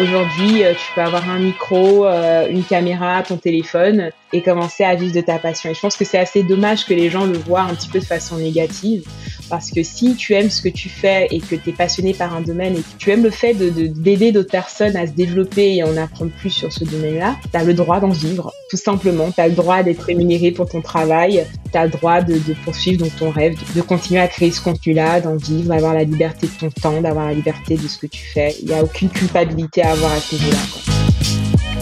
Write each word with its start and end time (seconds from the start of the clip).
Aujourd'hui, 0.00 0.64
euh, 0.64 0.72
tu 0.72 0.92
peux 0.94 1.02
avoir 1.02 1.28
un 1.28 1.38
micro, 1.38 2.06
euh, 2.06 2.48
une 2.48 2.64
caméra, 2.64 3.22
ton 3.22 3.36
téléphone 3.36 4.08
et 4.32 4.40
commencer 4.40 4.84
à 4.84 4.94
vivre 4.94 5.14
de 5.14 5.20
ta 5.20 5.38
passion. 5.38 5.70
Et 5.70 5.74
je 5.74 5.80
pense 5.80 5.98
que 5.98 6.06
c'est 6.06 6.18
assez 6.18 6.42
dommage 6.42 6.86
que 6.86 6.94
les 6.94 7.10
gens 7.10 7.26
le 7.26 7.36
voient 7.36 7.60
un 7.60 7.74
petit 7.74 7.90
peu 7.90 7.98
de 7.98 8.04
façon 8.04 8.38
négative 8.38 9.04
parce 9.48 9.70
que 9.70 9.82
si 9.82 10.14
tu 10.14 10.34
aimes 10.34 10.50
ce 10.50 10.62
que 10.62 10.68
tu 10.68 10.88
fais 10.88 11.28
et 11.30 11.40
que 11.40 11.54
tu 11.54 11.70
es 11.70 11.72
passionné 11.72 12.14
par 12.14 12.34
un 12.34 12.40
domaine 12.40 12.76
et 12.76 12.80
que 12.80 12.98
tu 12.98 13.10
aimes 13.10 13.22
le 13.22 13.30
fait 13.30 13.54
d'aider 13.54 13.88
de, 13.88 14.00
d'aider 14.00 14.32
d'autres 14.32 14.50
personnes 14.50 14.96
à 14.96 15.06
se 15.06 15.12
développer 15.12 15.76
et 15.76 15.82
en 15.82 15.96
apprendre 15.96 16.30
plus 16.32 16.50
sur 16.50 16.72
ce 16.72 16.84
domaine-là, 16.84 17.36
tu 17.50 17.58
as 17.58 17.64
le 17.64 17.74
droit 17.74 18.00
d'en 18.00 18.10
vivre, 18.10 18.52
tout 18.70 18.76
simplement. 18.76 19.30
Tu 19.32 19.40
as 19.40 19.48
le 19.48 19.54
droit 19.54 19.82
d'être 19.82 20.02
rémunéré 20.02 20.50
pour 20.50 20.68
ton 20.68 20.80
travail, 20.80 21.46
tu 21.70 21.78
as 21.78 21.84
le 21.84 21.90
droit 21.90 22.20
de, 22.20 22.38
poursuivre 22.64 23.06
ton 23.18 23.30
rêve, 23.30 23.56
de 23.74 23.80
continuer 23.80 24.20
à 24.20 24.28
créer 24.28 24.50
ce 24.50 24.60
contenu-là, 24.60 25.20
d'en 25.20 25.36
vivre, 25.36 25.68
d'avoir 25.68 25.94
la 25.94 26.04
liberté 26.04 26.46
de 26.46 26.52
ton 26.52 26.70
temps, 26.70 27.00
d'avoir 27.00 27.26
la 27.26 27.34
liberté 27.34 27.76
de 27.76 27.88
ce 27.88 27.98
que 27.98 28.06
tu 28.06 28.24
fais. 28.24 28.54
Il 28.60 28.68
n'y 28.68 28.74
a 28.74 28.82
aucune 28.82 29.08
culpabilité 29.08 29.82
à 29.82 29.92
avoir 29.92 30.12
à 30.12 30.20
ce 30.20 30.34
niveau-là. 30.36 31.81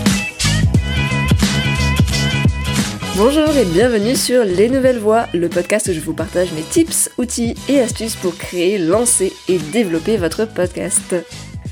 Bonjour 3.23 3.55
et 3.55 3.67
bienvenue 3.67 4.17
sur 4.17 4.45
Les 4.45 4.71
Nouvelles 4.71 4.99
Voix, 4.99 5.27
le 5.35 5.51
podcast 5.51 5.89
où 5.89 5.93
je 5.93 6.01
vous 6.01 6.15
partage 6.15 6.53
mes 6.53 6.63
tips, 6.63 7.11
outils 7.19 7.55
et 7.69 7.79
astuces 7.79 8.17
pour 8.17 8.35
créer, 8.35 8.79
lancer 8.79 9.35
et 9.47 9.59
développer 9.59 10.17
votre 10.17 10.47
podcast. 10.47 11.15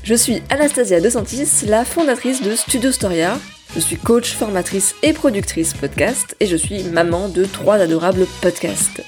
Je 0.03 0.13
suis 0.13 0.43
Anastasia 0.51 1.01
De 1.01 1.09
Santis, 1.09 1.65
la 1.65 1.85
fondatrice 1.85 2.43
de 2.43 2.53
Studio 2.53 2.91
Storia. 2.91 3.39
Je 3.73 3.79
suis 3.79 3.97
coach, 3.97 4.33
formatrice 4.33 4.93
et 5.01 5.11
productrice 5.11 5.73
podcast 5.73 6.35
et 6.39 6.45
je 6.45 6.55
suis 6.55 6.83
maman 6.83 7.29
de 7.29 7.45
trois 7.45 7.77
adorables 7.77 8.27
podcasts. 8.43 9.01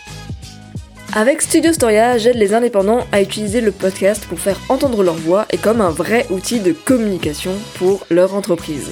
Avec 1.13 1.43
Studio 1.43 1.73
Storia, 1.73 2.17
j'aide 2.17 2.37
les 2.37 2.55
indépendants 2.55 3.05
à 3.11 3.21
utiliser 3.21 3.61
le 3.61 3.71
podcast 3.71 4.25
pour 4.25 4.39
faire 4.39 4.59
entendre 4.67 5.03
leur 5.03 5.13
voix 5.13 5.45
et 5.51 5.59
comme 5.59 5.79
un 5.79 5.91
vrai 5.91 6.25
outil 6.31 6.59
de 6.59 6.71
communication 6.71 7.53
pour 7.75 8.07
leur 8.09 8.33
entreprise. 8.33 8.89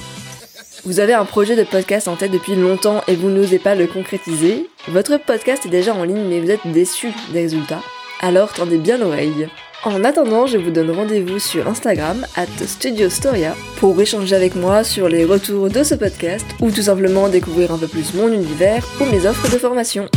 Vous 0.84 0.98
avez 0.98 1.12
un 1.12 1.26
projet 1.26 1.56
de 1.56 1.62
podcast 1.62 2.08
en 2.08 2.16
tête 2.16 2.30
depuis 2.30 2.54
longtemps 2.56 3.02
et 3.06 3.14
vous 3.14 3.28
n'osez 3.28 3.58
pas 3.58 3.74
le 3.74 3.86
concrétiser 3.86 4.66
Votre 4.88 5.18
podcast 5.18 5.66
est 5.66 5.70
déjà 5.70 5.94
en 5.94 6.04
ligne 6.04 6.26
mais 6.26 6.40
vous 6.40 6.50
êtes 6.50 6.66
déçu 6.66 7.08
des 7.32 7.42
résultats 7.42 7.82
Alors 8.20 8.52
tendez 8.54 8.78
bien 8.78 8.96
l'oreille. 8.96 9.48
En 9.84 10.04
attendant, 10.04 10.46
je 10.46 10.56
vous 10.58 10.70
donne 10.70 10.90
rendez-vous 10.90 11.38
sur 11.38 11.66
Instagram, 11.66 12.26
at 12.36 12.46
Studio 12.66 13.08
Storia, 13.08 13.54
pour 13.76 13.98
échanger 14.00 14.34
avec 14.36 14.54
moi 14.54 14.84
sur 14.84 15.08
les 15.08 15.24
retours 15.24 15.68
de 15.68 15.82
ce 15.82 15.94
podcast 15.94 16.46
ou 16.60 16.70
tout 16.70 16.82
simplement 16.82 17.28
découvrir 17.28 17.72
un 17.72 17.78
peu 17.78 17.86
plus 17.86 18.14
mon 18.14 18.28
univers 18.32 18.86
ou 19.00 19.04
mes 19.04 19.26
offres 19.26 19.50
de 19.50 19.58
formation. 19.58 20.08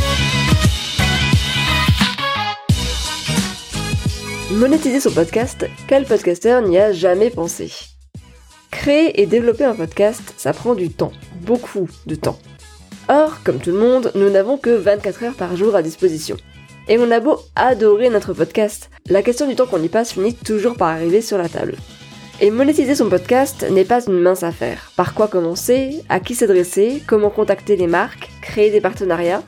Monétiser 4.51 4.99
son 4.99 5.11
podcast, 5.11 5.65
quel 5.87 6.05
podcasteur 6.05 6.61
n'y 6.61 6.77
a 6.77 6.91
jamais 6.91 7.29
pensé? 7.29 7.92
Créer 8.73 9.21
et 9.21 9.27
développer 9.27 9.63
un 9.63 9.75
podcast, 9.75 10.33
ça 10.35 10.51
prend 10.51 10.73
du 10.73 10.89
temps, 10.89 11.13
beaucoup 11.41 11.87
de 12.05 12.15
temps. 12.15 12.39
Or, 13.07 13.37
comme 13.45 13.59
tout 13.59 13.69
le 13.69 13.77
monde, 13.77 14.11
nous 14.15 14.29
n'avons 14.29 14.57
que 14.57 14.71
24 14.71 15.23
heures 15.23 15.35
par 15.35 15.55
jour 15.55 15.75
à 15.75 15.83
disposition. 15.83 16.35
Et 16.89 16.97
on 16.97 17.11
a 17.11 17.21
beau 17.21 17.37
adorer 17.55 18.09
notre 18.09 18.33
podcast, 18.33 18.89
la 19.07 19.21
question 19.21 19.47
du 19.47 19.55
temps 19.55 19.67
qu'on 19.67 19.81
y 19.81 19.89
passe 19.89 20.13
finit 20.13 20.33
toujours 20.33 20.75
par 20.75 20.89
arriver 20.89 21.21
sur 21.21 21.37
la 21.37 21.47
table. 21.47 21.75
Et 22.41 22.49
monétiser 22.49 22.95
son 22.95 23.09
podcast 23.09 23.65
n'est 23.69 23.85
pas 23.85 24.03
une 24.05 24.19
mince 24.19 24.43
affaire. 24.43 24.91
Par 24.97 25.13
quoi 25.13 25.27
commencer? 25.27 26.03
À 26.09 26.19
qui 26.19 26.33
s'adresser? 26.35 27.01
Comment 27.07 27.29
contacter 27.29 27.77
les 27.77 27.87
marques? 27.87 28.31
Créer 28.41 28.71
des 28.71 28.81
partenariats? 28.81 29.43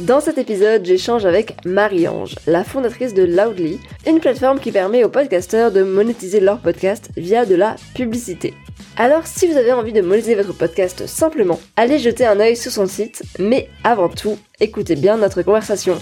Dans 0.00 0.20
cet 0.20 0.38
épisode, 0.38 0.84
j'échange 0.84 1.26
avec 1.26 1.54
Marie-Ange, 1.66 2.36
la 2.46 2.64
fondatrice 2.64 3.14
de 3.14 3.22
Loudly, 3.22 3.78
une 4.06 4.20
plateforme 4.20 4.58
qui 4.58 4.72
permet 4.72 5.04
aux 5.04 5.08
podcasteurs 5.08 5.72
de 5.72 5.82
monétiser 5.82 6.40
leur 6.40 6.58
podcast 6.58 7.10
via 7.16 7.44
de 7.44 7.54
la 7.54 7.76
publicité. 7.94 8.54
Alors 8.96 9.26
si 9.26 9.46
vous 9.46 9.56
avez 9.56 9.72
envie 9.72 9.92
de 9.92 10.00
monétiser 10.00 10.34
votre 10.34 10.56
podcast 10.56 11.06
simplement, 11.06 11.60
allez 11.76 11.98
jeter 11.98 12.24
un 12.24 12.40
œil 12.40 12.56
sur 12.56 12.72
son 12.72 12.86
site, 12.86 13.22
mais 13.38 13.68
avant 13.84 14.08
tout, 14.08 14.38
écoutez 14.60 14.96
bien 14.96 15.16
notre 15.16 15.42
conversation. 15.42 15.98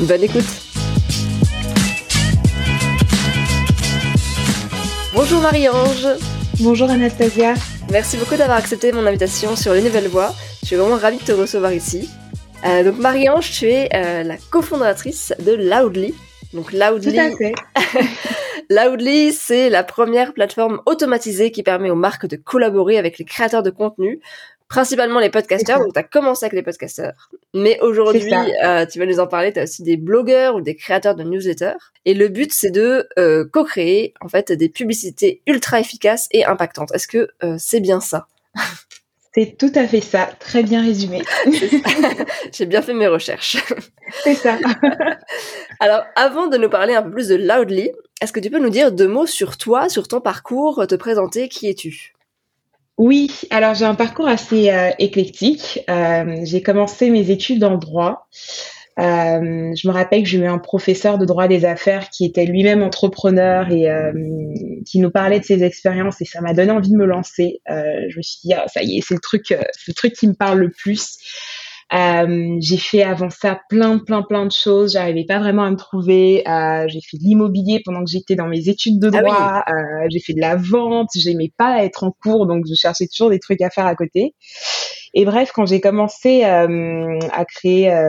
Bonne 0.00 0.22
écoute 0.22 0.44
Bonjour 5.14 5.42
Marie-Ange 5.42 6.08
Bonjour 6.60 6.88
Anastasia 6.88 7.54
Merci 7.90 8.16
beaucoup 8.16 8.36
d'avoir 8.36 8.56
accepté 8.56 8.92
mon 8.92 9.06
invitation 9.06 9.54
sur 9.54 9.74
Les 9.74 9.82
Nouvelles 9.82 10.08
Voix. 10.08 10.34
Je 10.62 10.68
suis 10.68 10.76
vraiment 10.76 10.96
ravie 10.96 11.18
de 11.18 11.24
te 11.24 11.32
recevoir 11.32 11.72
ici. 11.72 12.08
Euh, 12.64 12.84
donc 12.84 12.98
Marie-Ange, 12.98 13.50
tu 13.50 13.66
es 13.66 13.88
euh, 13.94 14.22
la 14.22 14.36
cofondatrice 14.50 15.32
de 15.38 15.52
Loudly. 15.52 16.14
Donc 16.52 16.72
Loudly. 16.72 17.14
Tout 17.14 17.20
à 17.20 17.36
fait. 17.36 17.54
Loudly, 18.70 19.32
c'est 19.32 19.68
la 19.68 19.84
première 19.84 20.32
plateforme 20.32 20.80
automatisée 20.86 21.50
qui 21.50 21.62
permet 21.62 21.90
aux 21.90 21.96
marques 21.96 22.26
de 22.26 22.36
collaborer 22.36 22.98
avec 22.98 23.18
les 23.18 23.24
créateurs 23.24 23.62
de 23.62 23.70
contenu, 23.70 24.20
principalement 24.68 25.20
les 25.20 25.28
podcasteurs. 25.28 25.80
Donc 25.80 25.92
tu 25.92 25.98
as 25.98 26.04
commencé 26.04 26.46
avec 26.46 26.54
les 26.54 26.62
podcasteurs, 26.62 27.28
mais 27.52 27.78
aujourd'hui, 27.80 28.32
euh, 28.64 28.86
tu 28.86 28.98
vas 28.98 29.06
nous 29.06 29.20
en 29.20 29.26
parler. 29.26 29.52
Tu 29.52 29.60
as 29.60 29.64
aussi 29.64 29.82
des 29.82 29.96
blogueurs 29.96 30.56
ou 30.56 30.60
des 30.60 30.74
créateurs 30.74 31.14
de 31.14 31.22
newsletters. 31.22 31.76
Et 32.06 32.14
le 32.14 32.28
but, 32.28 32.52
c'est 32.52 32.70
de 32.70 33.06
euh, 33.18 33.44
co-créer 33.44 34.14
en 34.20 34.28
fait 34.28 34.52
des 34.52 34.68
publicités 34.68 35.42
ultra 35.46 35.80
efficaces 35.80 36.28
et 36.30 36.44
impactantes. 36.44 36.92
Est-ce 36.94 37.08
que 37.08 37.28
euh, 37.44 37.56
c'est 37.58 37.80
bien 37.80 38.00
ça? 38.00 38.26
C'est 39.34 39.56
tout 39.56 39.72
à 39.74 39.86
fait 39.86 40.02
ça, 40.02 40.28
très 40.38 40.62
bien 40.62 40.82
résumé. 40.82 41.22
J'ai 42.52 42.66
bien 42.66 42.82
fait 42.82 42.92
mes 42.92 43.06
recherches. 43.06 43.56
C'est 44.24 44.34
ça. 44.34 44.58
Alors, 45.80 46.02
avant 46.16 46.48
de 46.48 46.58
nous 46.58 46.68
parler 46.68 46.94
un 46.94 47.02
peu 47.02 47.10
plus 47.10 47.28
de 47.28 47.36
Loudly, 47.36 47.90
est-ce 48.20 48.32
que 48.32 48.40
tu 48.40 48.50
peux 48.50 48.58
nous 48.58 48.68
dire 48.68 48.92
deux 48.92 49.08
mots 49.08 49.26
sur 49.26 49.56
toi, 49.56 49.88
sur 49.88 50.06
ton 50.06 50.20
parcours, 50.20 50.86
te 50.86 50.94
présenter, 50.94 51.48
qui 51.48 51.66
es-tu? 51.68 52.12
Oui, 52.98 53.30
alors 53.48 53.74
j'ai 53.74 53.86
un 53.86 53.94
parcours 53.94 54.28
assez 54.28 54.70
euh, 54.70 54.90
éclectique. 54.98 55.80
Euh, 55.88 56.36
j'ai 56.44 56.60
commencé 56.60 57.08
mes 57.08 57.30
études 57.30 57.64
en 57.64 57.76
droit. 57.76 58.28
Euh, 58.98 59.72
je 59.74 59.88
me 59.88 59.92
rappelle 59.92 60.22
que 60.22 60.28
j'ai 60.28 60.38
eu 60.38 60.46
un 60.46 60.58
professeur 60.58 61.16
de 61.16 61.24
droit 61.24 61.48
des 61.48 61.64
affaires 61.64 62.10
qui 62.10 62.26
était 62.26 62.44
lui-même 62.44 62.82
entrepreneur 62.82 63.70
et 63.70 63.90
euh, 63.90 64.12
qui 64.84 64.98
nous 64.98 65.10
parlait 65.10 65.40
de 65.40 65.44
ses 65.44 65.64
expériences 65.64 66.20
et 66.20 66.26
ça 66.26 66.42
m'a 66.42 66.52
donné 66.52 66.70
envie 66.72 66.90
de 66.90 66.96
me 66.96 67.06
lancer. 67.06 67.60
Euh, 67.70 67.82
je 68.08 68.16
me 68.18 68.22
suis 68.22 68.40
dit 68.44 68.52
ah, 68.54 68.66
ça 68.68 68.82
y 68.82 68.98
est, 68.98 69.00
c'est 69.00 69.14
le 69.14 69.20
truc, 69.20 69.50
le 69.50 69.94
truc 69.94 70.12
qui 70.12 70.28
me 70.28 70.34
parle 70.34 70.58
le 70.58 70.70
plus. 70.70 71.16
Euh, 71.94 72.56
j'ai 72.60 72.78
fait 72.78 73.02
avant 73.02 73.30
ça 73.30 73.60
plein, 73.68 73.98
plein, 73.98 74.22
plein 74.22 74.46
de 74.46 74.52
choses. 74.52 74.92
J'arrivais 74.92 75.24
pas 75.26 75.38
vraiment 75.38 75.64
à 75.64 75.70
me 75.70 75.76
trouver. 75.76 76.42
Euh, 76.48 76.86
j'ai 76.88 77.00
fait 77.00 77.18
de 77.18 77.22
l'immobilier 77.22 77.80
pendant 77.84 78.04
que 78.04 78.10
j'étais 78.10 78.34
dans 78.34 78.48
mes 78.48 78.68
études 78.68 78.98
de 78.98 79.10
ah 79.14 79.22
droit. 79.22 79.64
j'ai 80.08 80.20
fait 80.20 80.32
de 80.34 80.40
la 80.40 80.56
vente. 80.56 81.08
J'aimais 81.14 81.52
pas 81.56 81.84
être 81.84 82.04
en 82.04 82.12
cours, 82.12 82.46
donc 82.46 82.64
je 82.68 82.74
cherchais 82.74 83.06
toujours 83.06 83.30
des 83.30 83.38
trucs 83.38 83.60
à 83.60 83.70
faire 83.70 83.86
à 83.86 83.94
côté. 83.94 84.34
Et 85.14 85.24
bref, 85.24 85.52
quand 85.52 85.66
j'ai 85.66 85.80
commencé 85.80 86.44
euh, 86.44 87.18
à 87.32 87.44
créer 87.44 87.92
euh, 87.92 88.08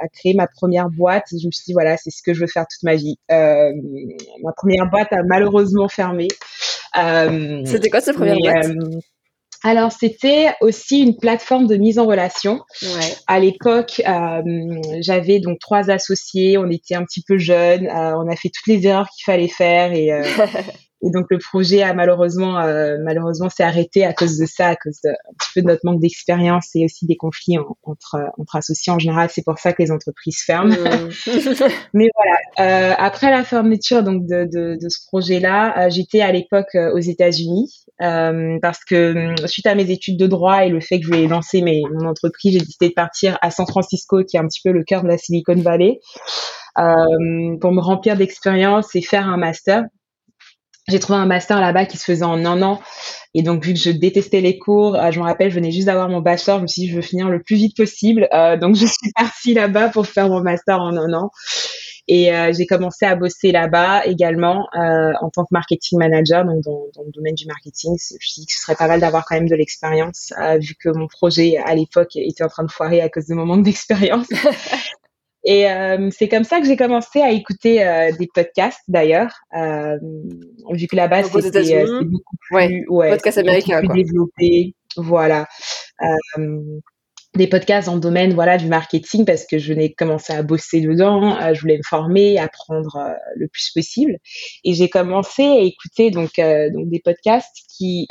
à 0.00 0.08
créer 0.08 0.34
ma 0.34 0.46
première 0.46 0.88
boîte, 0.88 1.24
je 1.30 1.46
me 1.46 1.50
suis 1.50 1.64
dit 1.66 1.72
voilà, 1.72 1.96
c'est 1.96 2.10
ce 2.10 2.22
que 2.22 2.32
je 2.32 2.40
veux 2.40 2.46
faire 2.46 2.66
toute 2.70 2.82
ma 2.84 2.94
vie. 2.94 3.18
Euh, 3.32 3.72
ma 4.42 4.52
première 4.52 4.88
boîte 4.88 5.12
a 5.12 5.22
malheureusement 5.24 5.88
fermé. 5.88 6.28
C'était 7.64 7.90
quoi 7.90 8.00
cette 8.00 8.16
première 8.16 8.38
boîte? 8.38 8.66
Alors, 9.64 9.92
c'était 9.92 10.52
aussi 10.60 11.00
une 11.00 11.16
plateforme 11.16 11.66
de 11.66 11.76
mise 11.76 11.98
en 11.98 12.04
relation. 12.04 12.60
Ouais. 12.82 13.14
À 13.26 13.40
l'époque, 13.40 14.02
j'avais 15.00 15.40
donc 15.40 15.58
trois 15.58 15.90
associés. 15.90 16.58
On 16.58 16.70
était 16.70 16.94
un 16.94 17.04
petit 17.04 17.22
peu 17.26 17.38
jeunes. 17.38 17.88
on 17.90 18.28
a 18.30 18.36
fait 18.36 18.50
toutes 18.50 18.66
les 18.66 18.86
erreurs 18.86 19.08
qu'il 19.08 19.24
fallait 19.24 19.48
faire 19.48 19.92
et, 19.92 20.10
Et 21.04 21.10
donc 21.10 21.26
le 21.28 21.38
projet 21.38 21.82
a 21.82 21.92
malheureusement 21.92 22.58
euh, 22.60 22.96
malheureusement 23.02 23.50
s'est 23.50 23.62
arrêté 23.62 24.06
à 24.06 24.14
cause 24.14 24.38
de 24.38 24.46
ça, 24.46 24.68
à 24.68 24.76
cause 24.76 24.98
de, 25.04 25.10
un 25.10 25.34
petit 25.38 25.50
peu 25.54 25.60
de 25.60 25.66
notre 25.66 25.82
manque 25.84 26.00
d'expérience 26.00 26.70
et 26.74 26.84
aussi 26.84 27.04
des 27.06 27.16
conflits 27.16 27.58
entre 27.82 28.16
entre 28.38 28.56
associés 28.56 28.90
en 28.90 28.98
général. 28.98 29.28
C'est 29.30 29.44
pour 29.44 29.58
ça 29.58 29.74
que 29.74 29.82
les 29.82 29.90
entreprises 29.90 30.38
ferment. 30.46 30.74
Mais 31.94 32.08
voilà. 32.14 32.38
Euh, 32.60 32.94
après 32.96 33.30
la 33.30 33.44
fermeture 33.44 34.02
donc 34.02 34.26
de, 34.26 34.44
de, 34.44 34.78
de 34.80 34.88
ce 34.88 35.06
projet-là, 35.06 35.86
euh, 35.86 35.90
j'étais 35.90 36.22
à 36.22 36.32
l'époque 36.32 36.74
euh, 36.74 36.94
aux 36.94 37.00
États-Unis 37.00 37.83
euh, 38.02 38.58
parce 38.60 38.84
que 38.84 39.34
suite 39.46 39.66
à 39.66 39.74
mes 39.74 39.90
études 39.90 40.18
de 40.18 40.26
droit 40.26 40.64
et 40.64 40.68
le 40.68 40.80
fait 40.80 40.98
que 40.98 41.06
je 41.06 41.08
voulais 41.08 41.26
lancer 41.26 41.62
mes, 41.62 41.82
mon 41.92 42.08
entreprise, 42.08 42.54
j'ai 42.54 42.58
décidé 42.58 42.88
de 42.88 42.94
partir 42.94 43.38
à 43.42 43.50
San 43.50 43.66
Francisco, 43.66 44.22
qui 44.24 44.36
est 44.36 44.40
un 44.40 44.46
petit 44.46 44.60
peu 44.62 44.72
le 44.72 44.84
cœur 44.84 45.02
de 45.02 45.08
la 45.08 45.18
Silicon 45.18 45.56
Valley. 45.56 46.00
Euh, 46.76 47.56
pour 47.60 47.70
me 47.72 47.80
remplir 47.80 48.16
d'expérience 48.16 48.96
et 48.96 49.02
faire 49.02 49.28
un 49.28 49.36
master 49.36 49.84
j'ai 50.88 50.98
trouvé 50.98 51.18
un 51.18 51.26
master 51.26 51.60
là-bas 51.60 51.86
qui 51.86 51.96
se 51.96 52.04
faisait 52.04 52.24
en 52.24 52.44
un 52.44 52.62
an. 52.62 52.80
Et 53.32 53.42
donc, 53.42 53.64
vu 53.64 53.72
que 53.72 53.80
je 53.80 53.90
détestais 53.90 54.40
les 54.40 54.58
cours, 54.58 54.96
euh, 54.96 55.10
je 55.10 55.18
me 55.18 55.24
rappelle, 55.24 55.50
je 55.50 55.54
venais 55.54 55.70
juste 55.70 55.86
d'avoir 55.86 56.08
mon 56.08 56.20
bachelor, 56.20 56.58
je 56.58 56.62
me 56.62 56.66
suis 56.66 56.82
dit, 56.82 56.88
je 56.88 56.96
veux 56.96 57.02
finir 57.02 57.28
le 57.28 57.42
plus 57.42 57.56
vite 57.56 57.76
possible. 57.76 58.28
Euh, 58.32 58.56
donc, 58.56 58.76
je 58.76 58.86
suis 58.86 59.12
partie 59.16 59.54
là-bas 59.54 59.88
pour 59.88 60.06
faire 60.06 60.28
mon 60.28 60.42
master 60.42 60.80
en 60.80 60.96
un 60.96 61.12
an. 61.14 61.30
Et 62.06 62.34
euh, 62.34 62.52
j'ai 62.52 62.66
commencé 62.66 63.06
à 63.06 63.16
bosser 63.16 63.50
là-bas 63.50 64.04
également 64.06 64.66
en 64.74 65.30
tant 65.30 65.44
que 65.44 65.50
marketing 65.52 65.98
manager, 65.98 66.44
donc 66.44 66.62
dans, 66.62 66.86
dans, 66.94 67.02
le 67.02 67.10
domaine 67.12 67.34
du 67.34 67.46
marketing. 67.46 67.96
Je 67.98 68.14
me 68.14 68.18
suis 68.20 68.40
dit 68.42 68.46
que 68.46 68.52
ce 68.52 68.60
serait 68.60 68.76
pas 68.76 68.88
mal 68.88 69.00
d'avoir 69.00 69.24
quand 69.24 69.36
même 69.36 69.48
de 69.48 69.56
l'expérience, 69.56 70.32
vu 70.60 70.74
que 70.74 70.90
mon 70.90 71.06
projet 71.08 71.56
à 71.64 71.74
l'époque 71.74 72.16
était 72.16 72.44
en 72.44 72.48
train 72.48 72.64
de 72.64 72.70
foirer 72.70 73.00
à 73.00 73.08
cause 73.08 73.26
de 73.26 73.34
mon 73.34 73.46
manque 73.46 73.64
d'expérience. 73.64 74.28
Et 75.44 75.70
euh, 75.70 76.08
c'est 76.10 76.28
comme 76.28 76.44
ça 76.44 76.58
que 76.60 76.66
j'ai 76.66 76.76
commencé 76.76 77.20
à 77.20 77.30
écouter 77.30 77.86
euh, 77.86 78.10
des 78.18 78.26
podcasts 78.32 78.82
d'ailleurs. 78.88 79.30
Euh, 79.54 79.98
vu 80.70 80.86
que 80.86 80.96
là-bas, 80.96 81.24
c'était 81.24 81.84
euh, 81.84 82.02
beaucoup 82.02 82.36
plus, 82.48 82.86
ouais, 82.88 83.10
podcast 83.10 83.38
américain, 83.38 83.80
plus 83.80 84.04
développé. 84.04 84.74
Voilà. 84.96 85.46
Euh, 87.34 87.38
des 87.38 87.46
podcasts 87.46 87.86
dans 87.86 87.94
le 87.94 88.00
domaine 88.00 88.32
voilà 88.34 88.56
du 88.58 88.66
marketing 88.66 89.24
parce 89.24 89.46
que 89.46 89.58
je 89.58 89.72
venais 89.72 89.92
commencer 89.92 90.32
à 90.32 90.42
bosser 90.42 90.80
dedans, 90.80 91.36
je 91.52 91.60
voulais 91.60 91.78
me 91.78 91.82
former, 91.82 92.38
apprendre 92.38 92.98
le 93.36 93.48
plus 93.48 93.70
possible 93.70 94.18
et 94.64 94.74
j'ai 94.74 94.88
commencé 94.88 95.42
à 95.42 95.58
écouter 95.58 96.10
donc 96.10 96.32
donc 96.36 96.88
des 96.88 97.00
podcasts 97.00 97.64
qui 97.76 98.06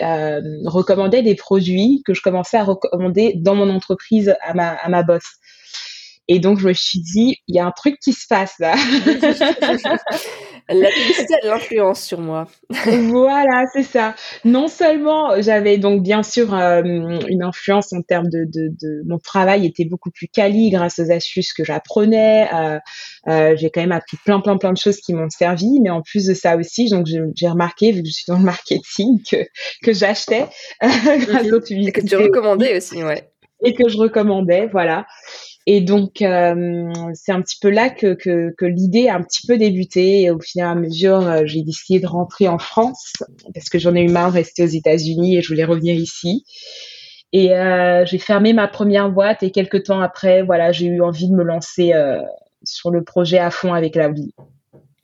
recommandaient 0.66 1.24
des 1.24 1.36
produits 1.36 2.04
que 2.06 2.14
je 2.14 2.22
commençais 2.22 2.58
à 2.58 2.64
recommander 2.64 3.34
dans 3.36 3.56
mon 3.56 3.70
entreprise 3.70 4.36
à 4.42 4.54
ma 4.54 4.70
à 4.70 4.90
ma 4.90 5.04
boss. 5.04 5.24
Et 6.28 6.40
donc, 6.40 6.60
je 6.60 6.68
me 6.68 6.74
suis 6.74 7.02
dit, 7.02 7.38
il 7.48 7.56
y 7.56 7.60
a 7.60 7.66
un 7.66 7.72
truc 7.72 7.98
qui 8.02 8.14
se 8.14 8.28
passe 8.28 8.54
là. 8.60 8.76
La 10.70 10.90
publicité 10.90 11.34
a 11.36 11.44
de 11.44 11.48
l'influence 11.48 12.02
sur 12.02 12.22
moi. 12.22 12.48
voilà, 12.70 13.66
c'est 13.74 13.84
ça. 13.84 14.16
Non 14.46 14.68
seulement 14.68 15.42
j'avais 15.42 15.78
donc 15.78 16.02
bien 16.02 16.24
sûr 16.24 16.54
euh, 16.54 16.82
une 16.84 17.44
influence 17.44 17.92
en 17.92 18.02
termes 18.02 18.30
de, 18.30 18.46
de, 18.46 18.70
de, 18.70 19.04
mon 19.06 19.20
travail 19.20 19.66
était 19.66 19.84
beaucoup 19.84 20.10
plus 20.10 20.28
quali 20.28 20.70
grâce 20.70 21.00
aux 21.00 21.12
astuces 21.12 21.52
que 21.52 21.66
j'apprenais. 21.66 22.48
Euh, 22.54 22.80
euh, 23.28 23.56
j'ai 23.58 23.70
quand 23.70 23.82
même 23.82 23.92
appris 23.92 24.18
plein 24.24 24.40
plein 24.40 24.58
plein 24.58 24.72
de 24.72 24.78
choses 24.78 24.98
qui 24.98 25.14
m'ont 25.14 25.30
servi, 25.30 25.80
mais 25.82 25.90
en 25.90 26.02
plus 26.02 26.26
de 26.26 26.34
ça 26.34 26.56
aussi, 26.56 26.90
donc 26.90 27.08
j'ai 27.08 27.48
remarqué 27.50 27.92
vu 27.92 28.02
que 28.02 28.08
je 28.08 28.14
suis 28.14 28.26
dans 28.28 28.38
le 28.38 28.46
marketing 28.46 29.22
que 29.30 29.46
que 29.84 29.92
j'achetais 29.92 30.46
grâce 30.82 31.48
mhm. 31.48 31.54
aux 31.54 31.62
publicités. 31.62 32.00
Et 32.00 32.04
que 32.04 32.08
tu 32.08 32.16
recommandais 32.16 32.78
aussi, 32.78 33.04
ouais. 33.04 33.33
Et 33.64 33.74
que 33.74 33.88
je 33.88 33.98
recommandais, 33.98 34.68
voilà. 34.68 35.06
Et 35.66 35.80
donc, 35.80 36.22
euh, 36.22 36.92
c'est 37.14 37.32
un 37.32 37.42
petit 37.42 37.58
peu 37.62 37.70
là 37.70 37.90
que, 37.90 38.18
l'idée 38.62 39.08
a 39.08 39.16
un 39.16 39.24
petit 39.24 39.48
peu 39.48 39.58
débuté. 39.58 40.24
Et 40.24 40.32
au 40.32 40.40
fur 40.40 40.62
et 40.62 40.66
à 40.66 40.76
mesure, 40.76 41.28
euh, 41.28 41.42
j'ai 41.46 41.64
décidé 41.64 42.00
de 42.00 42.08
rentrer 42.08 42.48
en 42.48 42.60
France 42.60 43.14
parce 43.54 43.70
que 43.70 43.80
j'en 43.80 43.96
ai 43.96 44.02
eu 44.02 44.10
marre 44.10 44.32
de 44.32 44.36
rester 44.36 44.64
aux 44.64 44.68
États-Unis 44.68 45.38
et 45.38 45.42
je 45.42 45.48
voulais 45.48 45.64
revenir 45.64 45.96
ici. 45.96 46.44
Et 47.32 47.56
euh, 47.56 48.06
j'ai 48.06 48.20
fermé 48.20 48.54
ma 48.54 48.68
première 48.68 49.10
boîte 49.10 49.42
et 49.42 49.52
quelques 49.52 49.84
temps 49.84 50.02
après, 50.02 50.44
voilà, 50.44 50.72
j'ai 50.72 50.86
eu 50.86 51.02
envie 51.02 51.30
de 51.30 51.36
me 51.36 51.44
lancer 51.44 51.94
sur 52.64 52.92
le 52.92 53.04
projet 53.04 53.40
à 53.40 53.50
fond 53.50 53.74
avec 53.74 53.96
Loudly. 53.96 54.34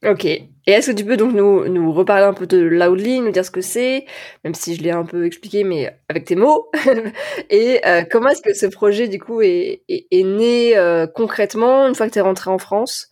Ok. 0.06 0.26
Et 0.26 0.48
est-ce 0.68 0.92
que 0.92 0.96
tu 0.96 1.04
peux 1.04 1.18
donc 1.18 1.34
nous, 1.34 1.68
nous 1.68 1.92
reparler 1.92 2.24
un 2.26 2.34
peu 2.34 2.48
de 2.48 2.58
Loudly, 2.58 3.20
nous 3.20 3.32
dire 3.32 3.44
ce 3.44 3.52
que 3.52 3.60
c'est, 3.60 4.06
même 4.46 4.54
si 4.54 4.76
je 4.76 4.82
l'ai 4.82 4.92
un 4.92 5.04
peu 5.04 5.26
expliqué, 5.26 5.64
mais 5.64 5.94
avec 6.08 6.26
tes 6.26 6.36
mots 6.36 6.70
Et 7.50 7.82
euh, 7.86 8.04
comment 8.10 8.30
est-ce 8.30 8.42
que 8.42 8.54
ce 8.54 8.68
projet, 8.68 9.08
du 9.10 9.20
coup, 9.20 9.42
est, 9.42 9.82
est, 9.90 10.08
est 10.12 10.24
né 10.24 10.78
euh, 10.78 11.06
concrètement 11.08 11.88
une 11.88 11.96
fois 11.96 12.08
que 12.08 12.14
tu 12.14 12.20
es 12.20 12.22
rentrée 12.22 12.50
en 12.50 12.60
France? 12.60 13.10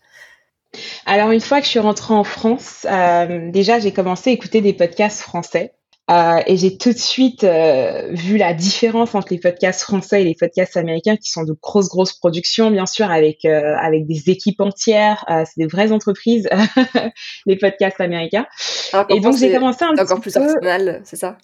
Alors 1.06 1.32
une 1.32 1.42
fois 1.42 1.60
que 1.60 1.66
je 1.66 1.72
suis 1.72 1.80
rentrée 1.80 2.14
en 2.14 2.24
France, 2.24 2.86
euh, 2.90 3.50
déjà 3.52 3.80
j'ai 3.80 3.92
commencé 3.94 4.30
à 4.30 4.34
écouter 4.34 4.62
des 4.62 4.74
podcasts 4.74 5.22
français. 5.22 5.74
Euh, 6.10 6.40
et 6.46 6.56
j'ai 6.56 6.78
tout 6.78 6.94
de 6.94 6.98
suite 6.98 7.44
euh, 7.44 8.08
vu 8.12 8.38
la 8.38 8.54
différence 8.54 9.14
entre 9.14 9.28
les 9.32 9.40
podcasts 9.40 9.82
français 9.82 10.22
et 10.22 10.24
les 10.24 10.36
podcasts 10.36 10.78
américains, 10.78 11.18
qui 11.18 11.30
sont 11.30 11.44
de 11.44 11.54
grosses 11.62 11.90
grosses 11.90 12.14
productions, 12.14 12.72
bien 12.72 12.86
sûr, 12.86 13.12
avec 13.12 13.44
euh, 13.44 13.76
avec 13.78 14.08
des 14.08 14.30
équipes 14.30 14.62
entières. 14.62 15.26
Euh, 15.30 15.44
c'est 15.46 15.62
des 15.62 15.68
vraies 15.68 15.92
entreprises, 15.92 16.48
les 17.46 17.58
podcasts 17.58 18.00
américains. 18.00 18.46
et 19.10 19.20
donc 19.20 19.38
j'ai 19.38 19.52
commencé 19.52 19.84
un 19.84 20.02
encore 20.02 20.22
plus 20.22 20.36
artisanal, 20.38 21.02
c'est 21.04 21.18
ça? 21.18 21.38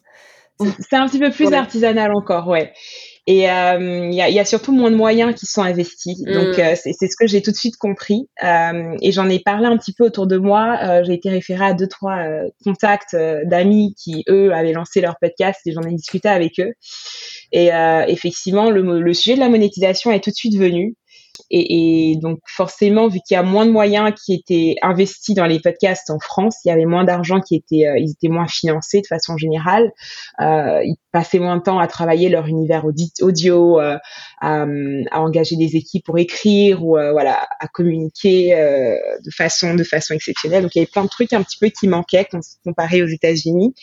C'est 0.80 0.96
un 0.96 1.08
petit 1.08 1.20
peu 1.20 1.32
plus 1.32 1.52
artisanal 1.52 2.16
encore, 2.16 2.48
ouais. 2.48 2.72
Et 3.26 3.50
euh, 3.50 4.10
il 4.12 4.14
y, 4.14 4.22
a, 4.22 4.30
y, 4.30 4.40
a, 4.40 4.44
surtout 4.44 4.74
moins 4.74 4.92
de 4.92 4.98
moyens 4.98 5.34
qui 5.34 5.46
sont 5.46 5.62
investis. 5.62 6.22
Donc, 6.24 6.58
mm. 6.58 6.60
euh, 6.60 6.76
c'est 6.76 7.08
ce 7.08 7.16
que 7.18 7.26
j'ai 7.26 7.42
tout 7.42 7.52
de 7.52 7.56
suite 7.56 7.78
compris. 7.78 8.28
Euh, 8.44 8.98
et 9.02 9.14
j'en 9.14 9.30
ai 9.30 9.40
parlé 9.40 9.66
un 9.66 9.78
petit 9.78 9.94
peu 9.94 10.04
autour 10.04 10.28
de 10.28 10.36
moi. 10.36 10.78
Euh, 10.84 11.04
j'ai 11.06 11.14
été 11.14 11.30
référée 11.30 11.66
à 11.68 11.74
deux, 11.74 11.88
trois 11.88 12.18
euh, 12.18 12.50
contacts 12.66 13.16
d'amis 13.46 13.96
qui, 13.98 14.26
eux, 14.28 14.54
avaient 14.54 14.74
lancé 14.74 15.00
leur 15.00 15.16
podcast 15.22 15.62
et 15.66 15.72
j'en 15.72 15.84
ai 15.84 15.94
discuté 15.94 16.28
avec 16.28 16.60
eux. 16.60 16.74
Et 17.54 17.70
effectivement, 18.08 18.72
le, 18.72 19.00
le, 19.00 19.14
sujet 19.14 19.36
de 19.36 19.40
la 19.40 19.48
monétisation 19.48 20.12
est 20.12 20.24
tout 20.24 20.32
de 20.32 20.36
suite 20.36 20.58
venu. 20.58 20.96
Et, 21.56 22.12
et, 22.12 22.16
donc 22.16 22.40
forcément, 22.48 23.08
vu 23.08 23.20
qu'il 23.20 23.36
y 23.36 23.38
a 23.38 23.44
moins 23.44 23.68
de 23.68 23.72
moyens 23.72 24.12
qui 24.20 24.34
étaient 24.34 24.76
investis 24.82 25.36
dans 25.36 25.46
les 25.46 25.60
podcasts 25.60 26.10
en 26.10 26.18
France, 26.18 26.58
il 26.66 26.70
y 26.70 26.72
avait 26.72 26.86
moins 26.86 27.04
d'argent 27.04 27.40
qui 27.42 27.54
était, 27.56 27.86
euh, 27.86 28.00
ils 28.00 28.10
étaient 28.10 28.28
moins 28.28 28.48
financés 28.48 29.02
de 29.02 29.06
façon 29.06 29.38
générale. 29.38 29.92
Euh, 30.42 30.82
ils 30.84 30.96
passaient 31.12 31.38
moins 31.38 31.58
de 31.58 31.62
temps 31.62 31.78
à 31.78 31.86
travailler 31.86 32.30
leur 32.30 32.48
univers 32.48 32.86
audio, 33.22 33.80
euh, 33.80 34.00
à, 34.42 34.64
à, 35.12 35.20
engager 35.20 35.56
des 35.56 35.76
équipes 35.76 36.04
pour 36.04 36.18
écrire 36.18 36.84
ou 36.84 36.98
euh, 36.98 37.12
voilà, 37.12 37.48
à 37.60 37.68
communiquer 37.68 38.56
de 39.24 39.32
façon 39.32 39.76
de 39.76 39.84
façon 39.84 40.16
exceptionnelle. 40.16 40.64
Donc 40.64 40.74
il 40.74 40.80
y 40.80 40.82
avait 40.82 40.90
plein 40.92 41.04
de 41.04 41.10
trucs 41.10 41.34
un 41.34 41.44
petit 41.44 41.60
peu 41.60 41.68
qui 41.68 41.88
manquaient 41.88 42.28
comparé 42.64 43.04
aux 43.04 43.08
États-Unis. 43.08 43.76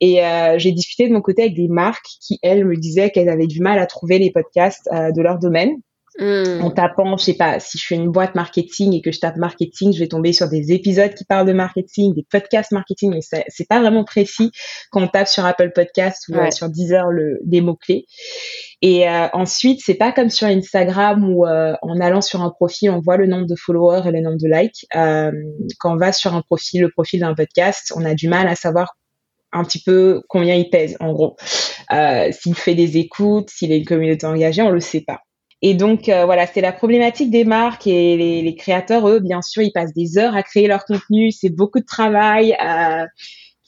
Et 0.00 0.24
euh, 0.24 0.58
j'ai 0.58 0.72
discuté 0.72 1.08
de 1.08 1.12
mon 1.12 1.20
côté 1.20 1.42
avec 1.42 1.54
des 1.54 1.68
marques 1.68 2.06
qui, 2.20 2.38
elles, 2.42 2.64
me 2.64 2.76
disaient 2.76 3.10
qu'elles 3.10 3.28
avaient 3.28 3.46
du 3.46 3.60
mal 3.60 3.78
à 3.78 3.86
trouver 3.86 4.18
les 4.18 4.30
podcasts 4.30 4.88
euh, 4.92 5.10
de 5.10 5.22
leur 5.22 5.38
domaine. 5.38 5.76
Hmm. 6.20 6.62
En 6.62 6.70
tapant, 6.70 7.16
je 7.16 7.24
sais 7.24 7.34
pas, 7.34 7.60
si 7.60 7.78
je 7.78 7.84
suis 7.84 7.94
une 7.94 8.10
boîte 8.10 8.34
marketing 8.34 8.92
et 8.92 9.02
que 9.02 9.12
je 9.12 9.20
tape 9.20 9.36
marketing, 9.36 9.92
je 9.92 10.00
vais 10.00 10.08
tomber 10.08 10.32
sur 10.32 10.48
des 10.48 10.72
épisodes 10.72 11.14
qui 11.14 11.24
parlent 11.24 11.46
de 11.46 11.52
marketing, 11.52 12.12
des 12.12 12.26
podcasts 12.28 12.72
marketing, 12.72 13.12
mais 13.12 13.20
c'est 13.20 13.68
pas 13.68 13.78
vraiment 13.78 14.02
précis 14.02 14.50
quand 14.90 15.00
on 15.00 15.06
tape 15.06 15.28
sur 15.28 15.44
Apple 15.44 15.70
Podcast 15.72 16.24
ou 16.28 16.34
euh, 16.34 16.50
sur 16.50 16.68
Deezer 16.70 17.06
le, 17.10 17.38
des 17.44 17.60
mots-clés. 17.60 18.06
Et 18.82 19.08
euh, 19.08 19.28
ensuite, 19.32 19.80
c'est 19.84 19.94
pas 19.94 20.10
comme 20.10 20.28
sur 20.28 20.48
Instagram 20.48 21.24
où 21.24 21.46
euh, 21.46 21.74
en 21.82 22.00
allant 22.00 22.20
sur 22.20 22.42
un 22.42 22.50
profil, 22.50 22.90
on 22.90 23.00
voit 23.00 23.16
le 23.16 23.26
nombre 23.26 23.46
de 23.46 23.54
followers 23.56 24.02
et 24.08 24.10
le 24.10 24.20
nombre 24.20 24.38
de 24.38 24.48
likes. 24.48 24.86
Euh, 24.96 25.30
quand 25.78 25.94
on 25.94 25.96
va 25.96 26.12
sur 26.12 26.34
un 26.34 26.42
profil, 26.42 26.82
le 26.82 26.90
profil 26.90 27.20
d'un 27.20 27.34
podcast, 27.34 27.92
on 27.94 28.04
a 28.04 28.14
du 28.14 28.28
mal 28.28 28.48
à 28.48 28.56
savoir 28.56 28.96
un 29.52 29.64
petit 29.64 29.82
peu 29.82 30.22
combien 30.28 30.54
il 30.54 30.68
pèse, 30.68 30.96
en 31.00 31.12
gros. 31.12 31.36
s'il 32.32 32.54
fait 32.54 32.74
des 32.74 32.98
écoutes, 32.98 33.50
s'il 33.50 33.72
a 33.72 33.76
une 33.76 33.84
communauté 33.84 34.26
engagée, 34.26 34.62
on 34.62 34.70
le 34.70 34.80
sait 34.80 35.00
pas. 35.00 35.20
Et 35.60 35.74
donc 35.74 36.08
euh, 36.08 36.24
voilà, 36.24 36.46
c'est 36.46 36.60
la 36.60 36.72
problématique 36.72 37.30
des 37.30 37.44
marques 37.44 37.86
et 37.86 38.16
les, 38.16 38.42
les, 38.42 38.54
créateurs, 38.54 39.08
eux, 39.08 39.18
bien 39.18 39.42
sûr, 39.42 39.62
ils 39.62 39.72
passent 39.72 39.92
des 39.92 40.16
heures 40.16 40.36
à 40.36 40.42
créer 40.42 40.68
leur 40.68 40.84
contenu, 40.84 41.32
c'est 41.32 41.50
beaucoup 41.50 41.80
de 41.80 41.86
travail. 41.86 42.56
Euh, 42.62 43.04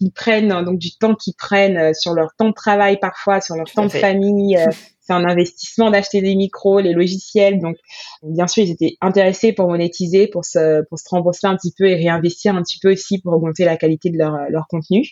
qu'ils 0.01 0.13
prennent 0.13 0.65
donc 0.65 0.79
du 0.79 0.97
temps 0.97 1.15
qu'ils 1.15 1.35
prennent 1.35 1.77
euh, 1.77 1.93
sur 1.93 2.15
leur 2.15 2.31
temps 2.37 2.49
de 2.49 2.55
travail 2.55 2.99
parfois, 2.99 3.41
sur 3.41 3.55
leur 3.55 3.71
temps 3.71 3.85
de 3.85 3.91
famille, 3.91 4.57
euh, 4.57 4.67
c'est 5.11 5.15
un 5.15 5.25
investissement 5.25 5.91
d'acheter 5.91 6.21
des 6.21 6.37
micros, 6.37 6.81
les 6.81 6.93
logiciels. 6.93 7.59
Donc, 7.59 7.77
bien 8.23 8.47
sûr, 8.47 8.63
ils 8.63 8.71
étaient 8.71 8.97
intéressés 9.01 9.53
pour 9.53 9.69
monétiser, 9.69 10.29
pour 10.29 10.45
se, 10.45 10.83
pour 10.89 10.99
se 10.99 11.09
rembourser 11.09 11.47
un 11.49 11.57
petit 11.57 11.73
peu 11.77 11.87
et 11.87 11.97
réinvestir 11.97 12.55
un 12.55 12.63
petit 12.63 12.79
peu 12.81 12.93
aussi 12.93 13.21
pour 13.21 13.33
augmenter 13.33 13.65
la 13.65 13.77
qualité 13.77 14.11
de 14.11 14.19
leur, 14.19 14.37
leur 14.51 14.67
contenu. 14.69 15.09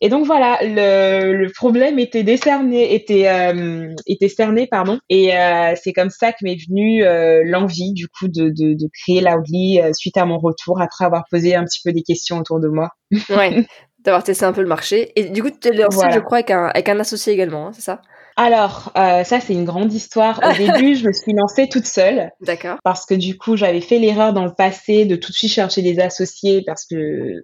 Et 0.00 0.08
donc 0.08 0.26
voilà, 0.26 0.58
le, 0.62 1.32
le 1.32 1.50
problème 1.50 1.98
était 1.98 2.22
décerné, 2.22 2.94
était, 2.94 3.28
euh, 3.28 3.92
était 4.06 4.28
cerné, 4.28 4.68
pardon. 4.68 4.98
Et 5.08 5.36
euh, 5.36 5.74
c'est 5.82 5.92
comme 5.92 6.10
ça 6.10 6.32
que 6.32 6.38
m'est 6.42 6.58
venue 6.68 7.04
euh, 7.04 7.42
l'envie, 7.44 7.92
du 7.92 8.06
coup, 8.08 8.28
de, 8.28 8.44
de, 8.44 8.74
de 8.74 8.88
créer 8.92 9.20
Loudly 9.20 9.80
suite 9.92 10.16
à 10.16 10.24
mon 10.24 10.38
retour, 10.38 10.80
après 10.80 11.04
avoir 11.04 11.24
posé 11.30 11.56
un 11.56 11.64
petit 11.64 11.80
peu 11.84 11.92
des 11.92 12.02
questions 12.02 12.38
autour 12.38 12.60
de 12.60 12.68
moi. 12.68 12.90
ouais, 13.30 13.66
d'avoir 14.04 14.22
testé 14.22 14.44
un 14.44 14.52
peu 14.52 14.62
le 14.62 14.68
marché. 14.68 15.12
Et 15.16 15.30
du 15.30 15.42
coup, 15.42 15.50
tu 15.50 15.68
es 15.68 15.72
lancé, 15.72 15.96
voilà. 15.96 16.14
je 16.14 16.20
crois, 16.20 16.38
avec 16.38 16.50
un, 16.50 16.66
avec 16.66 16.88
un 16.88 17.00
associé 17.00 17.32
également, 17.32 17.68
hein, 17.68 17.72
c'est 17.72 17.82
ça? 17.82 18.00
Alors, 18.36 18.92
euh, 18.98 19.24
ça 19.24 19.40
c'est 19.40 19.54
une 19.54 19.64
grande 19.64 19.92
histoire. 19.92 20.40
Au 20.42 20.52
début, 20.56 20.94
je 20.94 21.06
me 21.06 21.12
suis 21.12 21.32
lancée 21.32 21.68
toute 21.68 21.86
seule. 21.86 22.30
D'accord. 22.42 22.76
Parce 22.84 23.06
que 23.06 23.14
du 23.14 23.38
coup, 23.38 23.56
j'avais 23.56 23.80
fait 23.80 23.98
l'erreur 23.98 24.32
dans 24.32 24.44
le 24.44 24.52
passé 24.52 25.06
de 25.06 25.16
tout 25.16 25.32
de 25.32 25.36
suite 25.36 25.52
chercher 25.52 25.82
des 25.82 25.98
associés 25.98 26.62
parce 26.66 26.84
que 26.84 27.40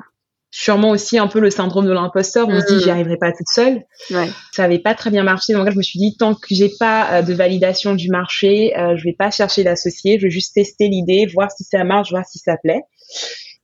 sûrement 0.50 0.90
aussi 0.90 1.18
un 1.18 1.28
peu 1.28 1.40
le 1.40 1.50
syndrome 1.50 1.86
de 1.86 1.92
l'imposteur. 1.92 2.46
On 2.46 2.54
mmh. 2.54 2.60
se 2.60 2.74
dit, 2.74 2.80
j'y 2.80 2.88
mmh. 2.88 2.92
arriverai 2.92 3.16
pas 3.16 3.32
toute 3.32 3.48
seule. 3.48 3.84
Ouais. 4.10 4.28
Ça 4.52 4.64
avait 4.64 4.78
pas 4.78 4.94
très 4.94 5.10
bien 5.10 5.24
marché. 5.24 5.54
Donc 5.54 5.64
là, 5.64 5.70
je 5.72 5.78
me 5.78 5.82
suis 5.82 5.98
dit, 5.98 6.14
tant 6.16 6.34
que 6.34 6.46
j'ai 6.50 6.70
pas 6.78 7.10
euh, 7.10 7.22
de 7.22 7.32
validation 7.32 7.94
du 7.94 8.10
marché, 8.10 8.76
euh, 8.78 8.94
je 8.96 9.04
vais 9.04 9.16
pas 9.18 9.30
chercher 9.30 9.64
d'associés. 9.64 10.18
Je 10.18 10.26
vais 10.26 10.30
juste 10.30 10.54
tester 10.54 10.88
l'idée, 10.88 11.26
voir 11.32 11.50
si 11.50 11.64
ça 11.64 11.82
marche, 11.84 12.10
voir 12.10 12.26
si 12.26 12.38
ça 12.38 12.56
plaît. 12.62 12.82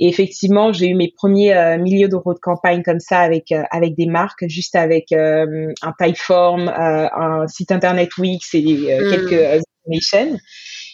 Et 0.01 0.09
effectivement, 0.09 0.73
j'ai 0.73 0.89
eu 0.89 0.95
mes 0.95 1.13
premiers 1.17 1.55
euh, 1.55 1.79
milliers 1.79 2.09
d'euros 2.09 2.35
de 2.35 2.39
campagne 2.39 2.83
comme 2.83 3.01
ça 3.01 3.19
avec 3.19 3.51
euh, 3.51 3.63
avec 3.71 3.97
des 3.97 4.07
marques, 4.07 4.47
juste 4.47 4.77
avec 4.77 5.11
euh, 5.13 5.73
un 5.83 5.93
Typeform, 5.99 6.69
euh, 6.69 7.09
un 7.13 7.47
site 7.49 7.73
internet 7.73 8.17
Wix 8.17 8.55
et 8.55 8.63
mmh. 8.63 9.11
quelques 9.11 9.33
informations. 9.33 10.39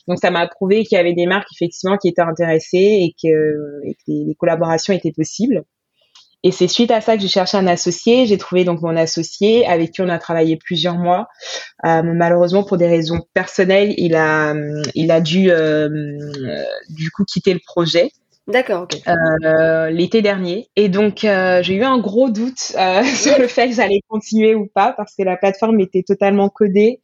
Donc 0.09 0.19
ça 0.21 0.31
m'a 0.31 0.47
prouvé 0.47 0.85
qu'il 0.85 0.97
y 0.97 1.01
avait 1.01 1.15
des 1.15 1.27
marques 1.27 1.49
effectivement 1.55 1.97
qui 1.97 2.09
étaient 2.09 2.23
intéressées 2.23 2.77
et 2.79 3.15
que, 3.23 3.81
et 3.85 3.95
que 3.95 4.01
les, 4.07 4.25
les, 4.27 4.35
collaborations 4.35 4.93
étaient 4.93 5.13
possibles. 5.13 5.65
Et 6.45 6.53
c'est 6.53 6.69
suite 6.69 6.91
à 6.91 7.01
ça 7.01 7.17
que 7.17 7.23
j'ai 7.23 7.29
cherché 7.29 7.57
un 7.57 7.67
associé. 7.67 8.27
J'ai 8.27 8.37
trouvé 8.37 8.65
donc 8.65 8.83
mon 8.83 8.95
associé 8.97 9.67
avec 9.67 9.93
qui 9.93 10.03
on 10.03 10.11
a 10.11 10.19
travaillé 10.19 10.59
plusieurs 10.59 10.97
mois. 10.97 11.27
Euh, 11.87 12.03
malheureusement 12.03 12.65
pour 12.65 12.77
des 12.77 12.87
raisons 12.87 13.21
personnelles, 13.33 13.95
il 13.97 14.15
a 14.15 14.55
il 14.95 15.11
a 15.11 15.23
dû 15.23 15.51
euh, 15.51 15.89
du 16.91 17.11
coup 17.11 17.25
quitter 17.25 17.55
le 17.55 17.61
projet. 17.67 18.13
D'accord, 18.47 18.83
ok. 18.83 19.01
Euh, 19.09 19.89
L'été 19.91 20.21
dernier. 20.21 20.69
Et 20.77 20.91
donc, 20.91 21.25
euh, 21.25 21.63
j'ai 21.63 21.75
eu 21.75 21.83
un 21.83 21.99
gros 21.99 22.29
doute 22.29 22.73
euh, 22.79 23.03
sur 23.17 23.39
le 23.39 23.49
fait 23.49 23.69
que 23.69 23.75
j'allais 23.75 24.01
continuer 24.09 24.55
ou 24.55 24.67
pas, 24.67 24.93
parce 24.93 25.15
que 25.17 25.23
la 25.23 25.37
plateforme 25.37 25.81
était 25.81 26.03
totalement 26.03 26.51
codée. 26.51 27.01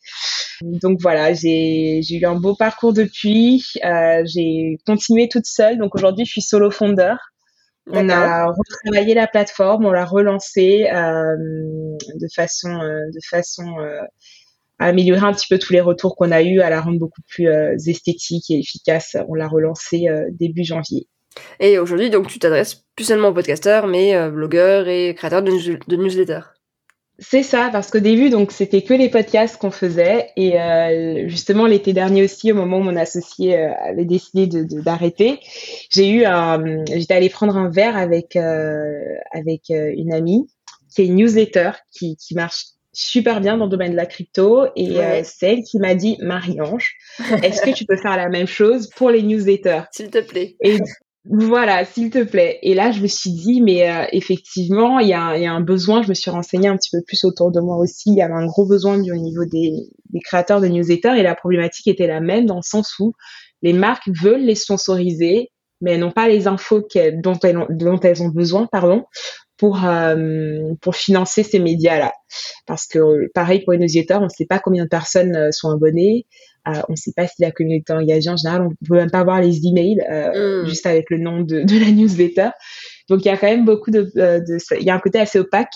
Donc 0.61 0.99
voilà, 1.01 1.33
j'ai 1.33 2.01
eu 2.01 2.25
un 2.27 2.35
beau 2.35 2.55
parcours 2.55 2.93
depuis. 2.93 3.65
j'ai 3.83 4.79
continué 4.87 5.29
toute 5.29 5.47
seule. 5.47 5.79
Donc 5.79 5.95
aujourd'hui, 5.95 6.27
je 6.27 6.33
suis 6.33 6.43
solo 6.43 6.71
fondeur. 6.71 7.17
On 7.93 8.11
a 8.11 8.47
retravaillé 8.47 9.15
la 9.15 9.27
plateforme, 9.27 9.87
on 9.87 9.91
l'a 9.91 10.05
relancée 10.05 10.87
de 10.91 12.27
façon, 12.37 12.69
de 12.69 13.19
façon 13.31 13.65
à 14.79 14.87
améliorer 14.87 15.27
un 15.27 15.33
petit 15.33 15.47
peu 15.49 15.59
tous 15.59 15.73
les 15.73 15.81
retours 15.81 16.15
qu'on 16.15 16.31
a 16.31 16.43
eus, 16.43 16.61
à 16.61 16.69
la 16.69 16.83
rendre 16.83 16.99
beaucoup 16.99 17.23
plus 17.27 17.49
esthétique 17.89 18.51
et 18.51 18.59
efficace. 18.59 19.17
On 19.29 19.35
l'a 19.35 19.49
relancée 19.49 20.09
début 20.33 20.63
janvier. 20.63 21.09
Et 21.61 21.79
aujourd'hui, 21.79 22.11
donc, 22.11 22.29
tu 22.29 22.39
t'adresses 22.39 22.85
plus 22.97 23.05
seulement 23.05 23.29
aux 23.29 23.35
podcasteurs, 23.35 23.87
mais 23.87 24.15
euh, 24.15 24.31
blogueurs 24.31 24.89
et 24.89 25.15
créateurs 25.15 25.43
de, 25.43 25.53
de 25.53 25.97
newsletters. 25.97 26.55
C'est 27.19 27.43
ça, 27.43 27.69
parce 27.71 27.91
qu'au 27.91 28.01
début, 28.01 28.31
donc, 28.31 28.51
c'était 28.51 28.81
que 28.81 28.95
les 28.95 29.11
podcasts 29.11 29.59
qu'on 29.59 29.71
faisait. 29.71 30.31
Et 30.37 30.59
euh, 30.59 31.29
justement, 31.29 31.67
l'été 31.67 31.93
dernier 31.93 32.25
aussi, 32.25 32.51
au 32.51 32.55
moment 32.55 32.79
où 32.79 32.83
mon 32.83 32.97
associé 32.97 33.59
euh, 33.59 33.73
avait 33.83 34.07
décidé 34.07 34.47
d'arrêter, 34.47 35.33
de, 35.33 35.39
j'ai 35.91 36.09
eu 36.09 36.25
un, 36.25 36.85
j'étais 36.87 37.15
allée 37.15 37.29
prendre 37.29 37.57
un 37.57 37.69
verre 37.69 37.97
avec 37.97 38.37
avec 38.37 39.69
une 39.69 40.15
amie 40.15 40.49
qui 40.95 41.03
est 41.03 41.07
une 41.07 41.17
newsletter 41.17 41.73
qui, 41.93 42.17
qui 42.17 42.35
marche 42.35 42.65
super 42.93 43.41
bien 43.41 43.59
dans 43.59 43.67
le 43.67 43.71
domaine 43.71 43.93
de 43.93 43.97
la 43.97 44.07
crypto 44.07 44.67
et 44.75 45.23
c'est 45.23 45.53
elle 45.53 45.63
qui 45.63 45.79
m'a 45.79 45.95
dit 45.95 46.17
Marie-Ange, 46.21 46.95
est-ce 47.43 47.63
que 47.63 47.71
tu 47.71 47.85
peux 47.85 47.97
faire 47.97 48.17
la 48.17 48.29
même 48.29 48.49
chose 48.49 48.89
pour 48.97 49.11
les 49.11 49.23
newsletters? 49.23 49.83
S'il 49.93 50.11
te 50.11 50.19
plaît. 50.19 50.57
Et 50.63 50.79
voilà, 51.25 51.85
s'il 51.85 52.11
te 52.11 52.25
plaît. 52.25 52.59
Et 52.63 52.75
là, 52.75 52.93
je 52.93 53.03
me 53.03 53.07
suis 53.07 53.31
dit, 53.31 53.61
mais 53.61 53.91
euh, 53.91 54.07
effectivement, 54.13 54.99
il 55.01 55.09
y 55.09 55.13
a, 55.13 55.37
y 55.37 55.47
a, 55.47 55.53
un 55.53 55.61
besoin. 55.61 56.03
Je 56.03 56.09
me 56.09 56.15
suis 56.15 56.31
renseignée 56.31 56.69
un 56.69 56.77
petit 56.77 56.91
peu 56.91 57.03
plus 57.07 57.25
autour 57.25 57.51
de 57.53 57.61
moi 57.61 57.77
aussi. 57.77 58.11
Il 58.11 58.17
y 58.17 58.23
avait 58.23 58.35
un 58.35 58.47
gros 58.47 58.67
besoin 58.67 58.95
au 58.95 59.17
niveau 59.17 59.45
des, 59.45 59.73
des 60.11 60.21
créateurs 60.21 60.61
de 60.63 60.69
newsletters 60.69 61.19
et 61.19 61.23
la 61.23 61.35
problématique 61.35 61.89
était 61.89 62.07
la 62.07 62.21
même 62.21 62.47
dans 62.47 62.57
le 62.57 62.63
sens 62.63 62.99
où 62.99 63.13
les 63.63 63.75
marques 63.75 64.09
veulent 64.09 64.45
les 64.45 64.55
sponsoriser, 64.55 65.51
mais 65.83 65.93
elles 65.93 66.01
n'ont 66.01 66.11
pas 66.11 66.29
les 66.29 66.47
infos 66.47 66.87
dont, 67.23 67.39
elles 67.43 67.59
ont, 67.59 67.67
dont 67.69 68.01
elles 68.01 68.23
ont 68.23 68.29
besoin, 68.29 68.67
pardon, 68.67 69.05
pour 69.59 69.85
euh, 69.85 70.73
pour 70.81 70.97
financer 70.97 71.43
ces 71.43 71.59
médias-là. 71.59 72.13
Parce 72.67 72.87
que 72.87 73.31
pareil 73.35 73.63
pour 73.63 73.75
les 73.75 73.79
newsletters, 73.79 74.17
on 74.21 74.25
ne 74.25 74.29
sait 74.29 74.47
pas 74.47 74.59
combien 74.59 74.85
de 74.85 74.89
personnes 74.89 75.37
euh, 75.37 75.53
sont 75.53 75.71
abonnées. 75.71 76.27
Euh, 76.69 76.81
on 76.89 76.93
ne 76.93 76.97
sait 76.97 77.13
pas 77.15 77.27
si 77.27 77.35
la 77.41 77.51
communauté 77.51 77.93
est 77.93 77.97
engagée. 77.97 78.31
En 78.31 78.37
général, 78.37 78.63
on 78.63 78.87
peut 78.87 78.97
même 78.97 79.11
pas 79.11 79.25
voir 79.25 79.41
les 79.41 79.67
emails 79.67 80.01
euh, 80.11 80.63
mm. 80.63 80.69
juste 80.69 80.87
avec 80.87 81.11
le 81.11 81.19
nom 81.19 81.41
de, 81.41 81.63
de, 81.63 81.79
la 81.79 81.91
newsletter. 81.91 82.51
Donc, 83.09 83.25
il 83.25 83.29
y 83.29 83.31
a 83.31 83.37
quand 83.37 83.49
même 83.49 83.65
beaucoup 83.65 83.91
de, 83.91 84.11
euh, 84.17 84.41
il 84.79 84.85
y 84.85 84.91
a 84.91 84.95
un 84.95 85.01
côté 85.01 85.19
assez 85.19 85.39
opaque 85.39 85.73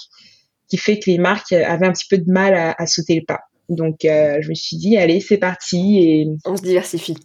qui 0.68 0.76
fait 0.76 0.98
que 0.98 1.10
les 1.10 1.18
marques 1.18 1.52
avaient 1.52 1.86
un 1.86 1.92
petit 1.92 2.06
peu 2.08 2.18
de 2.18 2.30
mal 2.30 2.54
à, 2.54 2.74
à 2.78 2.86
sauter 2.86 3.16
le 3.16 3.24
pas. 3.26 3.40
Donc, 3.68 3.96
je 4.02 4.48
me 4.48 4.54
suis 4.54 4.76
dit, 4.76 4.96
allez, 4.96 5.20
c'est 5.20 5.38
parti 5.38 5.98
et 5.98 6.26
on 6.44 6.56
se 6.56 6.62
diversifie. 6.62 7.16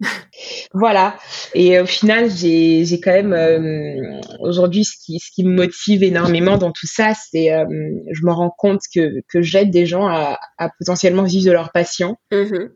voilà. 0.72 1.18
Et 1.54 1.80
au 1.80 1.86
final, 1.86 2.30
j'ai, 2.30 2.84
quand 3.02 3.12
même 3.12 3.32
euh, 3.32 4.20
aujourd'hui 4.40 4.84
ce 4.84 4.96
qui, 5.04 5.18
ce 5.18 5.30
qui 5.32 5.44
me 5.44 5.54
motive 5.54 6.02
énormément 6.02 6.56
dans 6.56 6.72
tout 6.72 6.86
ça, 6.86 7.12
c'est 7.14 7.52
euh, 7.52 7.64
je 8.12 8.24
me 8.24 8.32
rends 8.32 8.54
compte 8.56 8.80
que, 8.94 9.20
que 9.28 9.42
j'aide 9.42 9.70
des 9.70 9.86
gens 9.86 10.06
à, 10.06 10.38
à 10.58 10.70
potentiellement 10.78 11.24
vivre 11.24 11.46
de 11.46 11.52
leur 11.52 11.72
passion. 11.72 12.16
Mm-hmm. 12.32 12.70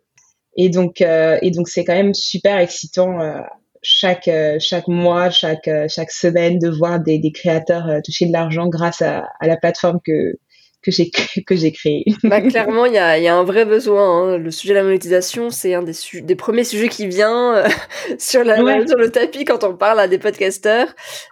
Et 0.56 0.68
donc, 0.68 1.00
euh, 1.00 1.38
et 1.42 1.50
donc 1.50 1.68
c'est 1.68 1.84
quand 1.84 1.94
même 1.94 2.14
super 2.14 2.58
excitant 2.58 3.20
euh, 3.20 3.40
chaque 3.82 4.28
euh, 4.28 4.56
chaque 4.58 4.86
mois, 4.88 5.30
chaque 5.30 5.68
chaque 5.88 6.10
semaine 6.10 6.58
de 6.58 6.68
voir 6.68 7.00
des, 7.00 7.18
des 7.18 7.32
créateurs 7.32 7.88
toucher 8.04 8.26
de 8.26 8.32
l'argent 8.32 8.68
grâce 8.68 9.02
à, 9.02 9.24
à 9.40 9.46
la 9.46 9.56
plateforme 9.56 9.98
que 10.04 10.34
que 10.82 10.90
j'ai 10.90 11.10
que 11.46 11.56
j'ai 11.56 11.72
créée. 11.72 12.04
Bah, 12.24 12.42
clairement, 12.42 12.84
il 12.84 12.92
y 12.92 12.98
a, 12.98 13.18
y 13.18 13.28
a 13.28 13.34
un 13.34 13.44
vrai 13.44 13.64
besoin. 13.64 14.34
Hein. 14.34 14.36
Le 14.36 14.50
sujet 14.50 14.74
de 14.74 14.78
la 14.78 14.84
monétisation, 14.84 15.48
c'est 15.48 15.74
un 15.74 15.82
des, 15.82 15.94
des 16.22 16.36
premiers 16.36 16.64
sujets 16.64 16.88
qui 16.88 17.06
vient 17.06 17.64
sur, 18.18 18.44
la, 18.44 18.56
sur 18.56 18.98
le 18.98 19.10
tapis 19.10 19.44
quand 19.44 19.64
on 19.64 19.74
parle 19.74 20.00
à 20.00 20.08
des 20.08 20.18
podcasteurs, 20.18 20.88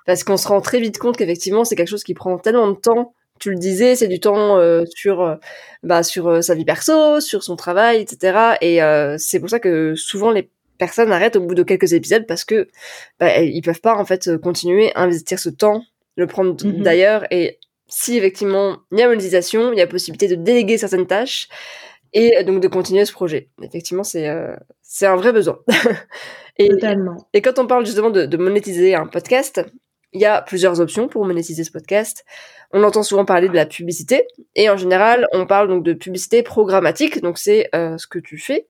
parce 0.06 0.24
qu'on 0.24 0.38
se 0.38 0.48
rend 0.48 0.60
très 0.60 0.80
vite 0.80 0.98
compte 0.98 1.16
qu'effectivement, 1.16 1.64
c'est 1.64 1.76
quelque 1.76 1.88
chose 1.90 2.04
qui 2.04 2.14
prend 2.14 2.38
tellement 2.38 2.68
de 2.68 2.76
temps 2.76 3.12
tu 3.40 3.50
le 3.50 3.56
disais, 3.56 3.96
c'est 3.96 4.06
du 4.06 4.20
temps 4.20 4.58
euh, 4.58 4.84
sur 4.94 5.22
euh, 5.22 5.36
bah, 5.82 6.02
sur 6.02 6.28
euh, 6.28 6.42
sa 6.42 6.54
vie 6.54 6.66
perso, 6.66 7.20
sur 7.20 7.42
son 7.42 7.56
travail, 7.56 8.00
etc. 8.02 8.56
Et 8.60 8.78
c'est 9.18 9.40
pour 9.40 9.50
ça 9.50 9.58
que 9.58 9.94
souvent 9.96 10.30
les 10.30 10.48
personnes 10.78 11.10
arrêtent 11.10 11.36
au 11.36 11.40
bout 11.40 11.54
de 11.54 11.62
quelques 11.62 11.92
épisodes 11.92 12.26
parce 12.26 12.44
que 12.44 12.68
bah, 13.18 13.40
ils 13.40 13.62
peuvent 13.62 13.80
pas 13.80 13.96
en 13.96 14.04
fait 14.04 14.36
continuer 14.38 14.92
à 14.94 15.02
investir 15.02 15.38
ce 15.38 15.50
temps, 15.50 15.82
le 16.16 16.26
prendre 16.26 16.54
mm-hmm. 16.54 16.82
d'ailleurs. 16.82 17.24
Et 17.32 17.58
si 17.88 18.16
effectivement 18.16 18.78
il 18.92 18.98
y 18.98 19.02
a 19.02 19.08
monétisation, 19.08 19.72
il 19.72 19.78
y 19.78 19.82
a 19.82 19.86
possibilité 19.86 20.28
de 20.28 20.36
déléguer 20.40 20.78
certaines 20.78 21.06
tâches 21.06 21.48
et 22.12 22.44
donc 22.44 22.60
de 22.60 22.68
continuer 22.68 23.04
ce 23.04 23.12
projet. 23.12 23.48
Effectivement, 23.62 24.04
c'est 24.04 24.28
c'est 24.82 25.06
un 25.06 25.16
vrai 25.16 25.32
besoin. 25.32 25.58
et, 26.58 26.68
Totalement. 26.68 27.28
Et 27.32 27.40
quand 27.40 27.58
on 27.58 27.66
parle 27.66 27.86
justement 27.86 28.10
de, 28.10 28.26
de 28.26 28.36
monétiser 28.36 28.94
un 28.94 29.06
podcast, 29.06 29.62
il 30.12 30.20
y 30.20 30.26
a 30.26 30.42
plusieurs 30.42 30.80
options 30.80 31.08
pour 31.08 31.24
monétiser 31.24 31.64
ce 31.64 31.70
podcast. 31.70 32.24
On 32.72 32.82
entend 32.82 33.02
souvent 33.02 33.24
parler 33.24 33.48
de 33.48 33.54
la 33.54 33.66
publicité 33.66 34.26
et 34.54 34.70
en 34.70 34.76
général, 34.76 35.26
on 35.32 35.46
parle 35.46 35.68
donc 35.68 35.84
de 35.84 35.92
publicité 35.92 36.42
programmatique. 36.42 37.20
Donc 37.20 37.38
c'est 37.38 37.68
euh, 37.74 37.98
ce 37.98 38.06
que 38.06 38.18
tu 38.18 38.38
fais. 38.38 38.66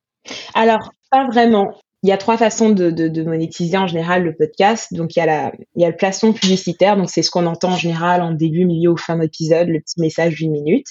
Alors 0.54 0.92
pas 1.10 1.26
vraiment 1.26 1.74
il 2.02 2.08
y 2.08 2.12
a 2.12 2.16
trois 2.16 2.38
façons 2.38 2.70
de, 2.70 2.90
de, 2.90 3.08
de, 3.08 3.22
monétiser 3.22 3.76
en 3.76 3.86
général 3.86 4.24
le 4.24 4.34
podcast. 4.34 4.94
Donc, 4.94 5.16
il 5.16 5.18
y 5.18 5.22
a, 5.22 5.26
la, 5.26 5.52
il 5.76 5.82
y 5.82 5.84
a 5.84 5.90
le 5.90 5.96
placement 5.96 6.32
publicitaire. 6.32 6.96
Donc, 6.96 7.10
c'est 7.10 7.22
ce 7.22 7.30
qu'on 7.30 7.44
entend 7.44 7.72
en 7.72 7.76
général 7.76 8.22
en 8.22 8.32
début, 8.32 8.64
milieu 8.64 8.92
ou 8.92 8.96
fin 8.96 9.18
d'épisode, 9.18 9.68
le 9.68 9.80
petit 9.80 10.00
message 10.00 10.36
d'une 10.36 10.52
minute. 10.52 10.86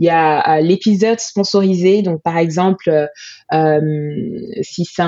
Il 0.00 0.06
y 0.06 0.10
a 0.10 0.56
euh, 0.56 0.60
l'épisode 0.60 1.20
sponsorisé. 1.20 2.02
Donc, 2.02 2.22
par 2.22 2.38
exemple, 2.38 2.90
euh, 2.90 3.06
euh 3.52 3.80
si 4.62 4.84
c'est 4.84 5.02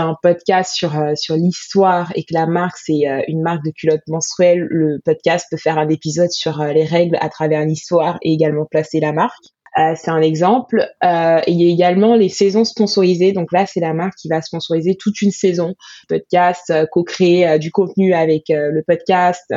un, 0.00 0.16
podcast 0.22 0.74
sur, 0.74 0.92
sur 1.16 1.36
l'histoire 1.36 2.12
et 2.14 2.24
que 2.24 2.34
la 2.34 2.46
marque, 2.46 2.76
c'est 2.76 3.24
une 3.28 3.42
marque 3.42 3.64
de 3.64 3.70
culotte 3.70 4.02
menstruelle, 4.08 4.66
le 4.70 5.00
podcast 5.04 5.46
peut 5.50 5.56
faire 5.56 5.78
un 5.78 5.88
épisode 5.88 6.30
sur 6.30 6.62
les 6.62 6.84
règles 6.84 7.16
à 7.20 7.28
travers 7.28 7.64
l'histoire 7.64 8.18
et 8.22 8.32
également 8.32 8.66
placer 8.66 9.00
la 9.00 9.12
marque. 9.12 9.54
Euh, 9.78 9.94
c'est 9.96 10.10
un 10.10 10.22
exemple. 10.22 10.88
Euh, 11.02 11.40
il 11.46 11.60
y 11.60 11.68
a 11.68 11.72
également 11.72 12.14
les 12.14 12.28
saisons 12.28 12.64
sponsorisées. 12.64 13.32
Donc 13.32 13.52
là, 13.52 13.66
c'est 13.66 13.80
la 13.80 13.92
marque 13.92 14.14
qui 14.16 14.28
va 14.28 14.40
sponsoriser 14.40 14.96
toute 14.96 15.20
une 15.20 15.30
saison. 15.30 15.74
Podcast, 16.08 16.70
euh, 16.70 16.86
co-créer 16.90 17.58
du 17.58 17.70
contenu 17.70 18.14
avec 18.14 18.44
le 18.48 18.82
podcast, 18.86 19.52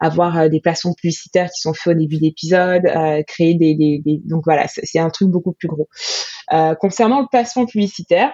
avoir 0.00 0.48
des 0.50 0.60
placements 0.60 0.94
publicitaires 0.94 1.48
qui 1.50 1.60
sont 1.60 1.74
faits 1.74 1.94
au 1.96 1.98
début 1.98 2.18
d'épisode, 2.18 2.82
créer 3.26 3.54
des, 3.54 3.74
des, 3.74 4.00
des, 4.04 4.20
Donc 4.24 4.42
voilà, 4.44 4.66
c'est 4.68 4.98
un 4.98 5.10
truc 5.10 5.28
beaucoup 5.28 5.52
plus 5.52 5.68
gros. 5.68 5.88
concernant 6.80 7.20
le 7.20 7.26
placement 7.30 7.66
publicitaire, 7.66 8.32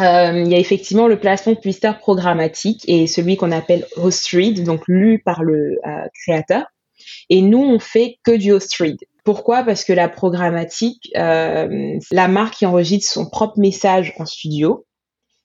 euh, 0.00 0.42
il 0.44 0.48
y 0.48 0.54
a 0.54 0.58
effectivement 0.58 1.08
le 1.08 1.18
placement 1.18 1.54
publicitaire 1.54 1.98
programmatique 1.98 2.84
et 2.86 3.06
celui 3.06 3.36
qu'on 3.36 3.52
appelle 3.52 3.86
host 3.96 4.28
read, 4.28 4.64
donc 4.64 4.82
lu 4.86 5.20
par 5.24 5.42
le 5.42 5.78
créateur. 6.22 6.64
Et 7.30 7.42
nous, 7.42 7.62
on 7.62 7.78
fait 7.78 8.18
que 8.24 8.36
du 8.36 8.52
host 8.52 8.74
read. 8.76 8.98
Pourquoi? 9.28 9.62
Parce 9.62 9.84
que 9.84 9.92
la 9.92 10.08
programmatique, 10.08 11.10
euh, 11.14 11.98
la 12.10 12.28
marque 12.28 12.54
qui 12.54 12.64
enregistre 12.64 13.12
son 13.12 13.28
propre 13.28 13.58
message 13.58 14.14
en 14.18 14.24
studio, 14.24 14.86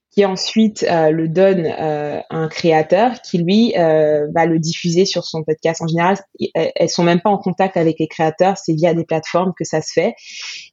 qui 0.10 0.24
ensuite 0.24 0.84
euh, 0.84 1.10
le 1.10 1.28
donne 1.28 1.66
euh, 1.66 2.22
à 2.30 2.38
un 2.38 2.48
créateur 2.48 3.22
qui 3.22 3.40
lui 3.40 3.74
va 3.76 4.46
le 4.46 4.58
diffuser 4.58 5.04
sur 5.04 5.26
son 5.26 5.44
podcast. 5.44 5.82
En 5.82 5.88
général, 5.88 6.16
elles 6.56 6.88
sont 6.88 7.04
même 7.04 7.20
pas 7.20 7.30
en 7.30 7.38
contact 7.38 7.76
avec 7.76 8.00
les 8.00 8.08
créateurs, 8.08 8.58
c'est 8.58 8.72
via 8.72 8.94
des 8.94 9.04
plateformes 9.04 9.52
que 9.60 9.66
ça 9.66 9.82
se 9.82 9.92
fait 9.92 10.14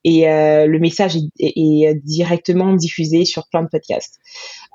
et 0.05 0.27
le 0.27 0.79
message 0.79 1.17
est, 1.17 1.31
est, 1.41 1.95
directement 2.05 2.75
diffusé 2.75 3.25
sur 3.25 3.49
plein 3.49 3.65
de 3.65 3.69
podcasts. 3.69 4.21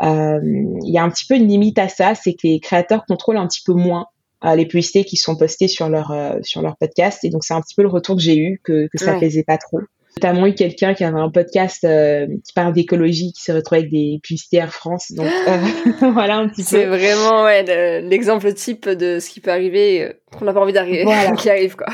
Il 0.02 0.92
y 0.92 0.98
a 0.98 1.04
un 1.04 1.10
petit 1.10 1.26
peu 1.26 1.38
une 1.38 1.48
limite 1.48 1.80
à 1.80 1.88
ça, 1.88 2.16
c'est 2.16 2.34
que 2.34 2.40
les 2.44 2.60
créateurs 2.60 3.06
contrôlent 3.08 3.38
un 3.38 3.48
petit 3.48 3.64
peu 3.66 3.74
moins 3.74 4.08
les 4.44 4.66
publicités 4.66 5.04
qui 5.04 5.18
sont 5.18 5.36
postées 5.36 5.68
sur 5.68 5.90
leur 5.90 6.12
euh, 6.12 6.38
sur 6.42 6.62
leur 6.62 6.78
podcast. 6.78 7.24
Et 7.24 7.30
donc 7.30 7.44
c'est 7.44 7.54
un 7.54 7.62
petit 7.62 7.76
peu 7.76 7.82
le 7.82 7.90
retour 7.90 8.16
que 8.16 8.22
j'ai 8.22 8.38
eu 8.38 8.62
que, 8.64 8.88
que 8.92 8.98
ça 8.98 9.14
ne 9.14 9.20
plaisait 9.20 9.44
pas 9.44 9.58
trop. 9.58 9.80
Notamment 10.18 10.48
eu 10.48 10.54
quelqu'un 10.54 10.94
qui 10.94 11.04
avait 11.04 11.20
un 11.20 11.30
podcast 11.30 11.84
euh, 11.84 12.26
qui 12.46 12.54
parle 12.54 12.74
d'écologie 12.74 13.34
qui 13.34 13.42
s'est 13.42 13.52
retrouvé 13.52 13.80
avec 13.80 13.92
des 13.92 14.20
publicités 14.24 14.58
Air 14.58 14.74
France. 14.74 15.12
Donc 15.12 15.26
euh, 15.48 16.12
voilà 16.14 16.38
un 16.38 16.48
petit 16.48 16.64
peu. 16.64 16.70
c'est 16.70 16.86
vraiment 16.86 17.44
ouais 17.44 18.02
l'exemple 18.02 18.54
type 18.54 18.88
de 18.88 19.20
ce 19.20 19.30
qui 19.30 19.42
peut 19.42 19.52
arriver 19.52 20.14
qu'on 20.38 20.46
n'a 20.46 20.54
pas 20.54 20.62
envie 20.62 20.74
d'arriver 20.74 21.04
voilà. 21.04 21.32
qui 21.38 21.50
arrive 21.50 21.76
quoi 21.76 21.88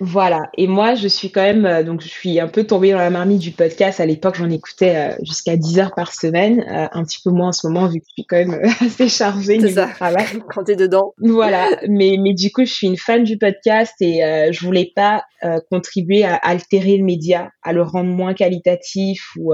voilà. 0.00 0.50
Et 0.56 0.66
moi, 0.66 0.94
je 0.94 1.08
suis 1.08 1.30
quand 1.30 1.42
même, 1.42 1.66
euh, 1.66 1.82
donc 1.82 2.00
je 2.00 2.08
suis 2.08 2.40
un 2.40 2.48
peu 2.48 2.64
tombée 2.64 2.92
dans 2.92 2.98
la 2.98 3.10
marmite 3.10 3.40
du 3.40 3.50
podcast. 3.50 4.00
À 4.00 4.06
l'époque, 4.06 4.36
j'en 4.36 4.50
écoutais 4.50 4.96
euh, 4.96 5.16
jusqu'à 5.22 5.56
10 5.56 5.78
heures 5.78 5.94
par 5.94 6.12
semaine, 6.12 6.64
euh, 6.70 6.86
un 6.92 7.04
petit 7.04 7.20
peu 7.22 7.30
moins 7.30 7.48
en 7.48 7.52
ce 7.52 7.66
moment 7.66 7.86
vu 7.86 8.00
que 8.00 8.06
je 8.08 8.12
suis 8.12 8.26
quand 8.26 8.36
même 8.36 8.60
assez 8.80 9.08
chargée 9.08 9.58
du 9.58 9.74
travail. 9.74 10.26
Quand 10.54 10.64
t'es 10.64 10.76
dedans. 10.76 11.14
Voilà. 11.18 11.68
mais 11.88 12.16
mais 12.18 12.34
du 12.34 12.50
coup, 12.50 12.64
je 12.64 12.72
suis 12.72 12.86
une 12.86 12.96
fan 12.96 13.24
du 13.24 13.38
podcast 13.38 13.94
et 14.00 14.20
je 14.50 14.64
voulais 14.64 14.92
pas 14.94 15.24
contribuer 15.70 16.24
à 16.24 16.34
altérer 16.36 16.96
le 16.96 17.04
média, 17.04 17.50
à 17.62 17.72
le 17.72 17.82
rendre 17.82 18.10
moins 18.10 18.34
qualitatif 18.34 19.22
ou 19.38 19.52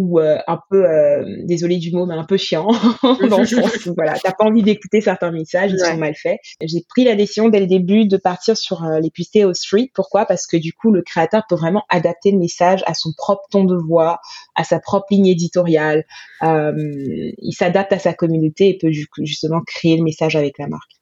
ou 0.00 0.18
euh, 0.18 0.38
un 0.46 0.58
peu, 0.70 0.88
euh, 0.88 1.22
désolé 1.44 1.76
du 1.76 1.92
mot, 1.92 2.06
mais 2.06 2.14
un 2.14 2.24
peu 2.24 2.38
chiant, 2.38 2.68
dans 3.28 3.40
le 3.40 3.44
sens 3.46 3.84
où 3.84 3.94
voilà, 3.94 4.14
t'as 4.18 4.32
pas 4.32 4.44
envie 4.44 4.62
d'écouter 4.62 5.02
certains 5.02 5.30
messages, 5.30 5.72
ils 5.72 5.78
sont 5.78 5.98
mal 5.98 6.14
faits. 6.14 6.38
J'ai 6.62 6.82
pris 6.88 7.04
la 7.04 7.14
décision 7.14 7.50
dès 7.50 7.60
le 7.60 7.66
début 7.66 8.06
de 8.06 8.16
partir 8.16 8.56
sur 8.56 8.82
euh, 8.82 8.98
les 8.98 9.10
publicités 9.10 9.44
au 9.44 9.52
street. 9.52 9.90
Pourquoi? 9.92 10.24
Parce 10.24 10.46
que 10.46 10.56
du 10.56 10.72
coup, 10.72 10.90
le 10.90 11.02
créateur 11.02 11.42
peut 11.46 11.54
vraiment 11.54 11.84
adapter 11.90 12.30
le 12.30 12.38
message 12.38 12.82
à 12.86 12.94
son 12.94 13.12
propre 13.14 13.42
ton 13.50 13.64
de 13.64 13.76
voix, 13.76 14.20
à 14.54 14.64
sa 14.64 14.80
propre 14.80 15.08
ligne 15.10 15.26
éditoriale. 15.26 16.06
il 16.42 17.52
s'adapte 17.52 17.92
à 17.92 17.98
sa 17.98 18.14
communauté 18.14 18.70
et 18.70 18.78
peut 18.78 18.90
justement 18.90 19.60
créer 19.66 19.98
le 19.98 20.02
message 20.02 20.34
avec 20.34 20.56
la 20.58 20.66
marque. 20.66 20.99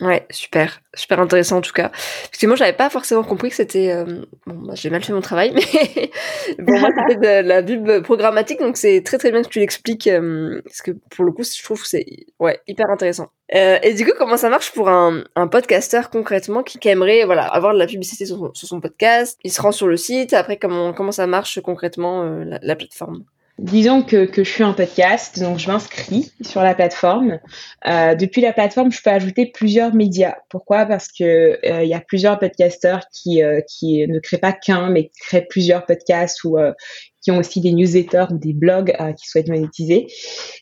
Ouais, 0.00 0.26
super, 0.30 0.80
super 0.94 1.20
intéressant 1.20 1.58
en 1.58 1.60
tout 1.60 1.72
cas. 1.72 1.90
Parce 1.90 2.38
que 2.40 2.46
moi, 2.46 2.56
j'avais 2.56 2.72
pas 2.72 2.88
forcément 2.88 3.22
compris 3.22 3.50
que 3.50 3.56
c'était. 3.56 3.92
Euh, 3.92 4.24
bon, 4.46 4.54
bah, 4.66 4.72
j'ai 4.74 4.88
mal 4.88 5.04
fait 5.04 5.12
mon 5.12 5.20
travail, 5.20 5.52
mais 5.54 6.10
bon, 6.58 6.78
moi, 6.78 6.88
c'était 6.96 7.42
de 7.42 7.46
la 7.46 7.62
pub 7.62 8.02
programmatique, 8.02 8.60
donc 8.60 8.78
c'est 8.78 9.02
très 9.02 9.18
très 9.18 9.30
bien 9.30 9.42
que 9.42 9.48
tu 9.48 9.58
l'expliques, 9.58 10.06
euh, 10.06 10.62
parce 10.64 10.80
que 10.80 10.92
pour 11.10 11.26
le 11.26 11.32
coup, 11.32 11.42
je 11.44 11.62
trouve 11.62 11.82
que 11.82 11.88
c'est 11.88 12.06
ouais 12.38 12.60
hyper 12.66 12.88
intéressant. 12.88 13.28
Euh, 13.54 13.78
et 13.82 13.92
du 13.92 14.06
coup, 14.06 14.12
comment 14.16 14.38
ça 14.38 14.48
marche 14.48 14.72
pour 14.72 14.88
un, 14.88 15.22
un 15.36 15.48
podcasteur 15.48 16.08
concrètement 16.08 16.62
qui, 16.62 16.78
aimerait 16.88 17.24
voilà 17.24 17.44
avoir 17.44 17.74
de 17.74 17.78
la 17.78 17.86
publicité 17.86 18.24
sur 18.24 18.52
son, 18.54 18.80
podcast 18.80 19.38
Il 19.44 19.52
se 19.52 19.60
rend 19.60 19.72
sur 19.72 19.86
le 19.86 19.98
site. 19.98 20.32
Après, 20.32 20.56
comment 20.56 20.94
comment 20.94 21.12
ça 21.12 21.26
marche 21.26 21.60
concrètement 21.60 22.24
la, 22.24 22.58
la 22.62 22.76
plateforme? 22.76 23.24
Disons 23.60 24.02
que, 24.02 24.24
que, 24.24 24.42
je 24.42 24.50
suis 24.50 24.64
un 24.64 24.72
podcast, 24.72 25.38
donc 25.38 25.58
je 25.58 25.68
m'inscris 25.68 26.32
sur 26.40 26.62
la 26.62 26.74
plateforme. 26.74 27.40
Euh, 27.86 28.14
depuis 28.14 28.40
la 28.40 28.54
plateforme, 28.54 28.90
je 28.90 29.02
peux 29.02 29.10
ajouter 29.10 29.44
plusieurs 29.44 29.94
médias. 29.94 30.36
Pourquoi? 30.48 30.86
Parce 30.86 31.08
que 31.08 31.58
euh, 31.66 31.82
il 31.82 31.88
y 31.90 31.92
a 31.92 32.00
plusieurs 32.00 32.38
podcasteurs 32.38 33.02
qui, 33.12 33.42
euh, 33.42 33.60
qui 33.68 34.06
ne 34.08 34.18
créent 34.18 34.38
pas 34.38 34.54
qu'un, 34.54 34.88
mais 34.88 35.08
qui 35.08 35.20
créent 35.20 35.46
plusieurs 35.46 35.84
podcasts 35.84 36.42
ou 36.44 36.56
euh, 36.56 36.72
qui 37.20 37.32
ont 37.32 37.36
aussi 37.36 37.60
des 37.60 37.72
newsletters 37.72 38.28
ou 38.30 38.38
des 38.38 38.54
blogs 38.54 38.94
euh, 38.98 39.12
qui 39.12 39.28
souhaitent 39.28 39.50
monétiser. 39.50 40.06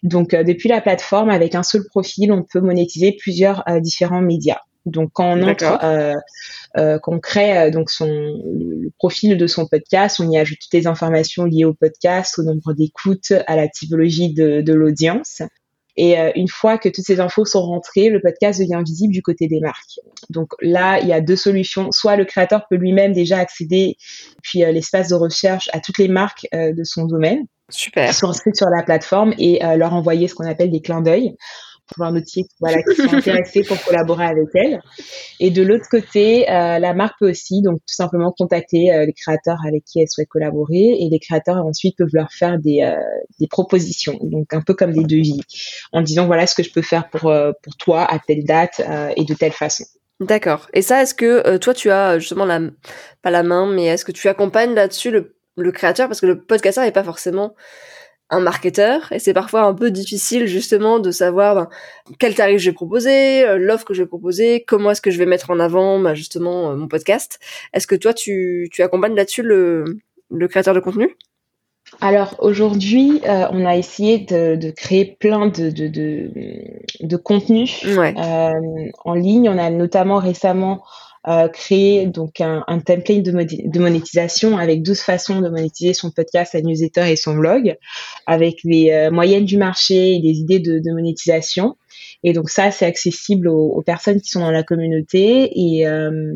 Donc 0.02 0.31
depuis 0.31 0.69
la 0.69 0.81
plateforme, 0.81 1.31
avec 1.31 1.55
un 1.55 1.62
seul 1.62 1.85
profil, 1.85 2.33
on 2.33 2.43
peut 2.43 2.61
monétiser 2.61 3.12
plusieurs 3.12 3.62
différents 3.81 4.23
médias. 4.23 4.59
Donc 4.90 5.11
quand 5.12 5.37
on 5.37 5.42
entre, 5.42 5.78
euh, 5.85 6.14
euh, 6.76 6.99
qu'on 6.99 7.18
crée 7.18 7.57
euh, 7.57 7.71
donc 7.71 7.90
son 7.90 8.07
le 8.07 8.90
profil 8.99 9.37
de 9.37 9.47
son 9.47 9.66
podcast, 9.66 10.21
on 10.21 10.30
y 10.30 10.38
ajoute 10.38 10.59
toutes 10.61 10.75
les 10.75 10.87
informations 10.87 11.45
liées 11.45 11.64
au 11.64 11.75
podcast, 11.75 12.38
au 12.38 12.42
nombre 12.42 12.73
d'écoutes, 12.73 13.33
à 13.47 13.57
la 13.57 13.68
typologie 13.68 14.33
de, 14.33 14.61
de 14.61 14.73
l'audience. 14.73 15.42
Et 16.00 16.16
une 16.37 16.47
fois 16.47 16.78
que 16.78 16.88
toutes 16.88 17.04
ces 17.04 17.18
infos 17.18 17.45
sont 17.45 17.61
rentrées, 17.61 18.09
le 18.09 18.21
podcast 18.21 18.61
devient 18.61 18.80
visible 18.85 19.12
du 19.12 19.21
côté 19.21 19.49
des 19.49 19.59
marques. 19.59 19.99
Donc 20.30 20.52
là, 20.61 21.00
il 21.00 21.09
y 21.09 21.12
a 21.12 21.21
deux 21.21 21.35
solutions. 21.35 21.90
Soit 21.90 22.14
le 22.14 22.25
créateur 22.25 22.68
peut 22.71 22.76
lui-même 22.76 23.12
déjà 23.12 23.38
accéder, 23.38 23.97
puis 24.40 24.61
l'espace 24.61 25.09
de 25.09 25.16
recherche 25.16 25.68
à 25.73 25.80
toutes 25.80 25.99
les 25.99 26.07
marques 26.07 26.47
de 26.52 26.85
son 26.85 27.07
domaine. 27.07 27.47
Super. 27.68 28.11
Qui 28.11 28.14
sont 28.14 28.28
inscrites 28.28 28.54
sur 28.54 28.68
la 28.68 28.85
plateforme 28.85 29.35
et 29.38 29.59
leur 29.76 29.92
envoyer 29.92 30.28
ce 30.28 30.37
qu'on 30.37 30.47
appelle 30.47 30.71
des 30.71 30.83
clins 30.83 31.02
d'œil 31.02 31.35
pour 31.95 32.04
un 32.04 32.14
outil 32.14 32.47
voilà, 32.61 32.83
qui 32.83 32.95
sont 32.97 33.14
intéressés 33.14 33.62
pour 33.62 33.83
collaborer 33.83 34.26
avec 34.26 34.49
elle. 34.54 34.80
Et 35.40 35.50
de 35.50 35.62
l'autre 35.62 35.87
côté, 35.90 36.49
euh, 36.50 36.78
la 36.78 36.95
marque 36.95 37.18
peut 37.21 37.30
aussi 37.30 37.62
donc 37.62 37.78
tout 37.78 37.95
simplement 37.95 38.33
contacter 38.37 38.92
euh, 38.92 39.07
les 39.07 39.12
créateurs 39.12 39.59
avec 39.66 39.85
qui 39.85 40.00
elle 40.00 40.09
souhaite 40.09 40.28
collaborer 40.28 40.97
et 41.00 41.09
les 41.11 41.18
créateurs 41.18 41.64
ensuite 41.64 41.97
peuvent 41.97 42.09
leur 42.12 42.33
faire 42.33 42.59
des, 42.59 42.83
euh, 42.83 42.97
des 43.40 43.47
propositions, 43.47 44.18
donc 44.23 44.52
un 44.52 44.61
peu 44.61 44.75
comme 44.75 44.92
des 44.92 45.04
devis, 45.04 45.40
en 45.92 46.02
disant 46.02 46.26
voilà 46.26 46.47
ce 46.47 46.54
que 46.54 46.62
je 46.62 46.73
peux 46.73 46.83
faire 46.83 47.09
pour, 47.11 47.33
pour 47.62 47.76
toi 47.76 48.04
à 48.04 48.18
telle 48.18 48.45
date 48.45 48.80
et 49.16 49.25
de 49.25 49.35
telle 49.35 49.52
façon. 49.52 49.85
D'accord. 50.21 50.68
Et 50.75 50.83
ça, 50.83 51.02
est-ce 51.02 51.14
que 51.14 51.57
toi, 51.59 51.75
tu 51.75 51.90
as 51.90 52.18
justement 52.18 52.45
la, 52.45 52.61
pas 53.23 53.30
la 53.30 53.42
main, 53.42 53.66
mais 53.73 53.85
est-ce 53.85 54.04
que 54.04 54.12
tu 54.12 54.28
accompagnes 54.28 54.75
là-dessus 54.75 55.11
le, 55.11 55.37
le 55.57 55.73
créateur? 55.73 56.09
Parce 56.09 56.21
que 56.21 56.26
le 56.26 56.42
podcasteur 56.42 56.85
n'est 56.85 56.92
pas 56.92 57.04
forcément 57.04 57.54
un 58.30 58.40
marketeur 58.40 59.11
et 59.12 59.18
c'est 59.18 59.32
parfois 59.32 59.62
un 59.62 59.75
peu 59.75 59.90
difficile 59.90 60.47
justement 60.47 60.99
de 60.99 61.11
savoir 61.11 61.54
ben, 61.54 61.68
quel 62.18 62.35
tarif 62.35 62.61
je 62.61 62.70
vais 62.70 62.75
proposer, 62.75 63.44
euh, 63.47 63.58
l'offre 63.58 63.85
que 63.85 63.94
je 63.94 64.02
vais 64.02 64.08
proposer, 64.08 64.64
comment 64.66 64.90
est-ce 64.90 65.00
que 65.00 65.11
je 65.11 65.18
vais 65.18 65.26
mettre 65.26 65.50
en 65.50 65.58
avant 65.61 65.99
ben, 65.99 66.14
justement 66.14 66.70
euh, 66.70 66.76
mon 66.76 66.88
podcast. 66.88 67.38
Est-ce 67.73 67.87
que 67.87 67.94
toi 67.94 68.12
tu, 68.12 68.68
tu 68.73 68.82
accompagnes 68.82 69.14
là-dessus 69.14 69.42
le, 69.42 69.85
le 70.30 70.49
créateur 70.49 70.75
de 70.75 70.80
contenu? 70.80 71.16
Alors 72.02 72.37
aujourd'hui, 72.40 73.23
euh, 73.25 73.47
on 73.50 73.64
a 73.64 73.75
essayé 73.75 74.18
de, 74.18 74.56
de 74.56 74.70
créer 74.70 75.16
plein 75.18 75.47
de, 75.47 75.70
de, 75.70 75.88
de, 75.88 76.30
de 77.00 77.16
contenus 77.16 77.82
en 77.87 79.14
ligne. 79.14 79.49
On 79.49 79.56
a 79.56 79.70
notamment 79.70 80.18
récemment 80.18 80.82
euh, 81.27 81.49
créer 81.49 82.07
donc 82.07 82.41
un, 82.41 82.63
template 82.79 83.23
de, 83.23 83.33
de, 83.33 83.81
monétisation 83.81 84.57
avec 84.57 84.83
12 84.83 85.00
façons 85.00 85.41
de 85.41 85.49
monétiser 85.49 85.93
son 85.93 86.11
podcast, 86.11 86.52
sa 86.52 86.61
newsletter 86.61 87.11
et 87.11 87.17
son 87.17 87.35
blog, 87.35 87.76
avec 88.26 88.61
les 88.65 88.93
euh, 88.93 89.11
moyennes 89.11 89.45
du 89.45 89.57
marché 89.57 90.15
et 90.15 90.21
des 90.21 90.39
idées 90.39 90.61
de, 90.61 90.78
de 90.78 90.93
monétisation. 90.93 91.76
Et 92.25 92.33
donc 92.33 92.50
ça, 92.50 92.71
c'est 92.71 92.87
accessible 92.87 93.49
aux, 93.49 93.83
personnes 93.83 94.21
qui 94.21 94.31
sont 94.31 94.41
dans 94.41 94.50
la 94.50 94.63
communauté. 94.63 95.50
Et 95.54 95.87
euh, 95.87 96.35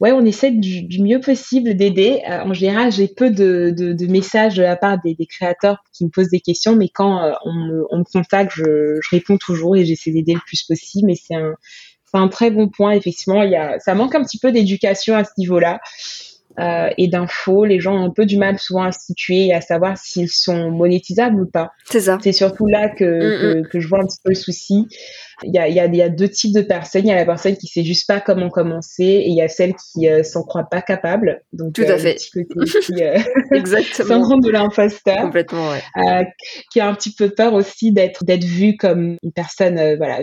ouais, 0.00 0.12
on 0.12 0.24
essaie 0.24 0.50
du, 0.50 1.02
mieux 1.02 1.20
possible 1.20 1.74
d'aider. 1.74 2.22
Euh, 2.28 2.42
en 2.42 2.54
général, 2.54 2.92
j'ai 2.92 3.08
peu 3.08 3.30
de, 3.30 3.74
de, 3.76 4.06
messages 4.06 4.56
de 4.56 4.62
la 4.62 4.76
part 4.76 4.98
des, 5.04 5.16
créateurs 5.26 5.82
qui 5.92 6.04
me 6.04 6.10
posent 6.10 6.30
des 6.30 6.40
questions, 6.40 6.76
mais 6.76 6.88
quand 6.88 7.32
on 7.44 7.52
me, 7.52 7.84
on, 7.90 7.98
me, 7.98 8.04
contacte, 8.04 8.52
je, 8.54 8.98
réponds 9.10 9.38
toujours 9.38 9.76
et 9.76 9.84
j'essaie 9.84 10.12
d'aider 10.12 10.34
le 10.34 10.40
plus 10.46 10.62
possible. 10.62 11.06
Mais 11.06 11.16
c'est 11.16 11.34
c'est 12.10 12.18
un 12.18 12.28
très 12.28 12.50
bon 12.50 12.68
point. 12.68 12.92
Effectivement, 12.92 13.42
il 13.42 13.50
y 13.50 13.56
a, 13.56 13.78
ça 13.80 13.94
manque 13.94 14.14
un 14.14 14.22
petit 14.22 14.38
peu 14.38 14.52
d'éducation 14.52 15.16
à 15.16 15.24
ce 15.24 15.32
niveau-là 15.38 15.80
euh, 16.58 16.88
et 16.98 17.08
d'infos. 17.08 17.64
Les 17.64 17.80
gens 17.80 17.94
ont 17.94 18.06
un 18.06 18.10
peu 18.10 18.26
du 18.26 18.36
mal 18.36 18.58
souvent 18.58 18.82
à 18.82 18.92
se 18.92 19.00
situer 19.06 19.46
et 19.46 19.54
à 19.54 19.60
savoir 19.60 19.96
s'ils 19.96 20.30
sont 20.30 20.70
monétisables 20.70 21.40
ou 21.40 21.46
pas. 21.46 21.70
C'est 21.84 22.00
ça. 22.00 22.18
C'est 22.22 22.32
surtout 22.32 22.66
là 22.66 22.88
que, 22.88 23.04
mm, 23.04 23.58
mm. 23.58 23.62
que, 23.62 23.68
que, 23.68 23.80
je 23.80 23.88
vois 23.88 24.00
un 24.00 24.06
petit 24.06 24.18
peu 24.24 24.30
le 24.30 24.36
souci. 24.36 24.86
Il 25.44 25.54
y 25.54 25.58
a, 25.58 25.68
il 25.68 25.74
y, 25.74 25.78
a, 25.78 25.86
il 25.86 25.94
y 25.94 26.02
a 26.02 26.08
deux 26.08 26.28
types 26.28 26.52
de 26.52 26.62
personnes. 26.62 27.02
Il 27.04 27.10
y 27.10 27.12
a 27.12 27.16
la 27.16 27.24
personne 27.24 27.56
qui 27.56 27.68
sait 27.68 27.84
juste 27.84 28.08
pas 28.08 28.20
comment 28.20 28.48
commencer 28.48 29.04
et 29.04 29.28
il 29.28 29.36
y 29.36 29.42
a 29.42 29.48
celle 29.48 29.74
qui 29.74 30.08
euh, 30.08 30.24
s'en 30.24 30.42
croit 30.42 30.64
pas 30.68 30.82
capable. 30.82 31.42
Donc, 31.52 31.74
Tout 31.74 31.82
à 31.82 31.92
euh, 31.92 31.98
fait. 31.98 32.16
Qui, 32.16 33.04
euh, 33.04 33.18
Exactement. 33.52 34.08
syndrome 34.08 34.40
de 34.40 34.50
l'imposteur. 34.50 35.22
Complètement, 35.22 35.70
ouais. 35.70 35.82
Euh, 35.96 36.24
qui 36.72 36.80
a 36.80 36.88
un 36.88 36.94
petit 36.94 37.14
peu 37.14 37.30
peur 37.30 37.54
aussi 37.54 37.92
d'être 37.92 38.24
d'être 38.24 38.44
vue 38.44 38.76
comme 38.76 39.16
une 39.22 39.32
personne, 39.32 39.96
voilà 39.96 40.22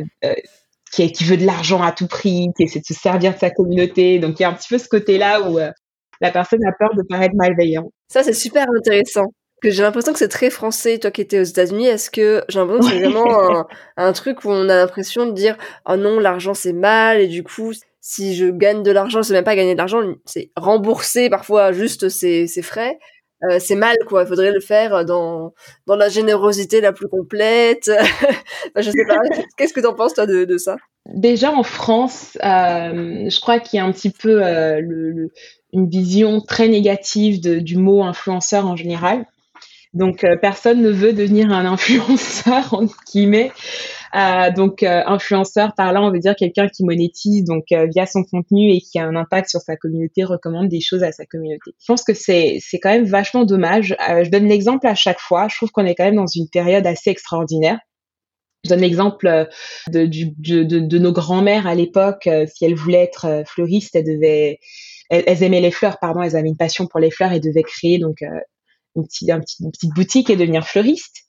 qui, 0.91 1.23
veut 1.23 1.37
de 1.37 1.45
l'argent 1.45 1.81
à 1.81 1.91
tout 1.91 2.07
prix, 2.07 2.47
qui 2.55 2.63
essaie 2.63 2.79
de 2.79 2.85
se 2.85 2.93
servir 2.93 3.33
de 3.33 3.39
sa 3.39 3.49
communauté. 3.49 4.19
Donc 4.19 4.39
il 4.39 4.43
y 4.43 4.45
a 4.45 4.49
un 4.49 4.53
petit 4.53 4.69
peu 4.69 4.77
ce 4.77 4.87
côté-là 4.87 5.41
où 5.41 5.59
euh, 5.59 5.71
la 6.21 6.31
personne 6.31 6.63
a 6.65 6.71
peur 6.77 6.95
de 6.95 7.03
paraître 7.07 7.35
malveillant. 7.35 7.91
Ça, 8.07 8.23
c'est 8.23 8.33
super 8.33 8.65
intéressant. 8.77 9.25
Que 9.61 9.71
j'ai 9.71 9.83
l'impression 9.83 10.13
que 10.13 10.19
c'est 10.19 10.27
très 10.27 10.49
français, 10.49 10.99
toi 10.99 11.11
qui 11.11 11.21
étais 11.21 11.39
aux 11.39 11.43
États-Unis. 11.43 11.87
Est-ce 11.87 12.11
que 12.11 12.43
j'ai 12.49 12.59
l'impression 12.59 12.87
que 12.87 12.95
c'est 12.95 13.01
vraiment 13.01 13.65
un, 13.97 14.13
truc 14.13 14.43
où 14.45 14.49
on 14.49 14.69
a 14.69 14.75
l'impression 14.75 15.25
de 15.25 15.31
dire 15.31 15.57
oh 15.89 15.95
non, 15.95 16.19
l'argent 16.19 16.53
c'est 16.53 16.73
mal 16.73 17.19
et 17.19 17.27
du 17.27 17.43
coup 17.43 17.71
si 18.07 18.35
je 18.35 18.45
gagne 18.45 18.83
de 18.83 18.91
l'argent, 18.91 19.23
c'est 19.23 19.33
même 19.33 19.43
pas 19.43 19.55
gagner 19.55 19.73
de 19.73 19.79
l'argent, 19.79 20.01
c'est 20.25 20.51
rembourser 20.55 21.27
parfois 21.27 21.71
juste 21.71 22.07
ses, 22.09 22.45
ses 22.45 22.61
frais. 22.61 22.99
Euh, 23.43 23.59
c'est 23.59 23.75
mal 23.75 23.97
quoi. 24.07 24.23
Il 24.23 24.27
faudrait 24.27 24.51
le 24.51 24.61
faire 24.61 25.05
dans 25.05 25.53
dans 25.87 25.95
la 25.95 26.09
générosité 26.09 26.81
la 26.81 26.93
plus 26.93 27.07
complète. 27.07 27.91
Je 28.75 28.89
sais 28.89 29.05
pas. 29.07 29.17
Qu'est-ce 29.57 29.73
que 29.73 29.81
tu 29.81 29.87
en 29.87 29.93
penses 29.93 30.13
toi 30.13 30.25
de, 30.25 30.45
de 30.45 30.57
ça? 30.57 30.77
Déjà 31.13 31.51
en 31.51 31.63
France 31.63 32.37
euh, 32.43 33.29
je 33.29 33.39
crois 33.39 33.59
qu'il 33.59 33.77
y 33.77 33.79
a 33.79 33.85
un 33.85 33.91
petit 33.91 34.09
peu 34.09 34.43
euh, 34.43 34.79
le, 34.81 35.31
une 35.73 35.87
vision 35.87 36.41
très 36.41 36.67
négative 36.67 37.41
de, 37.41 37.59
du 37.59 37.77
mot 37.77 38.03
influenceur 38.03 38.65
en 38.65 38.75
général. 38.75 39.25
Donc 39.93 40.23
euh, 40.23 40.35
personne 40.41 40.81
ne 40.81 40.89
veut 40.89 41.13
devenir 41.13 41.51
un 41.51 41.65
influenceur 41.73 42.73
entre 42.73 42.97
guillemets 43.11 43.51
euh, 44.15 44.51
donc, 44.51 44.81
euh, 44.83 45.03
influenceur, 45.05 45.73
par 45.75 45.91
là, 45.91 46.01
on 46.01 46.11
veut 46.11 46.19
dire 46.19 46.35
quelqu'un 46.35 46.69
qui 46.69 46.85
monétise 46.85 47.43
donc 47.43 47.65
euh, 47.73 47.87
via 47.93 48.05
son 48.05 48.23
contenu 48.23 48.71
et 48.71 48.79
qui 48.79 48.97
a 48.97 49.05
un 49.05 49.15
impact 49.15 49.49
sur 49.49 49.59
sa 49.59 49.75
communauté, 49.75 50.23
recommande 50.23 50.69
des 50.69 50.79
choses 50.79 51.03
à 51.03 51.11
sa 51.11 51.25
communauté. 51.25 51.75
Je 51.79 51.85
pense 51.85 52.03
que 52.03 52.13
c'est 52.13 52.59
c'est 52.61 52.79
quand 52.79 52.89
même 52.89 53.05
vachement 53.05 53.43
dommage. 53.43 53.95
je 53.99 54.29
donne 54.29 54.47
l'exemple 54.47 54.87
à 54.87 54.95
chaque 54.95 55.19
fois. 55.19 55.47
Je 55.49 55.57
trouve 55.57 55.71
qu'on 55.71 55.85
est 55.85 55.95
quand 55.95 56.05
même 56.05 56.15
dans 56.15 56.27
une 56.27 56.47
période 56.49 56.87
assez 56.87 57.09
extraordinaire. 57.09 57.79
Je 58.63 58.69
donne 58.69 58.81
l'exemple 58.81 59.47
de, 59.91 60.05
de, 60.05 60.63
de, 60.63 60.79
de, 60.79 60.97
nos 60.97 61.11
grands-mères 61.11 61.67
à 61.67 61.75
l'époque. 61.75 62.27
si 62.47 62.65
elles 62.65 62.73
voulaient 62.73 63.03
être 63.03 63.43
fleuristes, 63.45 63.95
elles 63.95 64.05
devaient, 64.05 64.59
elles, 65.11 65.43
aimaient 65.43 65.61
les 65.61 65.69
fleurs, 65.69 65.99
pardon, 65.99 66.23
elles 66.23 66.35
avaient 66.35 66.47
une 66.47 66.57
passion 66.57 66.87
pour 66.87 66.99
les 66.99 67.11
fleurs 67.11 67.31
et 67.31 67.39
devaient 67.39 67.63
créer 67.63 67.99
donc 67.99 68.23
une 68.95 69.05
petite, 69.05 69.29
une 69.59 69.71
petite 69.71 69.93
boutique 69.93 70.29
et 70.31 70.35
devenir 70.35 70.65
fleuriste. 70.65 71.24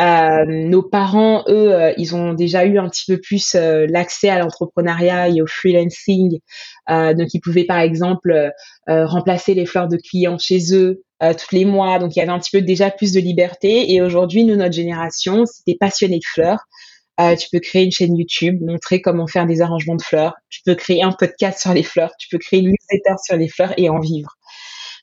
Euh, 0.00 0.44
nos 0.46 0.82
parents, 0.82 1.42
eux, 1.48 1.74
euh, 1.74 1.92
ils 1.96 2.14
ont 2.14 2.32
déjà 2.32 2.64
eu 2.64 2.78
un 2.78 2.88
petit 2.88 3.04
peu 3.12 3.20
plus 3.20 3.56
euh, 3.56 3.86
l'accès 3.88 4.28
à 4.28 4.38
l'entrepreneuriat 4.38 5.28
et 5.28 5.42
au 5.42 5.46
freelancing. 5.46 6.38
donc, 6.88 7.34
ils 7.34 7.40
pouvaient, 7.40 7.64
par 7.64 7.80
exemple, 7.80 8.50
remplacer 8.86 9.54
les 9.54 9.66
fleurs 9.66 9.88
de 9.88 9.96
clients 9.96 10.38
chez 10.38 10.74
eux 10.74 11.02
tous 11.20 11.54
les 11.54 11.64
mois. 11.64 11.98
Donc, 11.98 12.16
il 12.16 12.20
y 12.20 12.22
avait 12.22 12.32
un 12.32 12.38
petit 12.38 12.56
peu 12.56 12.62
déjà 12.62 12.90
plus 12.90 13.12
de 13.12 13.20
liberté. 13.20 13.92
Et 13.92 14.00
aujourd'hui, 14.00 14.44
nous, 14.44 14.56
notre 14.56 14.74
génération, 14.74 15.44
es 15.66 15.76
passionné 15.78 16.16
de 16.18 16.24
fleurs, 16.24 16.60
tu 17.38 17.48
peux 17.52 17.60
créer 17.60 17.84
une 17.84 17.92
chaîne 17.92 18.16
YouTube, 18.16 18.62
montrer 18.62 19.02
comment 19.02 19.26
faire 19.26 19.46
des 19.46 19.60
arrangements 19.60 19.96
de 19.96 20.02
fleurs. 20.02 20.34
Tu 20.48 20.60
peux 20.64 20.74
créer 20.74 21.02
un 21.02 21.12
podcast 21.12 21.60
sur 21.60 21.74
les 21.74 21.82
fleurs. 21.82 22.12
Tu 22.18 22.28
peux 22.30 22.38
créer 22.38 22.60
une 22.60 22.70
newsletter 22.70 23.16
sur 23.22 23.36
les 23.36 23.48
fleurs 23.48 23.74
et 23.76 23.90
en 23.90 24.00
vivre. 24.00 24.37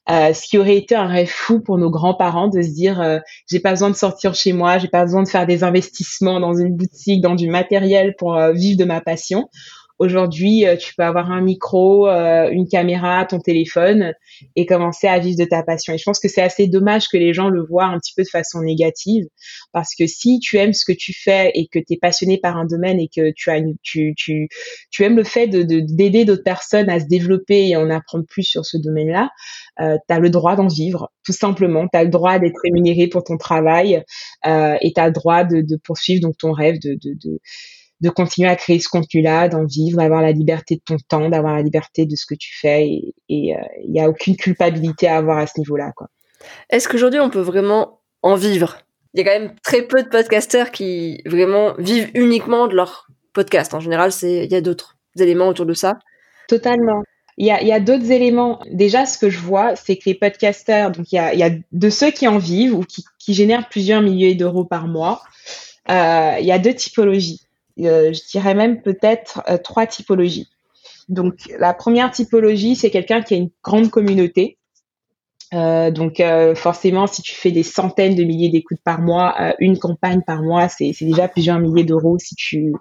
Euh, 0.09 0.33
ce 0.33 0.47
qui 0.47 0.59
aurait 0.59 0.77
été 0.77 0.95
un 0.95 1.07
rêve 1.07 1.29
fou 1.29 1.59
pour 1.59 1.79
nos 1.79 1.89
grands-parents 1.89 2.47
de 2.47 2.61
se 2.61 2.69
dire 2.69 3.01
euh, 3.01 3.17
j'ai 3.49 3.59
pas 3.59 3.71
besoin 3.71 3.89
de 3.89 3.95
sortir 3.95 4.35
chez 4.35 4.53
moi, 4.53 4.77
j'ai 4.77 4.87
pas 4.87 5.03
besoin 5.03 5.23
de 5.23 5.27
faire 5.27 5.47
des 5.47 5.63
investissements 5.63 6.39
dans 6.39 6.53
une 6.53 6.75
boutique, 6.75 7.21
dans 7.21 7.33
du 7.33 7.49
matériel 7.49 8.15
pour 8.15 8.35
euh, 8.35 8.51
vivre 8.51 8.77
de 8.77 8.85
ma 8.85 9.01
passion. 9.01 9.49
Aujourd'hui, 9.97 10.65
euh, 10.65 10.75
tu 10.75 10.93
peux 10.95 11.03
avoir 11.03 11.31
un 11.31 11.41
micro, 11.41 12.07
euh, 12.07 12.49
une 12.49 12.67
caméra, 12.67 13.25
ton 13.25 13.39
téléphone 13.39 14.13
et 14.57 14.65
commencer 14.65 15.07
à 15.07 15.19
vivre 15.19 15.37
de 15.37 15.45
ta 15.45 15.63
passion. 15.63 15.93
Et 15.93 15.97
je 15.97 16.03
pense 16.03 16.19
que 16.19 16.27
c'est 16.27 16.41
assez 16.41 16.67
dommage 16.67 17.07
que 17.07 17.17
les 17.17 17.33
gens 17.33 17.47
le 17.49 17.63
voient 17.63 17.85
un 17.85 17.97
petit 17.99 18.13
peu 18.15 18.23
de 18.23 18.29
façon 18.29 18.61
négative 18.61 19.23
parce 19.71 19.95
que 19.97 20.05
si 20.05 20.39
tu 20.39 20.57
aimes 20.57 20.73
ce 20.73 20.83
que 20.83 20.91
tu 20.97 21.13
fais 21.13 21.51
et 21.53 21.67
que 21.67 21.79
tu 21.79 21.93
es 21.93 21.97
passionné 21.97 22.37
par 22.37 22.57
un 22.57 22.65
domaine 22.65 22.99
et 22.99 23.07
que 23.07 23.31
tu 23.35 23.49
as 23.49 23.61
tu, 23.83 24.13
tu, 24.17 24.49
tu 24.91 25.03
aimes 25.03 25.15
le 25.15 25.23
fait 25.23 25.47
de 25.47 25.63
d'aider 25.63 26.25
d'autres 26.25 26.43
personnes 26.43 26.89
à 26.89 26.99
se 26.99 27.05
développer 27.05 27.69
et 27.69 27.75
en 27.77 27.89
apprendre 27.89 28.25
plus 28.27 28.43
sur 28.43 28.65
ce 28.65 28.77
domaine-là, 28.77 29.29
euh, 29.79 29.97
tu 30.07 30.13
as 30.13 30.19
le 30.19 30.29
droit 30.29 30.55
d'en 30.55 30.67
vivre, 30.67 31.11
tout 31.25 31.33
simplement. 31.33 31.87
Tu 31.87 31.97
as 31.97 32.03
le 32.03 32.09
droit 32.09 32.39
d'être 32.39 32.59
rémunéré 32.63 33.07
pour 33.07 33.23
ton 33.23 33.37
travail 33.37 34.03
euh, 34.45 34.75
et 34.81 34.93
tu 34.93 34.99
as 34.99 35.07
le 35.07 35.13
droit 35.13 35.43
de, 35.43 35.61
de 35.61 35.77
poursuivre 35.77 36.21
donc 36.21 36.37
ton 36.37 36.51
rêve 36.51 36.79
de, 36.79 36.97
de, 37.01 37.13
de 37.13 37.39
de 38.01 38.09
continuer 38.09 38.49
à 38.49 38.55
créer 38.55 38.79
ce 38.79 38.89
contenu-là, 38.89 39.47
d'en 39.47 39.65
vivre, 39.65 39.97
d'avoir 39.97 40.21
la 40.21 40.31
liberté 40.31 40.75
de 40.75 40.81
ton 40.85 40.97
temps, 41.07 41.29
d'avoir 41.29 41.55
la 41.55 41.61
liberté 41.61 42.05
de 42.05 42.15
ce 42.15 42.25
que 42.25 42.35
tu 42.35 42.57
fais. 42.59 42.85
Et 42.85 43.13
il 43.29 43.53
euh, 43.53 43.59
n'y 43.87 44.01
a 44.01 44.09
aucune 44.09 44.35
culpabilité 44.35 45.07
à 45.07 45.17
avoir 45.17 45.37
à 45.37 45.47
ce 45.47 45.59
niveau-là. 45.59 45.91
Est-ce 46.69 46.87
qu'aujourd'hui, 46.87 47.19
on 47.19 47.29
peut 47.29 47.39
vraiment 47.39 48.01
en 48.21 48.35
vivre? 48.35 48.77
Il 49.13 49.19
y 49.19 49.21
a 49.21 49.23
quand 49.23 49.39
même 49.39 49.55
très 49.63 49.83
peu 49.83 50.03
de 50.03 50.09
podcasteurs 50.09 50.71
qui 50.71 51.21
vraiment 51.25 51.73
vivent 51.77 52.11
uniquement 52.15 52.67
de 52.67 52.75
leur 52.75 53.07
podcast. 53.33 53.73
En 53.73 53.79
général, 53.79 54.11
il 54.21 54.51
y 54.51 54.55
a 54.55 54.61
d'autres 54.61 54.97
éléments 55.17 55.47
autour 55.47 55.65
de 55.65 55.73
ça. 55.73 55.99
Totalement. 56.47 57.03
Il 57.37 57.45
y 57.45 57.51
a, 57.51 57.79
d'autres 57.81 58.11
éléments. 58.11 58.61
Déjà, 58.71 59.05
ce 59.05 59.17
que 59.17 59.29
je 59.29 59.39
vois, 59.39 59.75
c'est 59.75 59.97
que 59.97 60.03
les 60.05 60.15
podcasteurs, 60.15 60.91
donc 60.91 61.11
il 61.11 61.15
y 61.15 61.43
a, 61.43 61.49
de 61.49 61.89
ceux 61.89 62.11
qui 62.11 62.29
en 62.29 62.37
vivent 62.37 62.75
ou 62.75 62.83
qui, 62.83 63.33
génèrent 63.33 63.67
plusieurs 63.67 64.01
milliers 64.01 64.35
d'euros 64.35 64.63
par 64.63 64.87
mois, 64.87 65.21
euh, 65.89 66.35
il 66.39 66.45
y 66.45 66.51
a 66.53 66.59
deux 66.59 66.73
typologies. 66.73 67.44
Euh, 67.79 68.13
je 68.13 68.21
dirais 68.29 68.53
même 68.53 68.81
peut-être 68.81 69.41
euh, 69.49 69.57
trois 69.57 69.85
typologies. 69.85 70.47
Donc 71.09 71.35
la 71.59 71.73
première 71.73 72.11
typologie, 72.11 72.75
c'est 72.75 72.89
quelqu'un 72.89 73.21
qui 73.21 73.33
a 73.33 73.37
une 73.37 73.49
grande 73.63 73.89
communauté. 73.89 74.57
Euh, 75.53 75.91
donc 75.91 76.21
forcément, 76.55 77.05
si 77.05 77.21
tu 77.21 77.33
fais 77.33 77.51
des 77.51 77.61
centaines 77.63 78.15
de 78.15 78.23
milliers 78.23 78.49
d'écoutes 78.49 78.81
par 78.83 78.99
mois, 78.99 79.53
une 79.59 79.77
campagne 79.77 80.21
par 80.25 80.41
mois, 80.41 80.67
c'est 80.67 80.91
déjà 81.01 81.27
plusieurs 81.27 81.59
milliers 81.59 81.83
d'euros 81.83 82.17
si 82.17 82.35
tu 82.35 82.73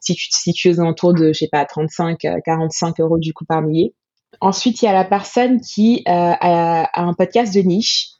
si 0.00 0.14
tu 0.14 0.28
te 0.28 0.34
situes 0.34 0.70
aux 0.70 0.80
alentours 0.80 1.14
de 1.14 1.28
je 1.28 1.38
sais 1.38 1.48
pas 1.50 1.64
35 1.64 2.18
45 2.44 3.00
euros 3.00 3.18
du 3.18 3.32
coup 3.32 3.44
par 3.44 3.62
millier. 3.62 3.94
Ensuite, 4.40 4.82
il 4.82 4.86
y 4.86 4.88
a 4.88 4.92
la 4.92 5.04
personne 5.04 5.60
qui 5.60 6.02
a, 6.06 7.00
un 7.00 7.14
podcast 7.14 7.54
de 7.54 7.60
niche 7.60 8.17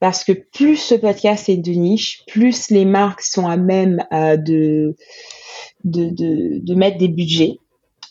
parce 0.00 0.24
que 0.24 0.32
plus 0.32 0.76
ce 0.76 0.94
podcast 0.94 1.48
est 1.48 1.56
de 1.56 1.72
niche, 1.72 2.22
plus 2.26 2.70
les 2.70 2.84
marques 2.84 3.22
sont 3.22 3.46
à 3.46 3.56
même 3.56 4.04
de 4.12 4.94
de, 5.84 6.10
de, 6.10 6.58
de 6.64 6.74
mettre 6.74 6.98
des 6.98 7.08
budgets. 7.08 7.58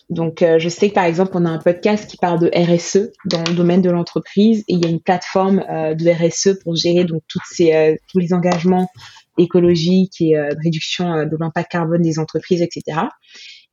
Donc, 0.10 0.42
euh, 0.42 0.58
je 0.58 0.70
sais 0.70 0.90
que 0.90 0.94
par 0.94 1.04
exemple, 1.04 1.32
on 1.36 1.46
a 1.46 1.50
un 1.50 1.58
podcast 1.58 2.10
qui 2.10 2.16
parle 2.18 2.40
de 2.40 2.50
RSE 2.56 3.12
dans 3.26 3.44
le 3.44 3.54
domaine 3.54 3.82
de 3.82 3.90
l'entreprise 3.90 4.64
et 4.68 4.74
il 4.74 4.84
y 4.84 4.88
a 4.88 4.90
une 4.90 5.02
plateforme 5.02 5.64
euh, 5.70 5.96
de 5.96 6.10
RSE 6.10 6.60
pour 6.64 6.76
gérer 6.76 7.04
donc 7.04 7.24
toutes 7.28 7.42
ces, 7.52 7.74
euh, 7.74 7.96
tous 8.10 8.20
les 8.20 8.34
engagements 8.34 8.90
écologiques 9.38 10.22
et 10.22 10.34
de 10.34 10.64
réduction 10.64 11.28
de 11.28 11.38
l'impact 11.40 11.72
carbone 11.72 12.02
des 12.02 12.18
entreprises, 12.18 12.64
etc. 12.64 13.02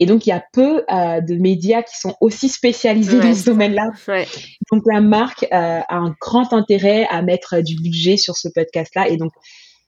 Et 0.00 0.06
donc, 0.06 0.26
il 0.26 0.30
y 0.30 0.32
a 0.32 0.44
peu 0.52 0.84
de 0.88 1.40
médias 1.40 1.82
qui 1.82 1.96
sont 1.96 2.14
aussi 2.20 2.48
spécialisés 2.48 3.20
dans 3.20 3.34
ce 3.34 3.44
domaine-là. 3.44 3.90
Ouais. 4.08 4.26
Donc, 4.72 4.82
la 4.92 5.00
marque 5.00 5.46
a 5.50 5.84
un 5.94 6.14
grand 6.20 6.52
intérêt 6.52 7.06
à 7.10 7.22
mettre 7.22 7.60
du 7.60 7.76
budget 7.76 8.16
sur 8.16 8.36
ce 8.36 8.48
podcast-là. 8.48 9.08
Et 9.08 9.16
donc, 9.16 9.32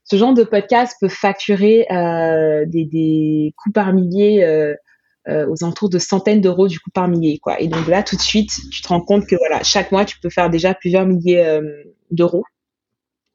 ce 0.08 0.16
genre 0.16 0.34
de 0.34 0.44
podcast 0.44 0.96
peut 1.00 1.08
facturer 1.08 1.86
euh, 1.90 2.64
des, 2.66 2.84
des 2.84 3.52
coûts 3.56 3.72
par 3.72 3.92
millier 3.92 4.44
euh, 4.44 4.72
euh, 5.28 5.48
aux 5.48 5.64
alentours 5.64 5.90
de 5.90 5.98
centaines 5.98 6.40
d'euros 6.40 6.68
du 6.68 6.78
coup 6.78 6.90
par 6.90 7.08
millier. 7.08 7.38
Quoi. 7.38 7.60
Et 7.60 7.66
donc 7.66 7.88
là, 7.88 8.04
tout 8.04 8.14
de 8.14 8.20
suite, 8.20 8.52
tu 8.70 8.82
te 8.82 8.88
rends 8.88 9.00
compte 9.00 9.26
que 9.26 9.34
voilà, 9.34 9.64
chaque 9.64 9.90
mois, 9.90 10.04
tu 10.04 10.20
peux 10.20 10.30
faire 10.30 10.48
déjà 10.48 10.74
plusieurs 10.74 11.06
milliers 11.06 11.60
d'euros 12.12 12.44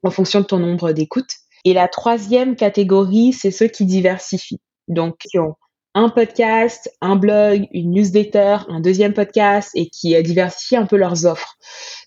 en 0.02 0.10
fonction 0.10 0.40
de 0.40 0.46
ton 0.46 0.58
nombre 0.58 0.92
d'écoutes. 0.92 1.34
Et 1.66 1.74
la 1.74 1.88
troisième 1.88 2.56
catégorie, 2.56 3.34
c'est 3.34 3.50
ceux 3.50 3.68
qui 3.68 3.84
diversifient. 3.84 4.60
Donc, 4.88 5.18
qui 5.18 5.38
ont 5.38 5.54
un 5.94 6.08
podcast, 6.08 6.90
un 7.00 7.16
blog, 7.16 7.66
une 7.72 7.90
newsletter, 7.90 8.58
un 8.68 8.80
deuxième 8.80 9.12
podcast 9.12 9.70
et 9.74 9.88
qui 9.88 10.14
euh, 10.14 10.22
diversifient 10.22 10.76
un 10.76 10.86
peu 10.86 10.96
leurs 10.96 11.26
offres. 11.26 11.56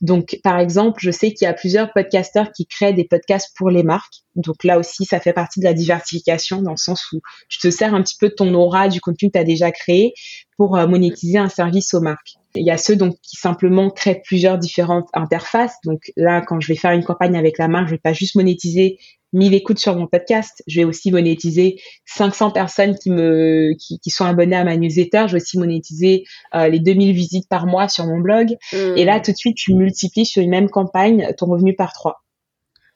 Donc, 0.02 0.40
par 0.44 0.60
exemple, 0.60 1.00
je 1.02 1.12
sais 1.12 1.32
qu'il 1.32 1.46
y 1.46 1.50
a 1.50 1.54
plusieurs 1.54 1.94
podcasteurs 1.94 2.52
qui 2.52 2.66
créent 2.66 2.94
des 2.94 3.06
podcasts 3.06 3.56
pour 3.56 3.70
les 3.70 3.84
marques. 3.84 4.24
Donc 4.36 4.64
là 4.64 4.80
aussi, 4.80 5.06
ça 5.06 5.20
fait 5.20 5.34
partie 5.34 5.60
de 5.60 5.66
la 5.66 5.74
diversification 5.74 6.62
dans 6.62 6.72
le 6.72 6.78
sens 6.78 7.12
où 7.14 7.22
tu 7.48 7.60
te 7.60 7.70
sers 7.70 7.94
un 7.94 8.02
petit 8.02 8.18
peu 8.20 8.30
de 8.30 8.34
ton 8.34 8.54
aura, 8.54 8.88
du 8.90 9.00
contenu 9.00 9.30
que 9.30 9.34
tu 9.34 9.40
as 9.40 9.44
déjà 9.44 9.72
créé 9.72 10.14
pour 10.58 10.78
euh, 10.78 10.88
monétiser 10.88 11.38
un 11.38 11.50
service 11.50 11.94
aux 11.94 12.02
marques. 12.02 12.34
Il 12.56 12.66
y 12.66 12.72
a 12.72 12.78
ceux 12.78 12.96
donc 12.96 13.16
qui 13.22 13.36
simplement 13.36 13.90
créent 13.90 14.22
plusieurs 14.24 14.58
différentes 14.58 15.10
interfaces. 15.14 15.76
Donc 15.84 16.12
là, 16.16 16.42
quand 16.42 16.60
je 16.60 16.68
vais 16.70 16.78
faire 16.78 16.92
une 16.92 17.04
campagne 17.04 17.38
avec 17.38 17.58
la 17.58 17.68
marque, 17.68 17.88
je 17.88 17.92
vais 17.92 18.00
pas 18.00 18.14
juste 18.14 18.36
monétiser 18.36 18.98
1000 19.36 19.54
écoutes 19.54 19.80
sur 19.80 19.96
mon 19.96 20.08
podcast. 20.08 20.64
Je 20.68 20.82
vais 20.82 20.86
aussi 20.86 21.12
monétiser 21.12 21.80
500 22.06 22.52
personnes 22.52 22.96
qui 22.98 23.12
me 23.12 23.74
qui, 23.80 24.00
qui 24.00 24.10
sont 24.10 24.26
abonnées 24.26 24.56
à 24.56 24.64
ma 24.64 24.78
newsletter. 24.78 25.26
Je 25.28 25.34
vais 25.34 25.42
aussi 25.42 25.58
monétiser 25.60 26.24
euh, 26.56 26.68
les 26.68 26.80
2000 26.80 27.14
visites 27.14 27.48
par 27.50 27.68
mois 27.68 27.88
sur 27.88 28.06
mon 28.06 28.20
blog. 28.20 28.56
Et 28.72 29.06
là, 29.06 29.20
tout 29.20 29.32
de 29.32 29.38
suite, 29.38 29.58
tu 29.58 29.74
multiplies 29.74 30.26
sur 30.26 30.42
une 30.42 30.50
même 30.50 30.70
campagne 30.70 31.34
ton 31.38 31.46
revenu 31.48 31.76
par 31.76 31.94
trois. 31.94 32.26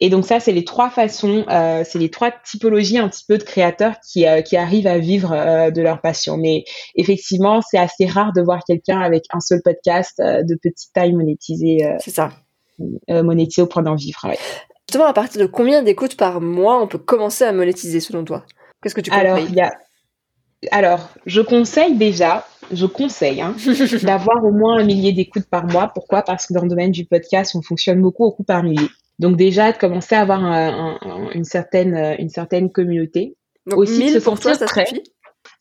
Et 0.02 0.10
donc 0.10 0.26
ça, 0.26 0.40
c'est 0.40 0.54
les 0.54 0.64
trois 0.64 0.90
façons, 0.90 1.46
euh, 1.50 1.84
c'est 1.86 2.00
les 2.00 2.10
trois 2.10 2.32
typologies 2.32 2.98
un 2.98 3.10
petit 3.10 3.26
peu 3.28 3.38
de 3.38 3.44
créateurs 3.44 3.96
qui, 4.00 4.26
euh, 4.26 4.42
qui 4.42 4.56
arrivent 4.56 4.88
à 4.88 4.98
vivre 4.98 5.34
euh, 5.34 5.72
de 5.72 5.82
leur 5.82 6.00
passion. 6.00 6.38
Mais 6.38 6.64
effectivement, 6.96 7.62
c'est 7.62 7.78
assez 7.78 8.06
rare 8.06 8.32
de 8.34 8.42
voir 8.42 8.64
quelqu'un 8.66 9.00
avec 9.02 9.26
un 9.32 9.42
seul 9.42 9.62
podcast 9.62 10.16
de 10.20 10.56
petite 10.56 10.92
taille 10.94 11.14
monétisé. 11.14 11.80
c'est 12.00 12.12
ça. 12.12 12.30
monétisé 13.10 13.62
au 13.62 13.68
point 13.68 13.84
d'en 13.84 13.96
vivre. 13.96 14.20
Ouais. 14.24 14.38
Justement, 14.90 15.06
à 15.06 15.14
partir 15.14 15.40
de 15.40 15.46
combien 15.46 15.84
d'écoutes 15.84 16.18
par 16.18 16.42
mois 16.42 16.82
on 16.82 16.88
peut 16.88 16.98
commencer 16.98 17.44
à 17.44 17.54
monétiser 17.54 18.00
selon 18.00 18.26
toi? 18.26 18.44
Qu'est-ce 18.82 18.96
que 18.96 19.02
tu 19.02 19.12
conseilles? 19.12 19.28
Alors, 19.28 19.38
il 19.38 19.54
y 19.54 19.62
a... 19.62 19.72
Alors, 20.72 21.12
je 21.28 21.42
conseille 21.42 21.96
déjà, 21.96 22.48
je 22.72 22.88
conseille 22.88 23.40
hein, 23.40 23.56
d'avoir 24.02 24.44
au 24.44 24.52
moins 24.52 24.80
un 24.80 24.84
millier 24.84 25.14
d'écoutes 25.14 25.46
par 25.46 25.68
mois. 25.68 25.92
Pourquoi? 25.94 26.24
Parce 26.24 26.48
que 26.48 26.56
dans 26.56 26.64
le 26.64 26.70
domaine 26.70 26.90
du 26.90 27.06
podcast, 27.06 27.54
on 27.54 27.62
fonctionne 27.62 28.02
beaucoup 28.02 28.24
au 28.24 28.32
coup 28.32 28.44
par 28.44 28.64
millier. 28.64 28.88
Donc 29.20 29.38
déjà, 29.38 29.72
de 29.72 29.78
commencer 29.78 30.16
à 30.16 30.22
avoir 30.22 30.44
une, 31.36 31.44
certaine, 31.44 32.16
une 32.18 32.30
certaine 32.30 32.72
communauté. 32.72 33.38
Donc 33.68 33.78
aussi 33.78 34.06
1000 34.06 34.22
pour 34.22 34.40
toi, 34.40 34.56
ça 34.56 34.66
suffit? 34.66 35.04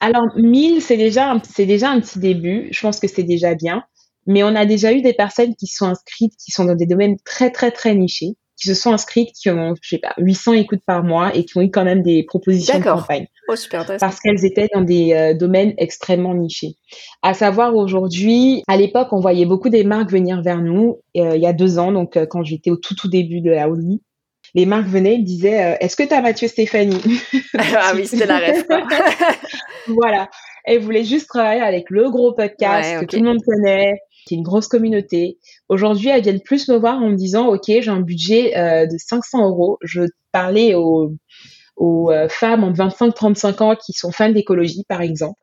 Alors 0.00 0.24
1000, 0.38 0.80
c'est 0.80 0.96
déjà, 0.96 1.34
c'est 1.44 1.66
déjà 1.66 1.90
un 1.90 2.00
petit 2.00 2.18
début. 2.18 2.68
Je 2.70 2.80
pense 2.80 2.98
que 2.98 3.08
c'est 3.08 3.24
déjà 3.24 3.54
bien. 3.54 3.84
Mais 4.26 4.42
on 4.42 4.56
a 4.56 4.64
déjà 4.64 4.94
eu 4.94 5.02
des 5.02 5.12
personnes 5.12 5.54
qui 5.54 5.66
sont 5.66 5.84
inscrites, 5.84 6.32
qui 6.42 6.50
sont 6.50 6.64
dans 6.64 6.76
des 6.76 6.86
domaines 6.86 7.18
très, 7.26 7.50
très, 7.50 7.70
très 7.70 7.94
nichés 7.94 8.38
qui 8.58 8.68
se 8.68 8.74
sont 8.74 8.92
inscrites, 8.92 9.30
qui 9.32 9.50
ont, 9.50 9.74
je 9.80 9.88
sais 9.88 9.98
pas, 9.98 10.14
800 10.18 10.54
écoutes 10.54 10.82
par 10.84 11.04
mois 11.04 11.34
et 11.34 11.44
qui 11.44 11.56
ont 11.56 11.62
eu 11.62 11.70
quand 11.70 11.84
même 11.84 12.02
des 12.02 12.24
propositions 12.24 12.78
de 12.78 12.84
campagne. 12.84 13.26
Oh, 13.48 13.56
super 13.56 13.86
parce 13.98 14.20
qu'elles 14.20 14.44
étaient 14.44 14.68
dans 14.74 14.82
des 14.82 15.14
euh, 15.14 15.34
domaines 15.34 15.74
extrêmement 15.78 16.34
nichés. 16.34 16.74
À 17.22 17.34
savoir 17.34 17.74
aujourd'hui, 17.76 18.62
à 18.68 18.76
l'époque, 18.76 19.08
on 19.12 19.20
voyait 19.20 19.46
beaucoup 19.46 19.68
des 19.68 19.84
marques 19.84 20.10
venir 20.10 20.42
vers 20.42 20.60
nous. 20.60 21.00
Euh, 21.16 21.36
il 21.36 21.40
y 21.40 21.46
a 21.46 21.52
deux 21.52 21.78
ans, 21.78 21.92
donc 21.92 22.16
euh, 22.16 22.26
quand 22.26 22.42
j'étais 22.42 22.70
au 22.70 22.76
tout 22.76 22.94
tout 22.94 23.08
début 23.08 23.40
de 23.40 23.50
la 23.50 23.70
Oli, 23.70 24.02
les 24.54 24.66
marques 24.66 24.88
venaient 24.88 25.14
et 25.14 25.22
disaient 25.22 25.78
Est-ce 25.80 25.94
que 25.94 26.02
tu 26.02 26.12
as 26.12 26.20
Mathieu 26.20 26.48
Stéphanie 26.48 27.00
Ah 27.58 27.92
oui, 27.94 28.06
c'était 28.06 28.26
la 28.26 28.38
rêve. 28.38 28.66
voilà. 29.86 30.28
Elles 30.64 30.80
voulaient 30.80 31.04
juste 31.04 31.28
travailler 31.28 31.62
avec 31.62 31.88
le 31.90 32.10
gros 32.10 32.32
podcast 32.32 33.00
que 33.00 33.06
tout 33.06 33.16
le 33.16 33.22
monde 33.22 33.42
connaît, 33.46 33.98
qui 34.28 34.34
est 34.34 34.38
une 34.38 34.44
grosse 34.44 34.68
communauté. 34.68 35.38
Aujourd'hui, 35.68 36.10
elles 36.10 36.22
viennent 36.22 36.42
plus 36.42 36.68
me 36.68 36.76
voir 36.76 36.98
en 36.98 37.08
me 37.08 37.16
disant, 37.16 37.48
OK, 37.48 37.64
j'ai 37.66 37.88
un 37.88 38.00
budget 38.00 38.56
euh, 38.56 38.86
de 38.86 38.96
500 38.98 39.48
euros. 39.48 39.78
Je 39.82 40.02
parlais 40.32 40.74
aux, 40.74 41.14
euh, 41.80 42.28
femmes 42.28 42.64
en 42.64 42.72
25-35 42.72 43.62
ans 43.62 43.74
qui 43.74 43.92
sont 43.92 44.12
fans 44.12 44.30
d'écologie, 44.30 44.84
par 44.88 45.00
exemple. 45.00 45.38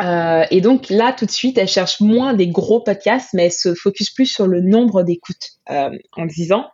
Euh, 0.00 0.44
et 0.50 0.60
donc 0.60 0.90
là, 0.90 1.12
tout 1.12 1.26
de 1.26 1.30
suite, 1.30 1.58
elles 1.58 1.68
cherchent 1.68 2.00
moins 2.00 2.34
des 2.34 2.48
gros 2.48 2.80
podcasts, 2.80 3.30
mais 3.32 3.46
elles 3.46 3.52
se 3.52 3.74
focus 3.74 4.10
plus 4.10 4.26
sur 4.26 4.46
le 4.46 4.60
nombre 4.60 5.02
d'écoutes 5.02 5.58
en 5.68 6.26
disant, 6.26 6.66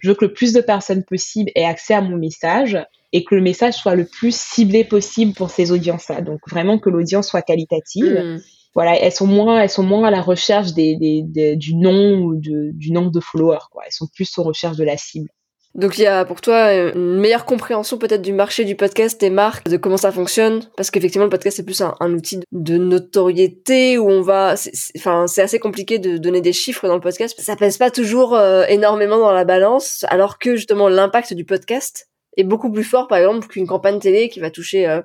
je 0.00 0.08
veux 0.08 0.14
que 0.14 0.26
le 0.26 0.32
plus 0.32 0.52
de 0.52 0.60
personnes 0.60 1.02
possible 1.02 1.50
aient 1.54 1.64
accès 1.64 1.94
à 1.94 2.02
mon 2.02 2.16
message 2.16 2.78
et 3.12 3.24
que 3.24 3.34
le 3.34 3.40
message 3.40 3.74
soit 3.74 3.94
le 3.94 4.04
plus 4.04 4.36
ciblé 4.36 4.84
possible 4.84 5.32
pour 5.32 5.50
ces 5.50 5.72
audiences-là. 5.72 6.20
Donc 6.20 6.40
vraiment 6.50 6.78
que 6.78 6.90
l'audience 6.90 7.28
soit 7.28 7.42
qualitative. 7.42 8.04
Mmh 8.04 8.40
voilà, 8.76 8.94
elles 8.94 9.10
sont 9.10 9.26
moins, 9.26 9.62
elles 9.62 9.70
sont 9.70 9.82
moins 9.82 10.06
à 10.06 10.10
la 10.10 10.20
recherche 10.20 10.74
des, 10.74 10.96
des, 10.96 11.56
du 11.56 11.74
nom 11.74 12.18
ou 12.18 12.34
de, 12.36 12.72
du 12.74 12.92
nombre 12.92 13.10
de 13.10 13.20
followers. 13.20 13.64
Quoi. 13.72 13.84
Elles 13.86 13.92
sont 13.92 14.06
plus 14.14 14.30
aux 14.36 14.42
recherches 14.42 14.76
de 14.76 14.84
la 14.84 14.98
cible. 14.98 15.30
Donc 15.74 15.96
il 15.96 16.02
y 16.02 16.06
a 16.06 16.26
pour 16.26 16.42
toi 16.42 16.72
une 16.74 17.18
meilleure 17.18 17.46
compréhension 17.46 17.96
peut-être 17.96 18.20
du 18.20 18.34
marché 18.34 18.66
du 18.66 18.76
podcast, 18.76 19.18
des 19.18 19.30
marques, 19.30 19.68
de 19.68 19.78
comment 19.78 19.96
ça 19.96 20.12
fonctionne, 20.12 20.62
parce 20.76 20.90
qu'effectivement 20.90 21.24
le 21.24 21.30
podcast 21.30 21.56
c'est 21.56 21.64
plus 21.64 21.82
un, 21.82 21.94
outil 22.12 22.40
de 22.52 22.76
notoriété 22.78 23.98
où 23.98 24.08
on 24.08 24.22
va, 24.22 24.54
enfin 24.96 25.26
c'est 25.26 25.42
assez 25.42 25.58
compliqué 25.58 25.98
de 25.98 26.16
donner 26.16 26.40
des 26.40 26.54
chiffres 26.54 26.88
dans 26.88 26.94
le 26.94 27.02
podcast, 27.02 27.38
ça 27.38 27.56
pèse 27.56 27.76
pas 27.76 27.90
toujours 27.90 28.34
euh, 28.34 28.64
énormément 28.68 29.18
dans 29.18 29.32
la 29.32 29.44
balance, 29.44 30.06
alors 30.08 30.38
que 30.38 30.56
justement 30.56 30.88
l'impact 30.88 31.34
du 31.34 31.44
podcast 31.44 32.08
est 32.36 32.44
beaucoup 32.44 32.70
plus 32.70 32.84
fort 32.84 33.08
par 33.08 33.18
exemple 33.18 33.46
qu'une 33.46 33.66
campagne 33.66 33.98
télé 33.98 34.28
qui 34.28 34.40
va 34.40 34.50
toucher 34.50 34.86
euh, 34.86 35.02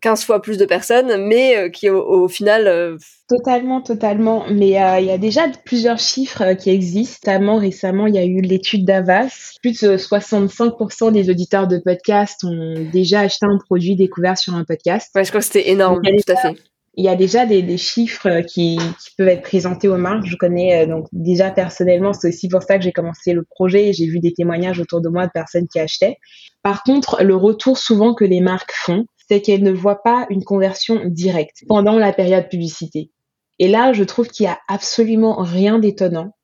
15 0.00 0.20
euh, 0.20 0.24
fois 0.24 0.42
plus 0.42 0.58
de 0.58 0.64
personnes, 0.64 1.26
mais 1.26 1.56
euh, 1.56 1.68
qui 1.68 1.90
au, 1.90 2.28
final... 2.28 2.96
Totalement, 3.28 3.82
totalement. 3.82 4.44
Mais 4.50 4.68
il 4.68 5.04
y 5.06 5.10
a 5.10 5.18
déjà 5.18 5.42
plusieurs 5.64 5.98
chiffres 5.98 6.54
qui 6.54 6.70
existent. 6.70 7.30
Notamment 7.30 7.58
récemment, 7.58 8.06
il 8.06 8.14
y 8.14 8.18
a 8.18 8.24
eu 8.24 8.40
l'étude 8.40 8.86
d'Avas. 8.86 9.56
Plus 9.62 9.80
de 9.82 9.96
65% 9.96 11.12
des 11.12 11.28
auditeurs 11.28 11.68
de 11.68 11.78
podcast 11.78 12.42
ont 12.44 12.74
déjà 12.90 13.20
acheté 13.20 13.44
un 13.44 13.58
produit 13.58 13.96
découvert 13.96 14.38
sur 14.38 14.54
un 14.54 14.64
podcast. 14.64 15.10
Ouais, 15.14 15.24
je 15.24 15.28
crois 15.30 15.40
que 15.40 15.46
c'était 15.46 15.68
énorme, 15.70 16.00
tout 16.02 16.32
à 16.32 16.36
fait 16.36 16.56
il 16.98 17.04
y 17.04 17.08
a 17.08 17.14
déjà 17.14 17.46
des, 17.46 17.76
chiffres 17.78 18.40
qui, 18.40 18.76
peuvent 19.16 19.28
être 19.28 19.42
présentés 19.42 19.86
aux 19.86 19.96
marques. 19.96 20.26
Je 20.26 20.34
connais 20.34 20.84
donc 20.84 21.06
déjà 21.12 21.52
personnellement, 21.52 22.12
c'est 22.12 22.28
aussi 22.28 22.48
pour 22.48 22.64
ça 22.64 22.76
que 22.76 22.82
j'ai 22.82 22.90
commencé 22.90 23.32
le 23.32 23.44
projet. 23.44 23.92
J'ai 23.92 24.06
vu 24.06 24.18
des 24.18 24.32
témoignages 24.32 24.80
autour 24.80 25.00
de 25.00 25.08
moi 25.08 25.26
de 25.26 25.30
personnes 25.32 25.68
qui 25.68 25.78
achetaient. 25.78 26.16
Par 26.64 26.82
contre, 26.82 27.22
le 27.22 27.36
retour 27.36 27.78
souvent 27.78 28.14
que 28.14 28.24
les 28.24 28.40
marques 28.40 28.72
font, 28.72 29.06
c'est 29.28 29.40
qu'elles 29.40 29.62
ne 29.62 29.70
voient 29.70 30.02
pas 30.02 30.26
une 30.28 30.42
conversion 30.42 31.00
directe 31.06 31.62
pendant 31.68 32.00
la 32.00 32.12
période 32.12 32.48
publicité. 32.48 33.12
Et 33.60 33.68
là, 33.68 33.92
je 33.92 34.02
trouve 34.02 34.26
qu'il 34.26 34.44
y 34.44 34.48
a 34.48 34.58
absolument 34.66 35.36
rien 35.40 35.78
d'étonnant. 35.78 36.34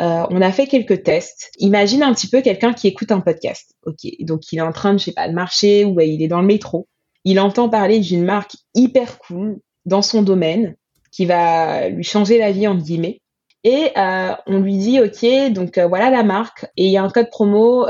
Euh, 0.00 0.26
on 0.30 0.40
a 0.40 0.52
fait 0.52 0.68
quelques 0.68 1.02
tests. 1.02 1.50
Imagine 1.58 2.04
un 2.04 2.14
petit 2.14 2.28
peu 2.28 2.40
quelqu'un 2.40 2.72
qui 2.72 2.86
écoute 2.86 3.10
un 3.10 3.20
podcast. 3.20 3.74
Ok, 3.84 4.06
donc 4.20 4.52
il 4.52 4.58
est 4.58 4.62
en 4.62 4.72
train 4.72 4.92
de, 4.92 4.98
je 4.98 5.06
sais 5.06 5.12
pas, 5.12 5.28
de 5.28 5.34
marcher 5.34 5.84
ou 5.84 5.98
il 6.00 6.22
est 6.22 6.28
dans 6.28 6.40
le 6.40 6.46
métro. 6.46 6.86
Il 7.24 7.40
entend 7.40 7.68
parler 7.68 7.98
d'une 7.98 8.24
marque 8.24 8.56
hyper 8.76 9.18
cool 9.18 9.58
dans 9.86 10.02
son 10.02 10.22
domaine 10.22 10.76
qui 11.10 11.26
va 11.26 11.88
lui 11.88 12.04
changer 12.04 12.38
la 12.38 12.52
vie 12.52 12.66
entre 12.66 12.82
guillemets. 12.82 13.20
Et 13.62 13.90
euh, 13.96 14.34
on 14.46 14.58
lui 14.58 14.76
dit 14.76 15.00
ok, 15.00 15.52
donc 15.52 15.78
euh, 15.78 15.86
voilà 15.86 16.10
la 16.10 16.22
marque 16.22 16.66
et 16.76 16.84
il 16.84 16.90
y 16.90 16.98
a 16.98 17.02
un 17.02 17.08
code 17.08 17.30
promo 17.30 17.86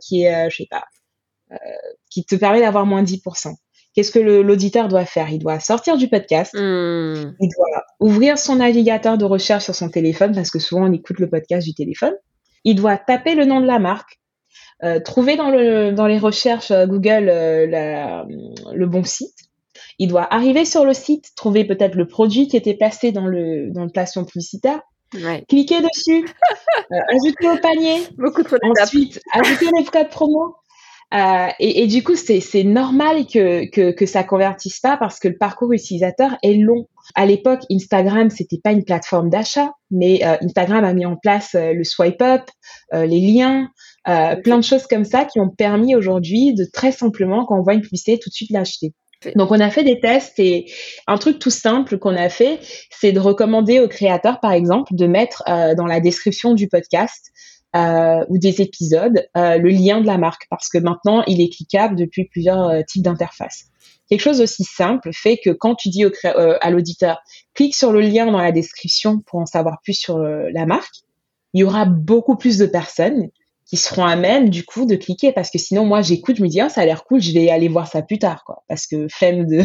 qui 0.00 0.22
est, 0.22 0.50
je 0.50 0.56
sais 0.56 0.68
pas, 0.70 0.84
euh, 1.50 1.56
qui 2.10 2.26
te 2.26 2.34
permet 2.34 2.60
d'avoir 2.60 2.84
moins 2.84 3.02
10%. 3.02 3.54
Qu'est-ce 3.94 4.12
que 4.12 4.18
l'auditeur 4.18 4.88
doit 4.88 5.06
faire? 5.06 5.30
Il 5.30 5.38
doit 5.38 5.60
sortir 5.60 5.96
du 5.96 6.08
podcast, 6.08 6.52
hmm. 6.54 7.34
il 7.40 7.48
doit 7.56 7.84
ouvrir 8.00 8.38
son 8.38 8.56
navigateur 8.56 9.16
de 9.16 9.24
recherche 9.24 9.64
sur 9.64 9.74
son 9.74 9.88
téléphone, 9.88 10.34
parce 10.34 10.50
que 10.50 10.58
souvent 10.58 10.86
on 10.86 10.92
écoute 10.92 11.18
le 11.18 11.28
podcast 11.28 11.66
du 11.66 11.74
téléphone. 11.74 12.12
Il 12.64 12.74
doit 12.74 12.98
taper 12.98 13.34
le 13.34 13.46
nom 13.46 13.60
de 13.62 13.66
la 13.66 13.78
marque, 13.78 14.18
euh, 14.84 15.00
trouver 15.00 15.36
dans, 15.36 15.50
le, 15.50 15.92
dans 15.92 16.06
les 16.06 16.18
recherches 16.18 16.70
euh, 16.70 16.86
Google 16.86 17.26
le 17.26 18.86
bon 18.86 19.04
site. 19.04 19.47
Il 19.98 20.08
doit 20.08 20.32
arriver 20.32 20.64
sur 20.64 20.84
le 20.84 20.94
site, 20.94 21.32
trouver 21.36 21.64
peut-être 21.64 21.94
le 21.94 22.06
produit 22.06 22.48
qui 22.48 22.56
était 22.56 22.74
placé 22.74 23.12
dans 23.12 23.26
le, 23.26 23.70
dans 23.70 23.84
le 23.84 23.90
placement 23.90 24.24
publicitaire, 24.24 24.80
cliquer 25.48 25.80
dessus, 25.80 26.28
ajouter 26.90 27.48
au 27.50 27.56
panier, 27.60 28.02
Beaucoup 28.16 28.42
ensuite 28.80 29.20
ajouter 29.32 29.66
les 29.76 29.84
codes 29.84 30.10
promo, 30.10 30.56
euh, 31.14 31.48
et, 31.58 31.82
et, 31.82 31.86
du 31.86 32.04
coup, 32.04 32.16
c'est 32.16 32.64
normal 32.64 33.26
que, 33.26 33.68
que, 33.70 33.92
que 33.92 34.04
ça 34.04 34.24
convertisse 34.24 34.80
pas 34.80 34.98
parce 34.98 35.18
que 35.18 35.28
le 35.28 35.38
parcours 35.38 35.72
utilisateur 35.72 36.36
est 36.42 36.54
long. 36.54 36.86
À 37.14 37.24
l'époque, 37.24 37.60
Instagram, 37.70 38.28
c'était 38.28 38.60
pas 38.62 38.72
une 38.72 38.84
plateforme 38.84 39.30
d'achat, 39.30 39.72
mais 39.90 40.22
euh, 40.24 40.36
Instagram 40.42 40.84
a 40.84 40.92
mis 40.92 41.06
en 41.06 41.16
place 41.16 41.54
euh, 41.54 41.72
le 41.72 41.84
swipe 41.84 42.20
up, 42.20 42.42
euh, 42.92 43.06
les 43.06 43.20
liens, 43.20 43.70
plein 44.42 44.56
de 44.56 44.64
choses 44.64 44.86
comme 44.86 45.04
ça 45.04 45.26
qui 45.26 45.38
ont 45.38 45.50
permis 45.50 45.94
aujourd'hui 45.94 46.54
de 46.54 46.64
très 46.64 46.92
simplement, 46.92 47.44
quand 47.44 47.58
on 47.58 47.62
voit 47.62 47.74
une 47.74 47.82
publicité, 47.82 48.18
tout 48.18 48.30
de 48.30 48.34
suite 48.34 48.50
l'acheter. 48.50 48.94
Donc 49.34 49.50
on 49.50 49.58
a 49.58 49.70
fait 49.70 49.82
des 49.82 49.98
tests 50.00 50.38
et 50.38 50.70
un 51.06 51.18
truc 51.18 51.38
tout 51.38 51.50
simple 51.50 51.98
qu'on 51.98 52.16
a 52.16 52.28
fait, 52.28 52.60
c'est 52.90 53.12
de 53.12 53.18
recommander 53.18 53.80
aux 53.80 53.88
créateurs, 53.88 54.40
par 54.40 54.52
exemple, 54.52 54.94
de 54.94 55.06
mettre 55.06 55.42
dans 55.76 55.86
la 55.86 55.98
description 55.98 56.54
du 56.54 56.68
podcast 56.68 57.32
euh, 57.76 58.24
ou 58.30 58.38
des 58.38 58.62
épisodes, 58.62 59.28
euh, 59.36 59.58
le 59.58 59.68
lien 59.68 60.00
de 60.00 60.06
la 60.06 60.16
marque, 60.16 60.46
parce 60.48 60.70
que 60.70 60.78
maintenant, 60.78 61.22
il 61.26 61.42
est 61.42 61.50
cliquable 61.50 61.96
depuis 61.96 62.24
plusieurs 62.24 62.66
euh, 62.66 62.80
types 62.88 63.02
d'interfaces. 63.02 63.66
Quelque 64.08 64.22
chose 64.22 64.40
aussi 64.40 64.64
simple 64.64 65.10
fait 65.12 65.38
que 65.44 65.50
quand 65.50 65.74
tu 65.74 65.90
dis 65.90 66.02
à 66.32 66.70
l'auditeur, 66.70 67.20
clique 67.52 67.76
sur 67.76 67.92
le 67.92 68.00
lien 68.00 68.24
dans 68.24 68.38
la 68.38 68.52
description 68.52 69.20
pour 69.26 69.40
en 69.40 69.44
savoir 69.44 69.80
plus 69.84 69.92
sur 69.92 70.18
la 70.18 70.64
marque, 70.64 70.94
il 71.52 71.60
y 71.60 71.64
aura 71.64 71.84
beaucoup 71.84 72.36
plus 72.36 72.56
de 72.56 72.64
personnes 72.64 73.28
qui 73.68 73.76
seront 73.76 74.04
à 74.04 74.16
même 74.16 74.48
du 74.48 74.64
coup 74.64 74.86
de 74.86 74.96
cliquer 74.96 75.32
parce 75.32 75.50
que 75.50 75.58
sinon 75.58 75.84
moi 75.84 76.02
j'écoute 76.02 76.36
je 76.36 76.42
me 76.42 76.48
dis 76.48 76.60
ah 76.60 76.68
ça 76.68 76.80
a 76.80 76.86
l'air 76.86 77.04
cool 77.04 77.20
je 77.20 77.32
vais 77.32 77.50
aller 77.50 77.68
voir 77.68 77.86
ça 77.86 78.02
plus 78.02 78.18
tard 78.18 78.44
quoi 78.44 78.64
parce 78.68 78.86
que 78.86 79.06
flemme 79.08 79.46
de 79.46 79.62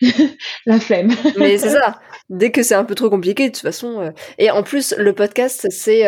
la 0.66 0.80
flemme 0.80 1.14
mais 1.36 1.58
c'est 1.58 1.70
ça 1.70 2.00
dès 2.30 2.50
que 2.50 2.62
c'est 2.62 2.74
un 2.74 2.84
peu 2.84 2.94
trop 2.94 3.10
compliqué 3.10 3.48
de 3.48 3.54
toute 3.54 3.62
façon 3.62 4.12
et 4.38 4.50
en 4.50 4.62
plus 4.62 4.94
le 4.98 5.12
podcast 5.12 5.66
c'est 5.70 6.04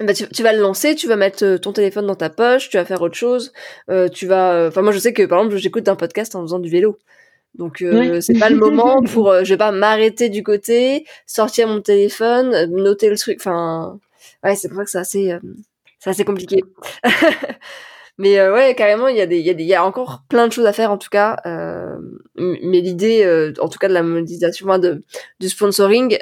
bah, 0.00 0.12
tu, 0.12 0.42
vas 0.42 0.52
le 0.52 0.60
lancer, 0.60 0.94
tu 0.94 1.08
vas 1.08 1.16
mettre 1.16 1.44
euh, 1.44 1.58
ton 1.58 1.72
téléphone 1.72 2.06
dans 2.06 2.14
ta 2.14 2.28
poche, 2.28 2.68
tu 2.68 2.76
vas 2.76 2.84
faire 2.84 3.00
autre 3.00 3.14
chose, 3.14 3.52
euh, 3.88 4.08
tu 4.08 4.26
vas. 4.26 4.52
Euh, 4.52 4.68
enfin, 4.68 4.82
moi, 4.82 4.92
je 4.92 4.98
sais 4.98 5.12
que 5.14 5.22
par 5.22 5.38
exemple, 5.38 5.56
j'écoute 5.56 5.88
un 5.88 5.96
podcast 5.96 6.34
en 6.34 6.42
faisant 6.42 6.58
du 6.58 6.68
vélo. 6.68 6.98
Donc 7.54 7.82
c'est 8.20 8.38
pas 8.38 8.50
le 8.50 8.56
moment 8.56 9.02
pour 9.14 9.32
je 9.42 9.48
vais 9.48 9.56
pas 9.56 9.72
m'arrêter 9.72 10.28
du 10.28 10.42
côté, 10.42 11.06
sortir 11.26 11.68
mon 11.68 11.80
téléphone, 11.80 12.66
noter 12.70 13.08
le 13.08 13.16
truc. 13.16 13.38
Enfin 13.40 13.98
ouais, 14.44 14.56
c'est 14.56 14.68
pour 14.68 14.76
ça 14.76 14.84
que 14.84 14.90
c'est 14.90 14.98
assez 14.98 15.38
c'est 16.12 16.24
compliqué. 16.24 16.62
mais 18.18 18.48
ouais, 18.48 18.74
carrément, 18.74 19.08
il 19.08 19.16
y 19.16 19.20
a 19.20 19.24
y 19.24 19.62
y 19.62 19.74
a 19.74 19.84
encore 19.84 20.22
plein 20.28 20.46
de 20.48 20.52
choses 20.52 20.66
à 20.66 20.72
faire 20.72 20.90
en 20.90 20.98
tout 20.98 21.10
cas. 21.10 21.36
mais 22.36 22.80
l'idée 22.80 23.52
en 23.58 23.68
tout 23.68 23.78
cas 23.78 23.88
de 23.88 23.94
la 23.94 24.02
monétisation 24.02 24.78
de 24.78 25.02
du 25.40 25.48
sponsoring 25.48 26.18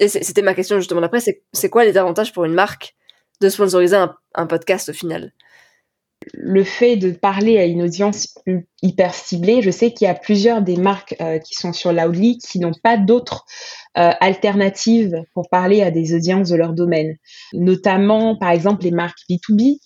et 0.00 0.08
c'était 0.08 0.42
ma 0.42 0.54
question 0.54 0.78
justement 0.78 1.02
d'après, 1.02 1.20
c'est 1.20 1.68
quoi 1.68 1.84
les 1.84 1.98
avantages 1.98 2.32
pour 2.32 2.46
une 2.46 2.54
marque 2.54 2.96
de 3.42 3.50
sponsoriser 3.50 3.96
un, 4.34 4.46
podcast 4.46 4.88
au 4.88 4.92
final? 4.94 5.32
Le 6.34 6.64
fait 6.64 6.96
de 6.96 7.12
parler 7.12 7.58
à 7.58 7.64
une 7.64 7.82
audience 7.82 8.34
hyper 8.82 9.14
ciblée, 9.14 9.62
je 9.62 9.70
sais 9.70 9.92
qu'il 9.92 10.06
y 10.06 10.08
a 10.08 10.14
plusieurs 10.14 10.62
des 10.62 10.76
marques 10.76 11.16
euh, 11.20 11.38
qui 11.38 11.54
sont 11.54 11.72
sur 11.72 11.92
Loudly 11.92 12.38
qui 12.38 12.58
n'ont 12.58 12.72
pas 12.82 12.98
d'autres 12.98 13.44
euh, 13.96 14.10
alternatives 14.20 15.22
pour 15.34 15.48
parler 15.48 15.82
à 15.82 15.90
des 15.90 16.14
audiences 16.14 16.50
de 16.50 16.56
leur 16.56 16.74
domaine. 16.74 17.16
Notamment, 17.54 18.36
par 18.36 18.50
exemple, 18.50 18.84
les 18.84 18.90
marques 18.90 19.20
B2B 19.30 19.78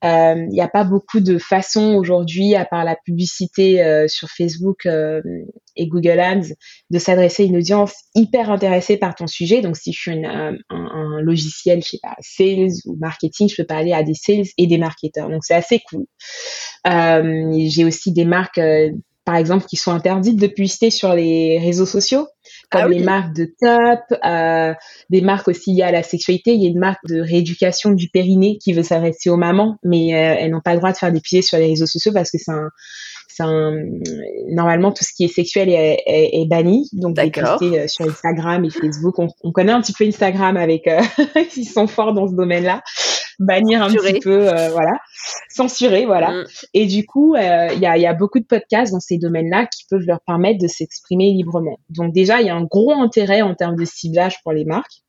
il 0.00 0.08
euh, 0.08 0.46
n'y 0.46 0.60
a 0.60 0.68
pas 0.68 0.84
beaucoup 0.84 1.18
de 1.18 1.38
façons 1.38 1.96
aujourd'hui, 1.96 2.54
à 2.54 2.64
part 2.64 2.84
la 2.84 2.94
publicité 2.94 4.06
sur 4.06 4.28
Facebook 4.28 4.86
et 5.78 5.86
Google 5.86 6.20
Ads, 6.20 6.52
de 6.90 6.98
s'adresser 6.98 7.44
à 7.44 7.46
une 7.46 7.56
audience 7.56 7.94
hyper 8.14 8.50
intéressée 8.50 8.98
par 8.98 9.14
ton 9.14 9.26
sujet. 9.26 9.62
Donc, 9.62 9.76
si 9.76 9.92
je 9.92 9.98
suis 9.98 10.26
un, 10.26 10.54
un, 10.68 11.20
logiciel, 11.22 11.82
je 11.82 11.90
sais 11.90 12.00
pas, 12.02 12.16
sales 12.20 12.72
ou 12.84 12.96
marketing, 13.00 13.48
je 13.48 13.56
peux 13.56 13.66
parler 13.66 13.92
à 13.92 14.02
des 14.02 14.14
sales 14.14 14.46
et 14.58 14.66
des 14.66 14.78
marketeurs. 14.78 15.30
Donc, 15.30 15.44
c'est 15.44 15.54
assez 15.54 15.80
cool. 15.88 16.04
J'ai 16.84 17.84
aussi 17.84 18.12
des 18.12 18.24
marques 18.24 18.60
par 19.28 19.36
exemple, 19.36 19.66
qui 19.66 19.76
sont 19.76 19.92
interdites 19.92 20.40
de 20.40 20.46
publicité 20.46 20.88
sur 20.88 21.12
les 21.12 21.58
réseaux 21.58 21.84
sociaux, 21.84 22.26
comme 22.70 22.80
ah 22.84 22.88
les 22.88 23.00
marques 23.00 23.36
de 23.36 23.44
top, 23.60 24.18
euh, 24.24 24.72
des 25.10 25.20
marques 25.20 25.48
aussi 25.48 25.74
liées 25.74 25.82
à 25.82 25.92
la 25.92 26.02
sexualité. 26.02 26.54
Il 26.54 26.62
y 26.62 26.66
a 26.66 26.70
une 26.70 26.78
marque 26.78 27.04
de 27.06 27.20
rééducation 27.20 27.90
du 27.90 28.08
périnée 28.08 28.56
qui 28.56 28.72
veut 28.72 28.82
s'adresser 28.82 29.28
aux 29.28 29.36
mamans, 29.36 29.76
mais 29.84 30.14
euh, 30.14 30.36
elles 30.38 30.50
n'ont 30.50 30.62
pas 30.62 30.72
le 30.72 30.78
droit 30.78 30.92
de 30.92 30.96
faire 30.96 31.12
des 31.12 31.20
publicités 31.20 31.42
sur 31.42 31.58
les 31.58 31.66
réseaux 31.66 31.84
sociaux 31.84 32.12
parce 32.14 32.30
que 32.30 32.38
c'est 32.38 32.52
un, 32.52 32.70
un, 33.42 33.74
normalement 34.50 34.92
tout 34.92 35.04
ce 35.04 35.12
qui 35.14 35.24
est 35.24 35.28
sexuel 35.28 35.68
est, 35.68 36.02
est, 36.06 36.46
banni. 36.48 36.88
Donc 36.92 37.16
des 37.16 37.30
euh, 37.36 37.86
sur 37.88 38.06
Instagram 38.06 38.64
et 38.64 38.70
Facebook. 38.70 39.18
On, 39.18 39.28
on, 39.42 39.52
connaît 39.52 39.72
un 39.72 39.80
petit 39.80 39.92
peu 39.92 40.04
Instagram 40.04 40.56
avec, 40.56 40.86
euh, 40.86 41.00
ils 41.56 41.64
sont 41.64 41.86
forts 41.86 42.14
dans 42.14 42.28
ce 42.28 42.34
domaine-là 42.34 42.82
bannir 43.38 43.82
un 43.82 43.92
petit 43.92 44.20
peu, 44.20 44.48
euh, 44.48 44.70
voilà, 44.70 44.98
censurer, 45.48 46.06
voilà. 46.06 46.30
Mm. 46.30 46.44
Et 46.74 46.86
du 46.86 47.06
coup, 47.06 47.34
euh, 47.34 47.68
il 47.72 47.80
y, 47.80 47.86
a, 47.86 47.96
y, 47.96 48.06
a, 48.06 48.14
beaucoup 48.14 48.40
de 48.40 48.44
podcasts 48.44 48.92
dans 48.92 49.00
ces 49.00 49.18
domaines-là 49.18 49.66
qui 49.66 49.84
peuvent 49.88 50.06
leur 50.06 50.20
permettre 50.26 50.60
de 50.60 50.68
s'exprimer 50.68 51.32
librement. 51.32 51.78
Donc 51.90 52.12
déjà, 52.12 52.40
il 52.40 52.46
y 52.46 52.50
a 52.50 52.56
un 52.56 52.64
gros 52.64 52.92
intérêt 52.92 53.42
en 53.42 53.54
termes 53.54 53.76
de 53.76 53.84
ciblage 53.84 54.42
pour 54.42 54.52
les 54.52 54.64
marques. 54.64 55.02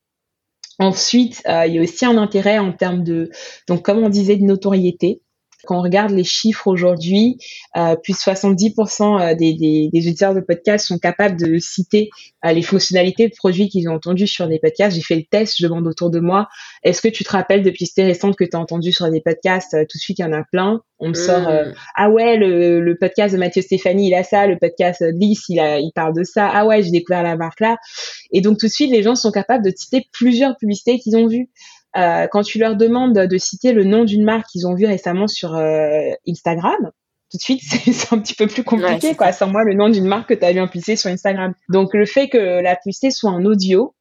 Ensuite, 0.78 1.42
il 1.46 1.74
y 1.74 1.80
a 1.80 1.82
aussi 1.82 2.06
un 2.06 2.18
intérêt 2.18 2.58
en 2.58 2.72
termes 2.72 3.04
de, 3.04 3.32
donc 3.68 3.84
comme 3.84 3.98
on 3.98 4.10
disait, 4.10 4.38
de 4.38 4.44
notoriété. 4.44 5.22
Quand 5.66 5.80
on 5.80 5.82
regarde 5.82 6.12
les 6.12 6.24
chiffres 6.24 6.68
aujourd'hui, 6.68 7.38
euh, 7.76 7.96
plus 7.96 8.14
70% 8.14 9.22
euh, 9.22 9.36
des, 9.36 9.54
des, 9.54 9.90
des, 9.92 10.08
auditeurs 10.08 10.34
de 10.34 10.40
podcasts 10.40 10.88
sont 10.88 10.98
capables 10.98 11.38
de 11.38 11.58
citer 11.60 12.10
euh, 12.46 12.54
les 12.54 12.62
fonctionnalités 12.62 13.28
de 13.28 13.36
produits 13.36 13.68
qu'ils 13.68 13.90
ont 13.90 13.96
entendus 13.96 14.28
sur 14.28 14.48
des 14.48 14.60
podcasts. 14.60 14.96
J'ai 14.96 15.02
fait 15.02 15.16
le 15.16 15.24
test, 15.30 15.56
je 15.58 15.68
demande 15.68 15.86
autour 15.88 16.10
de 16.10 16.20
moi, 16.20 16.48
est-ce 16.84 17.02
que 17.02 17.10
tu 17.10 17.24
te 17.24 17.32
rappelles 17.32 17.64
de 17.64 17.70
pistes 17.72 17.98
récentes 17.98 18.38
que 18.38 18.46
tu 18.46 18.56
as 18.56 18.60
entendues 18.60 18.94
sur 18.94 19.10
des 19.12 19.22
podcasts? 19.22 19.72
Tout 19.72 19.98
de 19.98 20.02
suite, 20.02 20.20
il 20.20 20.22
y 20.22 20.26
en 20.26 20.34
a 20.34 20.44
plein. 20.44 20.82
On 21.00 21.10
me 21.10 21.14
sort, 21.14 21.50
mmh. 21.50 21.74
ah 21.96 22.10
ouais, 22.10 22.36
le, 22.36 22.82
le, 22.82 22.98
podcast 22.98 23.34
de 23.34 23.40
Mathieu 23.40 23.62
Stéphanie, 23.62 24.08
il 24.08 24.14
a 24.14 24.24
ça, 24.24 24.48
le 24.48 24.58
podcast 24.58 25.02
de 25.02 25.12
Lys, 25.18 25.46
il, 25.48 25.60
a, 25.60 25.80
il 25.80 25.92
parle 25.96 26.14
de 26.14 26.24
ça, 26.24 26.50
ah 26.54 26.66
ouais, 26.66 26.84
j'ai 26.84 26.92
découvert 26.92 27.24
la 27.24 27.38
marque 27.38 27.62
là. 27.62 27.78
Et 28.34 28.42
donc 28.42 28.60
tout 28.60 28.66
de 28.66 28.72
suite, 28.72 28.92
les 28.92 29.02
gens 29.02 29.16
sont 29.16 29.32
capables 29.32 29.64
de 29.64 29.72
citer 29.74 30.08
plusieurs 30.12 30.58
publicités 30.58 31.00
qu'ils 31.00 31.16
ont 31.16 31.28
vues. 31.28 31.50
Euh, 31.98 32.28
quand 32.32 32.44
tu 32.44 32.60
leur 32.60 32.76
demandes 32.76 33.14
de 33.14 33.38
citer 33.38 33.74
le 33.74 33.84
nom 33.84 34.04
d'une 34.04 34.24
marque 34.24 34.48
qu'ils 34.48 34.68
ont 34.68 34.76
vu 34.76 34.86
récemment 34.86 35.28
sur 35.28 35.56
euh, 35.56 36.12
Instagram, 36.28 36.92
tout 37.32 37.38
de 37.38 37.42
suite, 37.42 37.62
c'est 37.64 38.14
un 38.14 38.20
petit 38.20 38.36
peu 38.36 38.48
plus 38.48 38.64
compliqué, 38.64 39.16
quoi. 39.16 39.32
Sans 39.32 39.48
moi, 39.48 39.64
le 39.64 39.74
nom 39.74 39.90
d'une 39.90 40.06
marque 40.06 40.30
que 40.30 40.34
tu 40.34 40.46
as 40.46 40.52
vu 40.52 40.60
impulser 40.60 40.96
sur 40.96 41.10
Instagram. 41.10 41.54
Donc, 41.70 41.94
le 41.94 42.06
fait 42.06 42.30
que 42.30 42.62
la 42.62 42.76
publicité 42.76 43.12
soit 43.12 43.32
en 43.32 43.44
audio 43.46 43.96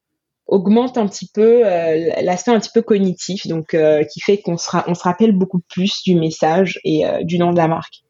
augmente 0.47 0.97
un 0.97 1.07
petit 1.07 1.29
peu 1.31 1.61
euh, 1.63 2.09
l'aspect 2.21 2.51
un 2.51 2.59
petit 2.59 2.71
peu 2.73 2.81
cognitif, 2.81 3.45
donc 3.45 3.77
qui 4.11 4.19
fait 4.19 4.41
qu'on 4.41 4.57
se, 4.57 4.69
on 4.87 4.95
se 4.95 5.03
rappelle 5.03 5.31
beaucoup 5.31 5.61
plus 5.69 6.01
du 6.03 6.15
message 6.15 6.79
et 6.83 7.03
du 7.21 7.37
nom 7.37 7.51
de 7.51 7.57
la 7.57 7.67
marque. 7.67 8.03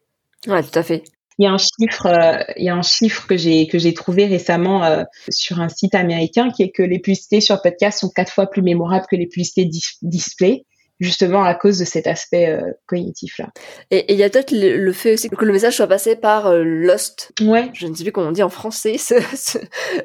Ouais, 0.46 0.62
tout 0.62 0.78
à 0.78 0.82
fait. 0.82 1.02
Il 1.40 1.44
y 1.44 1.46
a 1.46 1.52
un 1.52 1.58
chiffre, 1.58 2.04
euh, 2.04 2.44
il 2.56 2.66
y 2.66 2.68
a 2.68 2.74
un 2.74 2.82
chiffre 2.82 3.26
que 3.26 3.34
j'ai 3.38 3.66
que 3.66 3.78
j'ai 3.78 3.94
trouvé 3.94 4.26
récemment 4.26 4.84
euh, 4.84 5.04
sur 5.30 5.58
un 5.58 5.70
site 5.70 5.94
américain 5.94 6.50
qui 6.50 6.64
est 6.64 6.70
que 6.70 6.82
les 6.82 6.98
publicités 6.98 7.40
sur 7.40 7.62
podcast 7.62 8.00
sont 8.00 8.10
quatre 8.10 8.30
fois 8.30 8.46
plus 8.46 8.60
mémorables 8.60 9.06
que 9.10 9.16
les 9.16 9.26
publicités 9.26 9.64
display 10.02 10.66
justement 10.98 11.42
à 11.42 11.54
cause 11.54 11.78
de 11.78 11.86
cet 11.86 12.06
aspect 12.06 12.48
euh, 12.50 12.60
cognitif 12.84 13.38
là. 13.38 13.48
Et 13.90 14.12
il 14.12 14.18
y 14.18 14.22
a 14.22 14.28
peut-être 14.28 14.52
le, 14.52 14.92
fait 14.92 15.14
aussi 15.14 15.30
que 15.30 15.42
le 15.42 15.54
message 15.54 15.76
soit 15.76 15.86
passé 15.86 16.14
par 16.14 16.52
Lost. 16.52 17.32
Ouais. 17.40 17.70
Je 17.72 17.86
ne 17.86 17.94
sais 17.94 18.02
plus 18.02 18.12
comment 18.12 18.28
on 18.28 18.32
dit 18.32 18.42
en 18.42 18.50
français, 18.50 18.96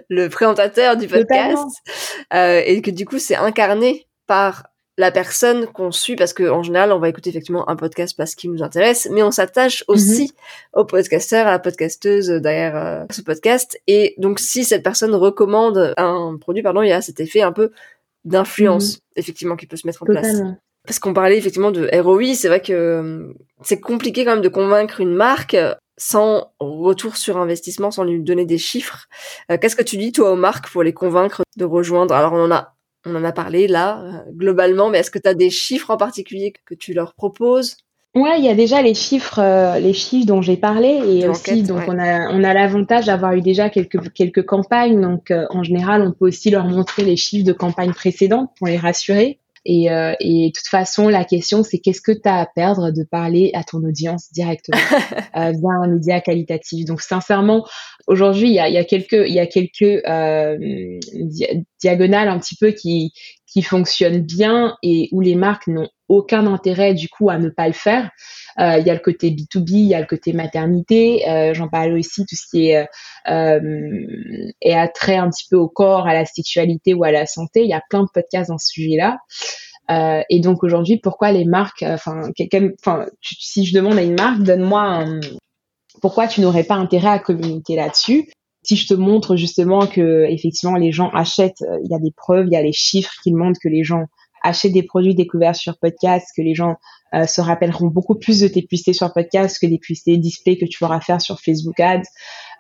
le 0.09 0.29
présentateur 0.29 0.95
du 0.95 1.09
podcast, 1.09 1.67
et 2.33 2.81
que 2.81 2.91
du 2.91 3.05
coup 3.05 3.19
c'est 3.19 3.35
incarné 3.35 4.07
par 4.25 4.63
la 4.97 5.11
personne 5.11 5.67
qu'on 5.67 5.91
suit 5.91 6.15
parce 6.15 6.33
qu'en 6.33 6.63
général 6.63 6.91
on 6.91 6.99
va 6.99 7.09
écouter 7.09 7.29
effectivement 7.29 7.69
un 7.69 7.75
podcast 7.75 8.15
parce 8.17 8.35
qu'il 8.35 8.51
nous 8.51 8.63
intéresse 8.63 9.07
mais 9.11 9.23
on 9.23 9.31
s'attache 9.31 9.83
mhm. 9.87 9.95
aussi 9.95 10.33
au 10.73 10.85
podcasteur 10.85 11.47
à 11.47 11.51
la 11.51 11.59
podcasteuse 11.59 12.29
derrière 12.29 12.75
euh, 12.77 13.03
ce 13.09 13.21
podcast 13.21 13.79
et 13.87 14.15
donc 14.17 14.39
si 14.39 14.63
cette 14.63 14.83
personne 14.83 15.13
recommande 15.13 15.93
un 15.97 16.37
produit 16.39 16.63
pardon 16.63 16.81
il 16.81 16.89
y 16.89 16.93
a 16.93 17.01
cet 17.01 17.19
effet 17.19 17.41
un 17.41 17.51
peu 17.51 17.71
d'influence 18.23 18.95
mhm. 18.95 19.01
effectivement 19.17 19.55
qui 19.55 19.67
peut 19.67 19.77
se 19.77 19.85
mettre 19.85 20.03
en 20.03 20.05
place 20.05 20.41
parce 20.85 20.99
qu'on 20.99 21.13
parlait 21.13 21.37
effectivement 21.37 21.71
de 21.71 21.89
ROI 22.01 22.35
c'est 22.35 22.47
vrai 22.47 22.61
que 22.61 22.73
euh, 22.73 23.33
c'est 23.63 23.79
compliqué 23.79 24.23
quand 24.23 24.31
même 24.31 24.41
de 24.41 24.49
convaincre 24.49 25.01
une 25.01 25.13
marque 25.13 25.57
sans 25.97 26.51
retour 26.59 27.15
sur 27.15 27.37
investissement, 27.37 27.91
sans 27.91 28.03
lui 28.03 28.21
donner 28.21 28.45
des 28.45 28.57
chiffres. 28.57 29.07
Euh, 29.49 29.57
qu'est-ce 29.57 29.75
que 29.75 29.83
tu 29.83 29.97
dis 29.97 30.11
toi 30.11 30.31
aux 30.31 30.35
marques 30.35 30.69
pour 30.69 30.83
les 30.83 30.93
convaincre 30.93 31.43
de 31.55 31.65
rejoindre? 31.65 32.13
Alors 32.13 32.33
on 32.33 32.43
en 32.43 32.51
a 32.51 32.74
on 33.05 33.15
en 33.15 33.23
a 33.23 33.31
parlé 33.31 33.67
là, 33.67 34.23
globalement, 34.31 34.89
mais 34.89 34.99
est-ce 34.99 35.11
que 35.11 35.19
tu 35.19 35.29
as 35.29 35.33
des 35.33 35.49
chiffres 35.49 35.91
en 35.91 35.97
particulier 35.97 36.53
que 36.65 36.75
tu 36.75 36.93
leur 36.93 37.13
proposes? 37.13 37.77
Ouais, 38.15 38.39
il 38.39 38.45
y 38.45 38.49
a 38.49 38.55
déjà 38.55 38.81
les 38.81 38.93
chiffres, 38.93 39.39
euh, 39.39 39.77
les 39.77 39.91
chiffres 39.91 40.25
dont 40.25 40.41
j'ai 40.41 40.55
parlé 40.55 41.01
et 41.05 41.27
aussi 41.27 41.63
donc 41.63 41.81
on 41.85 41.99
a 41.99 42.29
on 42.29 42.45
a 42.45 42.53
l'avantage 42.53 43.07
d'avoir 43.07 43.33
eu 43.33 43.41
déjà 43.41 43.69
quelques 43.69 44.13
quelques 44.13 44.45
campagnes 44.45 45.01
donc 45.01 45.31
euh, 45.31 45.45
en 45.49 45.63
général 45.63 46.01
on 46.01 46.13
peut 46.13 46.27
aussi 46.27 46.49
leur 46.49 46.63
montrer 46.63 47.03
les 47.03 47.17
chiffres 47.17 47.45
de 47.45 47.51
campagnes 47.51 47.91
précédentes 47.91 48.51
pour 48.57 48.67
les 48.67 48.77
rassurer 48.77 49.39
et, 49.65 49.91
euh, 49.91 50.13
et 50.19 50.47
de 50.47 50.51
toute 50.51 50.67
façon, 50.67 51.09
la 51.09 51.25
question, 51.25 51.63
c'est 51.63 51.79
qu'est-ce 51.79 52.01
que 52.01 52.11
tu 52.11 52.29
as 52.29 52.39
à 52.41 52.45
perdre 52.45 52.91
de 52.91 53.03
parler 53.03 53.49
à 53.55 53.63
ton 53.63 53.79
audience 53.83 54.31
directement 54.31 54.77
euh, 55.35 55.51
via 55.51 55.71
un 55.83 55.87
média 55.87 56.21
qualitatif? 56.21 56.85
Donc, 56.85 57.01
sincèrement, 57.01 57.65
aujourd'hui, 58.05 58.49
il 58.49 58.53
y 58.53 58.59
a, 58.59 58.69
y 58.69 58.77
a, 58.77 58.83
quelques, 58.83 59.27
y 59.27 59.39
a 59.39 59.47
quelques 59.47 59.81
euh, 59.81 60.57
diagonales 61.81 62.29
un 62.29 62.37
petit 62.37 62.55
peu 62.55 62.71
qui, 62.71 63.11
qui 63.47 63.63
fonctionnent 63.63 64.21
bien 64.21 64.77
et 64.83 65.09
où 65.11 65.21
les 65.21 65.35
marques 65.35 65.67
n'ont 65.67 65.89
aucun 66.09 66.45
intérêt 66.45 66.93
du 66.93 67.09
coup 67.09 67.29
à 67.31 67.39
ne 67.39 67.49
pas 67.49 67.67
le 67.67 67.73
faire. 67.73 68.11
Euh, 68.59 68.77
il 68.77 68.87
y 68.87 68.89
a 68.89 68.93
le 68.93 68.99
côté 68.99 69.31
B2B, 69.31 69.71
il 69.71 69.87
y 69.87 69.93
a 69.93 69.99
le 69.99 70.05
côté 70.05 70.33
maternité. 70.33 71.29
Euh, 71.29 71.53
J'en 71.53 71.67
parle 71.67 71.93
aussi 71.93 72.25
tout 72.25 72.35
ce 72.35 72.47
qui 72.49 72.69
est 72.69 72.87
euh, 73.27 73.59
est 74.61 74.73
attrait 74.73 75.17
un 75.17 75.29
petit 75.29 75.45
peu 75.49 75.57
au 75.57 75.67
corps, 75.67 76.07
à 76.07 76.13
la 76.13 76.25
sexualité 76.25 76.93
ou 76.93 77.03
à 77.03 77.11
la 77.11 77.25
santé. 77.25 77.63
Il 77.63 77.69
y 77.69 77.73
a 77.73 77.81
plein 77.89 78.03
de 78.03 78.09
podcasts 78.13 78.49
dans 78.49 78.57
ce 78.57 78.67
sujet-là. 78.67 79.17
Euh, 79.91 80.21
et 80.29 80.39
donc 80.39 80.63
aujourd'hui, 80.63 80.97
pourquoi 80.97 81.31
les 81.31 81.45
marques, 81.45 81.83
euh, 81.83 81.93
enfin, 81.93 82.21
enfin, 82.79 83.05
si 83.21 83.65
je 83.65 83.75
demande 83.75 83.97
à 83.97 84.03
une 84.03 84.15
marque, 84.15 84.41
donne-moi 84.41 85.05
pourquoi 86.01 86.27
tu 86.27 86.41
n'aurais 86.41 86.63
pas 86.63 86.75
intérêt 86.75 87.09
à 87.09 87.19
communiquer 87.19 87.75
là-dessus? 87.75 88.29
Si 88.63 88.75
je 88.75 88.87
te 88.87 88.93
montre 88.93 89.35
justement 89.35 89.85
que 89.85 90.25
effectivement 90.29 90.75
les 90.75 90.91
gens 90.91 91.09
achètent, 91.09 91.61
euh, 91.61 91.79
il 91.83 91.91
y 91.91 91.95
a 91.95 91.99
des 91.99 92.11
preuves, 92.15 92.47
il 92.47 92.53
y 92.53 92.55
a 92.55 92.61
les 92.61 92.73
chiffres 92.73 93.13
qui 93.23 93.31
montrent 93.33 93.59
que 93.61 93.69
les 93.69 93.83
gens 93.83 94.05
achètent 94.43 94.73
des 94.73 94.83
produits 94.83 95.15
découverts 95.15 95.55
sur 95.55 95.77
podcast, 95.79 96.27
que 96.35 96.41
les 96.41 96.55
gens 96.55 96.75
euh, 97.15 97.25
se 97.25 97.41
rappelleront 97.41 97.87
beaucoup 97.87 98.15
plus 98.15 98.41
de 98.41 98.47
tes 98.47 98.61
publicités 98.61 98.93
sur 98.93 99.11
podcast 99.13 99.57
que 99.59 99.67
des 99.67 99.77
publicités 99.77 100.17
display 100.17 100.57
que 100.57 100.65
tu 100.65 100.83
auras 100.83 100.99
faire 100.99 101.21
sur 101.21 101.39
Facebook 101.39 101.79
Ads. 101.79 102.03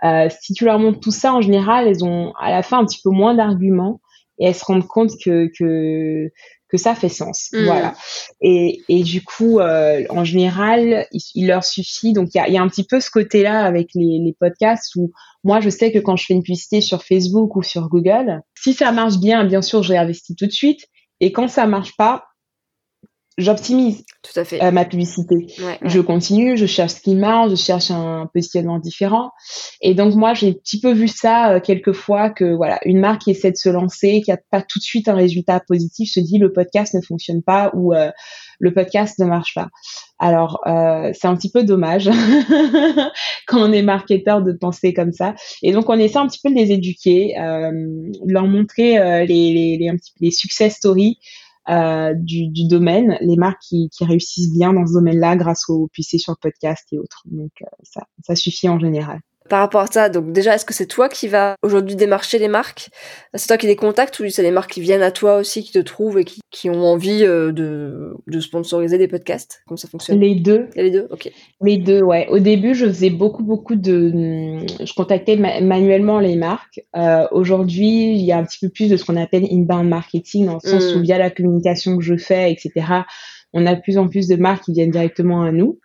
Euh, 0.03 0.29
si 0.41 0.53
tu 0.53 0.65
leur 0.65 0.79
montres 0.79 0.99
tout 0.99 1.11
ça, 1.11 1.33
en 1.33 1.41
général, 1.41 1.87
elles 1.87 2.03
ont 2.03 2.33
à 2.39 2.51
la 2.51 2.63
fin 2.63 2.79
un 2.79 2.85
petit 2.85 3.01
peu 3.03 3.09
moins 3.09 3.35
d'arguments 3.35 4.01
et 4.39 4.47
elles 4.47 4.55
se 4.55 4.65
rendent 4.65 4.87
compte 4.87 5.11
que, 5.23 5.49
que 5.57 6.31
que 6.67 6.77
ça 6.77 6.95
fait 6.95 7.09
sens. 7.09 7.49
Mm. 7.53 7.65
Voilà. 7.65 7.93
Et, 8.41 8.81
et 8.89 9.03
du 9.03 9.23
coup, 9.23 9.59
euh, 9.59 10.03
en 10.09 10.23
général, 10.23 11.05
il, 11.11 11.47
leur 11.47 11.63
suffit. 11.63 12.13
Donc, 12.13 12.29
il 12.33 12.37
y 12.37 12.41
a, 12.41 12.49
y 12.49 12.57
a, 12.57 12.61
un 12.61 12.67
petit 12.67 12.83
peu 12.83 12.99
ce 12.99 13.11
côté-là 13.11 13.63
avec 13.63 13.89
les, 13.93 14.19
les, 14.23 14.35
podcasts 14.39 14.95
où 14.95 15.11
moi, 15.43 15.59
je 15.59 15.69
sais 15.69 15.91
que 15.91 15.99
quand 15.99 16.15
je 16.15 16.25
fais 16.25 16.33
une 16.33 16.41
publicité 16.41 16.81
sur 16.81 17.03
Facebook 17.03 17.55
ou 17.55 17.61
sur 17.61 17.87
Google, 17.87 18.41
si 18.55 18.73
ça 18.73 18.91
marche 18.91 19.17
bien, 19.17 19.45
bien 19.45 19.61
sûr, 19.61 19.83
je 19.83 19.93
réinvestis 19.93 20.35
tout 20.35 20.47
de 20.47 20.51
suite. 20.51 20.81
Et 21.19 21.31
quand 21.31 21.47
ça 21.47 21.67
marche 21.67 21.95
pas, 21.95 22.25
j'optimise 23.37 24.05
tout 24.21 24.39
à 24.39 24.45
fait 24.45 24.63
euh, 24.63 24.71
ma 24.71 24.85
publicité. 24.85 25.47
Je 25.83 25.99
continue, 25.99 26.55
je 26.57 26.65
cherche 26.65 26.93
ce 26.93 27.01
qui 27.01 27.15
marche, 27.15 27.51
je 27.51 27.55
cherche 27.55 27.91
un 27.91 28.29
positionnement 28.33 28.79
différent. 28.79 29.31
Et 29.81 29.93
donc 29.93 30.15
moi, 30.15 30.33
j'ai 30.33 30.49
un 30.49 30.53
petit 30.53 30.79
peu 30.79 30.93
vu 30.93 31.07
ça 31.07 31.51
euh, 31.51 31.59
quelques 31.59 31.91
fois 31.91 32.29
que 32.29 32.55
voilà, 32.55 32.79
une 32.85 32.99
marque 32.99 33.23
qui 33.23 33.31
essaie 33.31 33.51
de 33.51 33.57
se 33.57 33.69
lancer, 33.69 34.21
qui 34.23 34.31
a 34.31 34.39
pas 34.51 34.61
tout 34.61 34.79
de 34.79 34.83
suite 34.83 35.09
un 35.09 35.15
résultat 35.15 35.59
positif, 35.59 36.11
se 36.11 36.19
dit 36.19 36.37
le 36.37 36.53
podcast 36.53 36.93
ne 36.93 37.01
fonctionne 37.01 37.43
pas 37.43 37.71
ou 37.73 37.93
euh, 37.93 38.09
le 38.59 38.73
podcast 38.73 39.19
ne 39.19 39.25
marche 39.25 39.53
pas. 39.53 39.67
Alors 40.17 40.61
c'est 40.65 41.27
un 41.27 41.35
petit 41.35 41.51
peu 41.51 41.63
dommage 41.63 42.09
quand 43.47 43.59
on 43.59 43.73
est 43.73 43.81
marketeur 43.81 44.41
de 44.41 44.53
penser 44.53 44.93
comme 44.93 45.11
ça. 45.11 45.35
Et 45.61 45.73
donc 45.73 45.89
on 45.89 45.99
essaie 45.99 46.19
un 46.19 46.27
petit 46.27 46.39
peu 46.41 46.49
de 46.49 46.55
les 46.55 46.71
éduquer, 46.71 47.33
leur 48.25 48.47
montrer 48.47 49.25
les, 49.25 49.51
les, 49.51 49.77
les, 49.77 49.89
un 49.89 49.97
petit, 49.97 50.13
les 50.21 50.31
success 50.31 50.75
stories. 50.75 51.19
Euh, 51.67 52.13
du, 52.13 52.67
domaine, 52.67 53.17
les 53.21 53.37
marques 53.37 53.61
qui, 53.61 53.89
qui 53.89 54.05
réussissent 54.05 54.53
bien 54.53 54.71
dans 54.71 54.85
ce 54.85 54.93
domaine-là 54.93 55.35
grâce 55.35 55.67
au 55.67 55.89
PC 55.95 56.19
sur 56.19 56.33
le 56.33 56.37
podcast 56.39 56.85
et 56.91 56.99
autres. 56.99 57.23
Donc 57.25 57.51
euh, 57.61 57.65
ça, 57.81 58.03
ça 58.23 58.35
suffit 58.35 58.69
en 58.69 58.79
général. 58.79 59.19
Par 59.47 59.59
rapport 59.59 59.81
à 59.81 59.87
ça, 59.87 60.09
donc 60.09 60.31
déjà, 60.31 60.55
est-ce 60.55 60.65
que 60.65 60.73
c'est 60.73 60.87
toi 60.87 61.07
qui 61.07 61.27
vas 61.27 61.55
aujourd'hui 61.61 61.95
démarcher 61.95 62.39
les 62.39 62.47
marques? 62.47 62.89
C'est 63.35 63.45
toi 63.45 63.57
qui 63.57 63.67
les 63.67 63.75
contactes 63.75 64.19
ou 64.19 64.27
c'est 64.27 64.41
les 64.41 64.49
marques 64.49 64.71
qui 64.71 64.81
viennent 64.81 65.03
à 65.03 65.11
toi 65.11 65.37
aussi, 65.37 65.63
qui 65.63 65.71
te 65.71 65.79
trouvent 65.79 66.17
et 66.17 66.25
qui, 66.25 66.41
qui 66.49 66.67
ont 66.71 66.83
envie 66.83 67.23
euh, 67.23 67.51
de, 67.51 68.15
de, 68.25 68.39
sponsoriser 68.39 68.97
des 68.97 69.07
podcasts? 69.07 69.61
Comment 69.67 69.77
ça 69.77 69.87
fonctionne? 69.87 70.19
Les 70.19 70.33
deux. 70.33 70.67
les 70.75 70.89
deux, 70.89 71.07
ok. 71.11 71.31
Les 71.61 71.77
deux, 71.77 72.01
ouais. 72.01 72.27
Au 72.29 72.39
début, 72.39 72.73
je 72.73 72.87
faisais 72.87 73.11
beaucoup, 73.11 73.43
beaucoup 73.43 73.75
de... 73.75 74.65
Je 74.83 74.93
contactais 74.95 75.35
manuellement 75.35 76.19
les 76.19 76.35
marques. 76.35 76.81
Euh, 76.95 77.27
aujourd'hui, 77.31 78.15
il 78.15 78.25
y 78.25 78.31
a 78.31 78.37
un 78.39 78.43
petit 78.43 78.65
peu 78.65 78.69
plus 78.69 78.89
de 78.89 78.97
ce 78.97 79.05
qu'on 79.05 79.15
appelle 79.15 79.45
inbound 79.51 79.87
marketing, 79.87 80.47
dans 80.47 80.59
le 80.63 80.67
sens 80.67 80.95
où 80.95 80.99
hmm. 80.99 81.03
via 81.03 81.17
la 81.19 81.29
communication 81.29 81.97
que 81.97 82.03
je 82.03 82.17
fais, 82.17 82.51
etc., 82.51 83.03
on 83.53 83.65
a 83.65 83.75
de 83.75 83.81
plus 83.81 83.97
en 83.97 84.07
plus 84.09 84.27
de 84.27 84.35
marques 84.35 84.65
qui 84.65 84.73
viennent 84.73 84.91
directement 84.91 85.43
à 85.43 85.51
nous. 85.51 85.79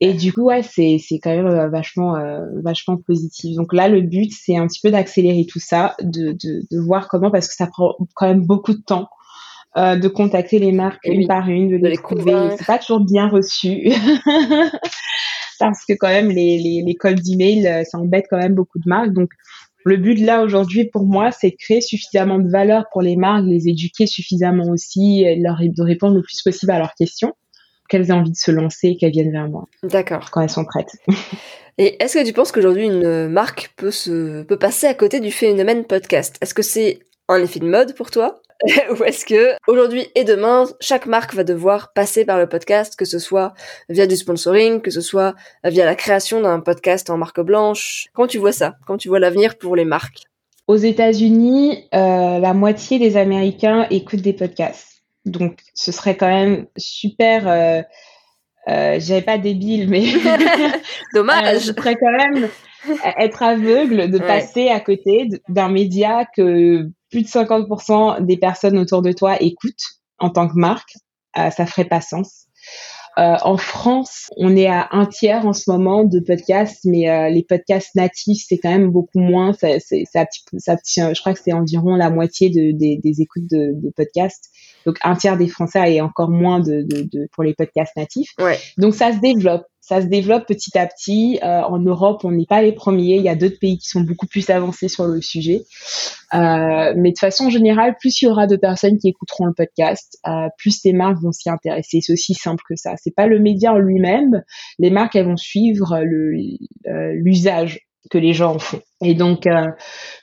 Et 0.00 0.14
du 0.14 0.32
coup, 0.32 0.42
ouais, 0.42 0.62
c'est 0.62 0.98
c'est 0.98 1.18
quand 1.18 1.34
même 1.34 1.46
euh, 1.46 1.68
vachement 1.68 2.16
euh, 2.16 2.46
vachement 2.62 2.96
positif. 2.96 3.56
Donc 3.56 3.72
là, 3.72 3.88
le 3.88 4.00
but, 4.00 4.32
c'est 4.32 4.56
un 4.56 4.66
petit 4.66 4.80
peu 4.80 4.90
d'accélérer 4.90 5.44
tout 5.46 5.58
ça, 5.58 5.96
de, 6.02 6.32
de 6.32 6.62
de 6.70 6.78
voir 6.80 7.08
comment, 7.08 7.30
parce 7.30 7.48
que 7.48 7.54
ça 7.54 7.66
prend 7.66 7.96
quand 8.14 8.28
même 8.28 8.46
beaucoup 8.46 8.72
de 8.72 8.82
temps. 8.82 9.08
Euh, 9.76 9.96
de 9.96 10.08
contacter 10.08 10.58
les 10.58 10.72
marques 10.72 11.04
une 11.04 11.26
par 11.28 11.48
une, 11.48 11.78
de, 11.78 11.86
les, 11.86 11.98
trouver. 11.98 12.56
C'est 12.56 12.66
pas 12.66 12.78
toujours 12.78 13.00
bien 13.00 13.28
reçu. 13.28 13.92
parce 15.58 15.84
que 15.84 15.92
quand 15.92 16.08
même, 16.08 16.30
les, 16.30 16.58
les, 16.58 16.82
les 16.84 16.94
codes 16.94 17.20
d'email, 17.20 17.84
ça 17.84 17.98
embête 17.98 18.26
quand 18.30 18.38
même 18.38 18.54
beaucoup 18.54 18.78
de 18.78 18.88
marques. 18.88 19.12
Donc, 19.12 19.28
le 19.84 19.96
but 19.98 20.18
là 20.18 20.42
aujourd'hui 20.42 20.86
pour 20.86 21.04
moi, 21.04 21.30
c'est 21.32 21.50
de 21.50 21.56
créer 21.56 21.80
suffisamment 21.82 22.38
de 22.38 22.48
valeur 22.48 22.84
pour 22.92 23.02
les 23.02 23.16
marques, 23.16 23.44
les 23.46 23.68
éduquer 23.68 24.06
suffisamment 24.06 24.68
aussi, 24.70 25.24
leur 25.38 25.58
de 25.60 25.82
répondre 25.82 26.16
le 26.16 26.22
plus 26.22 26.40
possible 26.42 26.72
à 26.72 26.78
leurs 26.78 26.94
questions 26.94 27.34
qu'elles 27.88 28.10
aient 28.10 28.12
envie 28.12 28.30
de 28.30 28.36
se 28.36 28.50
lancer 28.50 28.88
et 28.88 28.96
qu'elles 28.96 29.12
viennent 29.12 29.32
vers 29.32 29.48
moi. 29.48 29.66
D'accord. 29.82 30.30
Quand 30.30 30.40
elles 30.40 30.50
sont 30.50 30.64
prêtes. 30.64 30.92
et 31.78 32.02
est-ce 32.02 32.18
que 32.18 32.24
tu 32.24 32.32
penses 32.32 32.52
qu'aujourd'hui 32.52 32.86
une 32.86 33.28
marque 33.28 33.72
peut 33.76 33.90
se 33.90 34.42
peut 34.42 34.58
passer 34.58 34.86
à 34.86 34.94
côté 34.94 35.20
du 35.20 35.30
phénomène 35.30 35.84
podcast? 35.84 36.36
Est-ce 36.40 36.54
que 36.54 36.62
c'est 36.62 37.00
un 37.28 37.42
effet 37.42 37.60
de 37.60 37.68
mode 37.68 37.94
pour 37.94 38.10
toi? 38.10 38.40
Ou 38.90 39.04
est-ce 39.04 39.24
que 39.24 39.54
aujourd'hui 39.68 40.08
et 40.16 40.24
demain, 40.24 40.64
chaque 40.80 41.06
marque 41.06 41.34
va 41.34 41.44
devoir 41.44 41.92
passer 41.92 42.24
par 42.24 42.38
le 42.38 42.48
podcast, 42.48 42.96
que 42.96 43.04
ce 43.04 43.18
soit 43.18 43.54
via 43.88 44.06
du 44.06 44.16
sponsoring, 44.16 44.80
que 44.80 44.90
ce 44.90 45.00
soit 45.00 45.34
via 45.62 45.84
la 45.84 45.94
création 45.94 46.40
d'un 46.40 46.58
podcast 46.58 47.08
en 47.08 47.16
marque 47.16 47.40
blanche? 47.40 48.08
Comment 48.14 48.26
tu 48.26 48.38
vois 48.38 48.52
ça? 48.52 48.74
Comment 48.86 48.98
tu 48.98 49.08
vois 49.08 49.20
l'avenir 49.20 49.58
pour 49.58 49.76
les 49.76 49.84
marques? 49.84 50.24
Aux 50.66 50.76
États-Unis, 50.76 51.88
euh, 51.94 52.38
la 52.38 52.52
moitié 52.52 52.98
des 52.98 53.16
Américains 53.16 53.86
écoutent 53.90 54.22
des 54.22 54.32
podcasts. 54.32 54.97
Donc, 55.28 55.60
ce 55.74 55.92
serait 55.92 56.16
quand 56.16 56.28
même 56.28 56.66
super. 56.76 57.48
Euh, 57.48 57.82
euh, 58.68 58.98
J'avais 59.00 59.22
pas 59.22 59.38
débile, 59.38 59.88
mais 59.88 60.04
dommage. 61.14 61.56
euh, 61.56 61.60
je 61.60 61.72
pourrais 61.72 61.96
quand 61.96 62.10
même 62.12 62.48
être 63.18 63.42
aveugle 63.42 64.10
de 64.10 64.18
passer 64.18 64.68
à 64.68 64.80
côté 64.80 65.28
d'un 65.48 65.68
média 65.68 66.26
que 66.36 66.88
plus 67.10 67.22
de 67.22 67.28
50% 67.28 68.24
des 68.24 68.36
personnes 68.36 68.78
autour 68.78 69.02
de 69.02 69.12
toi 69.12 69.40
écoutent. 69.40 69.84
en 70.18 70.30
tant 70.30 70.48
que 70.48 70.54
marque. 70.56 70.94
ça 71.34 71.66
ferait 71.66 71.84
pas 71.86 72.00
sens. 72.00 72.46
Euh, 73.18 73.36
en 73.42 73.56
France, 73.56 74.30
on 74.36 74.56
est 74.56 74.68
à 74.68 74.88
un 74.92 75.04
tiers 75.04 75.44
en 75.44 75.52
ce 75.52 75.68
moment 75.68 76.04
de 76.04 76.20
podcasts, 76.20 76.84
mais 76.84 77.10
euh, 77.10 77.28
les 77.30 77.42
podcasts 77.42 77.94
natifs, 77.96 78.44
c'est 78.46 78.58
quand 78.58 78.70
même 78.70 78.90
beaucoup 78.90 79.18
moins. 79.18 79.52
Ça, 79.54 79.80
c'est, 79.80 80.04
ça, 80.12 80.24
ça, 80.56 80.76
je 80.86 81.20
crois 81.20 81.34
que 81.34 81.40
c'est 81.42 81.52
environ 81.52 81.96
la 81.96 82.10
moitié 82.10 82.48
de, 82.48 82.70
des, 82.70 82.96
des 83.02 83.20
écoutes 83.20 83.50
de, 83.50 83.72
de 83.74 83.90
podcasts. 83.90 84.50
Donc 84.86 84.98
un 85.02 85.16
tiers 85.16 85.36
des 85.36 85.48
Français 85.48 85.94
et 85.94 86.00
encore 86.00 86.30
moins 86.30 86.60
de, 86.60 86.82
de, 86.82 87.02
de 87.02 87.28
pour 87.32 87.42
les 87.42 87.54
podcasts 87.54 87.96
natifs. 87.96 88.30
Ouais. 88.38 88.56
Donc 88.76 88.94
ça 88.94 89.12
se 89.12 89.18
développe 89.18 89.64
ça 89.88 90.02
se 90.02 90.06
développe 90.06 90.46
petit 90.46 90.76
à 90.76 90.86
petit. 90.86 91.38
Euh, 91.42 91.62
en 91.62 91.78
Europe, 91.78 92.20
on 92.22 92.30
n'est 92.30 92.44
pas 92.44 92.60
les 92.60 92.72
premiers. 92.72 93.16
Il 93.16 93.22
y 93.22 93.28
a 93.30 93.34
d'autres 93.34 93.58
pays 93.58 93.78
qui 93.78 93.88
sont 93.88 94.02
beaucoup 94.02 94.26
plus 94.26 94.50
avancés 94.50 94.88
sur 94.88 95.06
le 95.06 95.22
sujet. 95.22 95.64
Euh, 96.34 96.92
mais 96.94 97.12
de 97.12 97.18
façon 97.18 97.48
générale, 97.48 97.96
plus 97.98 98.20
il 98.20 98.26
y 98.26 98.28
aura 98.28 98.46
de 98.46 98.56
personnes 98.56 98.98
qui 98.98 99.08
écouteront 99.08 99.46
le 99.46 99.54
podcast, 99.54 100.18
euh, 100.26 100.48
plus 100.58 100.84
les 100.84 100.92
marques 100.92 101.22
vont 101.22 101.32
s'y 101.32 101.48
intéresser. 101.48 102.00
C'est 102.02 102.12
aussi 102.12 102.34
simple 102.34 102.62
que 102.68 102.76
ça. 102.76 102.96
C'est 103.02 103.14
pas 103.14 103.26
le 103.26 103.38
média 103.38 103.72
en 103.72 103.78
lui-même. 103.78 104.42
Les 104.78 104.90
marques, 104.90 105.16
elles 105.16 105.24
vont 105.24 105.38
suivre 105.38 106.02
l'usage 106.84 107.87
que 108.08 108.18
les 108.18 108.32
gens 108.32 108.54
en 108.54 108.58
font. 108.58 108.80
Et 109.02 109.14
donc, 109.14 109.46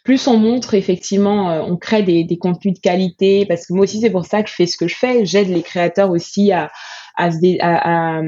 plus 0.03 0.27
on 0.27 0.38
montre 0.38 0.73
effectivement, 0.73 1.63
on 1.65 1.77
crée 1.77 2.03
des, 2.03 2.38
contenus 2.38 2.75
de 2.75 2.79
qualité, 2.79 3.45
parce 3.45 3.65
que 3.65 3.73
moi 3.73 3.83
aussi 3.83 4.01
c'est 4.01 4.09
pour 4.09 4.25
ça 4.25 4.43
que 4.43 4.49
je 4.49 4.55
fais 4.55 4.65
ce 4.65 4.77
que 4.77 4.88
je 4.88 4.95
fais. 4.95 5.25
J'aide 5.25 5.49
les 5.49 5.61
créateurs 5.61 6.11
aussi 6.11 6.51
à, 6.51 6.69
à, 7.17 8.21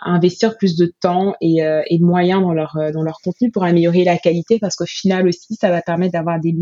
investir 0.00 0.56
plus 0.56 0.76
de 0.76 0.92
temps 1.00 1.34
et, 1.40 1.62
euh, 1.62 1.82
et, 1.88 1.98
de 1.98 2.04
moyens 2.04 2.42
dans 2.42 2.52
leur, 2.52 3.18
contenu 3.22 3.50
pour 3.50 3.64
améliorer 3.64 4.04
la 4.04 4.18
qualité 4.18 4.58
parce 4.58 4.76
qu'au 4.76 4.86
final 4.86 5.28
aussi, 5.28 5.54
ça 5.54 5.70
va 5.70 5.82
permettre 5.82 6.12
d'avoir 6.12 6.38
du 6.40 6.54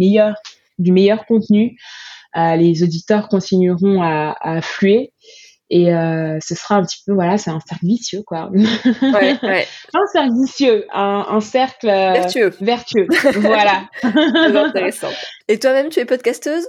meilleur 0.93 1.27
contenu. 1.27 1.77
Euh, 2.37 2.57
les 2.57 2.83
auditeurs 2.83 3.29
continueront 3.29 4.03
à, 4.03 4.37
à 4.41 4.61
et 5.69 5.93
euh, 5.93 6.39
ce 6.41 6.55
sera 6.55 6.77
un 6.77 6.83
petit 6.83 7.03
peu 7.07 7.13
voilà 7.13 7.39
c'est 7.39 7.51
un 7.51 7.61
cercle 7.61 7.87
vicieux 7.87 8.23
quoi 8.25 8.51
ouais, 8.53 9.39
ouais. 9.43 9.67
un 9.95 10.07
cercle 10.13 10.33
vicieux 10.41 10.87
un, 10.93 11.27
un 11.29 11.41
cercle 11.41 11.89
euh, 11.89 12.13
vertueux 12.13 12.53
vertueux 12.61 13.07
voilà 13.41 13.89
intéressant 14.03 15.11
et 15.49 15.59
toi-même 15.59 15.89
tu 15.89 16.01
es 16.01 16.05
podcasteuse 16.05 16.69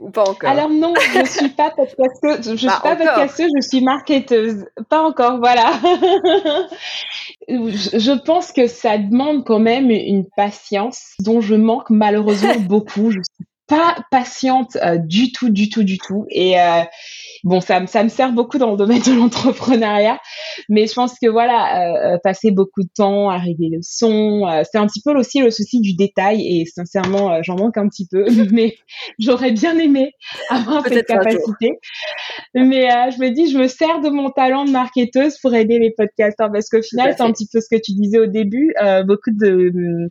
ou 0.00 0.10
pas 0.10 0.22
encore? 0.22 0.50
Alors 0.50 0.68
non, 0.68 0.94
je 0.96 1.24
suis 1.26 1.48
pas 1.48 1.70
podcasteuse, 1.70 2.52
je 2.52 2.56
suis 2.56 2.66
pas 2.66 2.96
podcasteuse, 2.96 3.50
je 3.56 3.68
suis 3.68 3.80
marketeuse. 3.82 4.66
Pas 4.88 5.02
encore, 5.02 5.38
voilà. 5.38 5.72
je 7.48 8.24
pense 8.24 8.52
que 8.52 8.66
ça 8.66 8.98
demande 8.98 9.44
quand 9.44 9.58
même 9.58 9.90
une 9.90 10.26
patience 10.36 11.14
dont 11.20 11.40
je 11.40 11.54
manque 11.54 11.90
malheureusement 11.90 12.60
beaucoup. 12.60 13.10
Je 13.10 13.20
suis 13.20 13.47
pas 13.68 13.96
patiente 14.10 14.76
euh, 14.82 14.96
du 14.96 15.30
tout, 15.30 15.50
du 15.50 15.68
tout, 15.68 15.84
du 15.84 15.98
tout. 15.98 16.26
Et 16.30 16.58
euh, 16.58 16.82
bon, 17.44 17.60
ça, 17.60 17.86
ça 17.86 18.02
me 18.02 18.08
sert 18.08 18.32
beaucoup 18.32 18.58
dans 18.58 18.70
le 18.70 18.76
domaine 18.76 19.02
de 19.02 19.12
l'entrepreneuriat, 19.12 20.18
mais 20.68 20.86
je 20.86 20.94
pense 20.94 21.18
que 21.20 21.28
voilà, 21.28 22.14
euh, 22.14 22.18
passer 22.24 22.50
beaucoup 22.50 22.82
de 22.82 22.88
temps 22.94 23.28
à 23.28 23.36
régler 23.36 23.68
le 23.70 23.80
son, 23.82 24.46
c'est 24.70 24.78
un 24.78 24.86
petit 24.86 25.02
peu 25.02 25.14
aussi 25.16 25.40
le 25.40 25.50
souci 25.50 25.80
du 25.80 25.94
détail. 25.94 26.40
Et 26.40 26.64
sincèrement, 26.64 27.42
j'en 27.42 27.56
manque 27.56 27.76
un 27.76 27.88
petit 27.88 28.06
peu, 28.10 28.24
mais 28.52 28.76
j'aurais 29.18 29.52
bien 29.52 29.78
aimé 29.78 30.12
avoir 30.48 30.84
cette 30.86 31.06
capacité. 31.06 31.78
Mais 32.54 32.88
je 33.10 33.20
me 33.20 33.30
dis, 33.30 33.50
je 33.50 33.58
me 33.58 33.68
sers 33.68 34.00
de 34.00 34.08
mon 34.08 34.30
talent 34.30 34.64
de 34.64 34.70
marketeuse 34.70 35.38
pour 35.38 35.54
aider 35.54 35.78
les 35.78 35.92
podcasteurs, 35.96 36.50
parce 36.50 36.70
qu'au 36.70 36.82
final, 36.82 37.14
c'est 37.16 37.22
un 37.22 37.32
petit 37.32 37.48
peu 37.52 37.60
ce 37.60 37.68
que 37.70 37.80
tu 37.80 37.92
disais 37.92 38.18
au 38.18 38.26
début. 38.26 38.72
beaucoup 39.06 39.30
de 39.30 40.08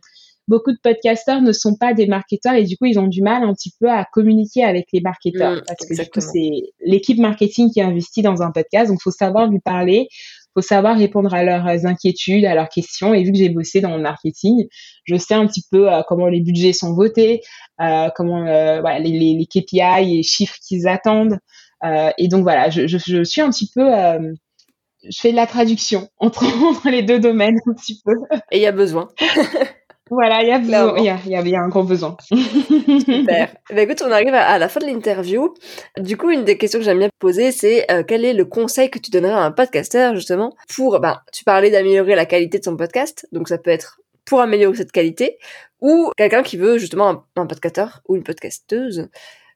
beaucoup 0.48 0.72
de 0.72 0.78
podcasteurs 0.82 1.42
ne 1.42 1.52
sont 1.52 1.76
pas 1.76 1.94
des 1.94 2.06
marketeurs 2.06 2.54
et 2.54 2.64
du 2.64 2.76
coup, 2.76 2.86
ils 2.86 2.98
ont 2.98 3.06
du 3.06 3.22
mal 3.22 3.44
un 3.44 3.52
petit 3.52 3.72
peu 3.78 3.88
à 3.88 4.04
communiquer 4.04 4.64
avec 4.64 4.86
les 4.92 5.00
marketeurs 5.00 5.56
mmh, 5.56 5.62
parce 5.66 5.86
que 5.86 6.02
du 6.02 6.10
coup, 6.10 6.20
c'est 6.20 6.72
l'équipe 6.84 7.18
marketing 7.18 7.70
qui 7.70 7.80
investit 7.80 8.22
dans 8.22 8.42
un 8.42 8.50
podcast, 8.50 8.90
donc 8.90 9.00
faut 9.02 9.10
savoir 9.10 9.46
lui 9.46 9.60
parler, 9.60 10.08
faut 10.54 10.62
savoir 10.62 10.96
répondre 10.96 11.32
à 11.34 11.44
leurs 11.44 11.86
inquiétudes, 11.86 12.44
à 12.46 12.54
leurs 12.54 12.68
questions. 12.68 13.14
Et 13.14 13.22
vu 13.22 13.32
que 13.32 13.38
j'ai 13.38 13.50
bossé 13.50 13.80
dans 13.80 13.94
le 13.94 14.02
marketing, 14.02 14.66
je 15.04 15.16
sais 15.16 15.34
un 15.34 15.46
petit 15.46 15.64
peu 15.70 15.92
euh, 15.92 16.02
comment 16.08 16.26
les 16.26 16.40
budgets 16.40 16.72
sont 16.72 16.94
votés, 16.94 17.42
euh, 17.80 18.08
comment 18.16 18.46
euh, 18.46 18.80
voilà, 18.80 18.98
les, 18.98 19.12
les, 19.12 19.34
les, 19.34 19.46
KPI 19.46 19.80
et 20.00 20.16
les 20.16 20.22
chiffres 20.22 20.56
qu'ils 20.66 20.88
attendent. 20.88 21.38
Et 22.18 22.26
donc 22.26 22.42
voilà, 22.42 22.70
je, 22.70 22.88
je, 22.88 22.98
je, 22.98 23.22
suis 23.22 23.40
un 23.40 23.50
petit 23.50 23.70
peu 23.72 23.88
je 25.04 25.20
fais 25.20 25.30
de 25.30 25.36
la 25.36 25.46
traduction 25.46 26.08
entre, 26.18 26.44
entre 26.64 26.90
les 26.90 27.02
deux 27.02 27.20
domaines 27.20 27.58
un 27.66 27.74
petit 27.74 28.00
peu. 28.04 28.14
Et 28.50 28.58
il 28.58 28.62
y 28.62 28.66
a 28.66 28.72
besoin. 28.72 29.08
Voilà, 30.10 30.42
il 30.42 30.46
y 30.46 30.50
y, 30.50 31.34
a, 31.34 31.42
y 31.42 31.54
a 31.54 31.60
un 31.60 31.68
gros 31.68 31.82
besoin. 31.82 32.16
Super. 32.20 33.54
Bah, 33.70 33.82
écoute, 33.82 34.02
on 34.04 34.10
arrive 34.10 34.32
à, 34.34 34.58
la 34.58 34.68
fin 34.68 34.80
de 34.80 34.86
l'interview. 34.86 35.54
Du 35.98 36.16
coup, 36.16 36.30
une 36.30 36.44
des 36.44 36.56
questions 36.56 36.78
que 36.78 36.84
j'aime 36.84 36.98
bien 36.98 37.10
poser, 37.18 37.52
c'est 37.52 37.90
euh, 37.90 38.02
quel 38.06 38.24
est 38.24 38.32
le 38.32 38.44
conseil 38.44 38.90
que 38.90 38.98
tu 38.98 39.10
donnerais 39.10 39.32
à 39.32 39.42
un 39.42 39.50
podcasteur, 39.50 40.14
justement, 40.14 40.54
pour, 40.74 40.98
ben, 41.00 41.20
tu 41.32 41.44
parlais 41.44 41.70
d'améliorer 41.70 42.14
la 42.14 42.26
qualité 42.26 42.58
de 42.58 42.64
son 42.64 42.76
podcast, 42.76 43.28
donc 43.32 43.48
ça 43.48 43.58
peut 43.58 43.70
être 43.70 44.00
pour 44.24 44.40
améliorer 44.40 44.76
cette 44.76 44.92
qualité, 44.92 45.38
ou 45.80 46.10
quelqu'un 46.16 46.42
qui 46.42 46.56
veut 46.56 46.78
justement 46.78 47.08
un, 47.08 47.24
un 47.36 47.46
podcasteur 47.46 48.02
ou 48.08 48.16
une 48.16 48.22
podcasteuse 48.22 49.08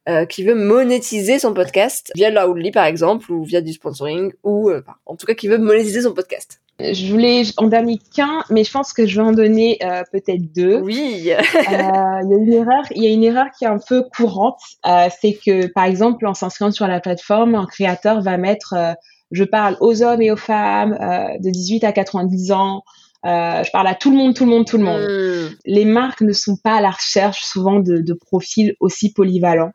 euh, 0.08 0.24
qui 0.24 0.42
veut 0.42 0.56
monétiser 0.56 1.38
son 1.38 1.54
podcast 1.54 2.10
via 2.16 2.28
Loudly 2.28 2.72
par 2.72 2.86
exemple 2.86 3.30
ou 3.30 3.44
via 3.44 3.60
du 3.60 3.72
sponsoring 3.72 4.32
ou 4.42 4.68
euh, 4.68 4.82
en 5.06 5.14
tout 5.14 5.26
cas 5.26 5.34
qui 5.34 5.46
veut 5.46 5.58
monétiser 5.58 6.02
son 6.02 6.12
podcast. 6.12 6.60
Je 6.92 7.12
voulais 7.12 7.42
en 7.56 7.66
donner 7.66 7.98
qu'un, 8.14 8.42
mais 8.50 8.64
je 8.64 8.72
pense 8.72 8.92
que 8.92 9.06
je 9.06 9.20
vais 9.20 9.26
en 9.26 9.32
donner 9.32 9.78
euh, 9.82 10.02
peut-être 10.12 10.52
deux. 10.52 10.80
Oui. 10.80 11.14
Il 11.16 11.24
y 11.24 11.32
a 11.32 12.20
une 12.22 12.52
erreur, 12.52 12.84
il 12.94 13.02
y 13.02 13.06
a 13.06 13.10
une 13.10 13.24
erreur 13.24 13.46
qui 13.56 13.64
est 13.64 13.68
un 13.68 13.78
peu 13.78 14.04
courante, 14.16 14.60
c'est 15.20 15.38
que 15.44 15.66
par 15.66 15.84
exemple 15.84 16.26
en 16.26 16.34
s'inscrivant 16.34 16.70
sur 16.70 16.86
la 16.86 17.00
plateforme, 17.00 17.54
un 17.54 17.66
créateur 17.66 18.20
va 18.22 18.36
mettre, 18.36 18.74
je 19.30 19.44
parle 19.44 19.76
aux 19.80 20.02
hommes 20.02 20.22
et 20.22 20.30
aux 20.30 20.36
femmes 20.36 20.96
de 21.40 21.50
18 21.50 21.84
à 21.84 21.92
90 21.92 22.52
ans. 22.52 22.82
je 23.24 23.70
parle 23.70 23.86
à 23.86 23.94
tout 23.94 24.10
le 24.10 24.16
monde, 24.16 24.34
tout 24.34 24.44
le 24.44 24.50
monde, 24.50 24.66
tout 24.66 24.78
le 24.78 24.84
monde. 24.84 25.02
Hmm. 25.02 25.54
Les 25.66 25.84
marques 25.84 26.22
ne 26.22 26.32
sont 26.32 26.56
pas 26.56 26.76
à 26.76 26.80
la 26.80 26.90
recherche 26.90 27.42
souvent 27.42 27.80
de, 27.80 27.98
de 27.98 28.14
profils 28.14 28.74
aussi 28.80 29.12
polyvalents. 29.12 29.72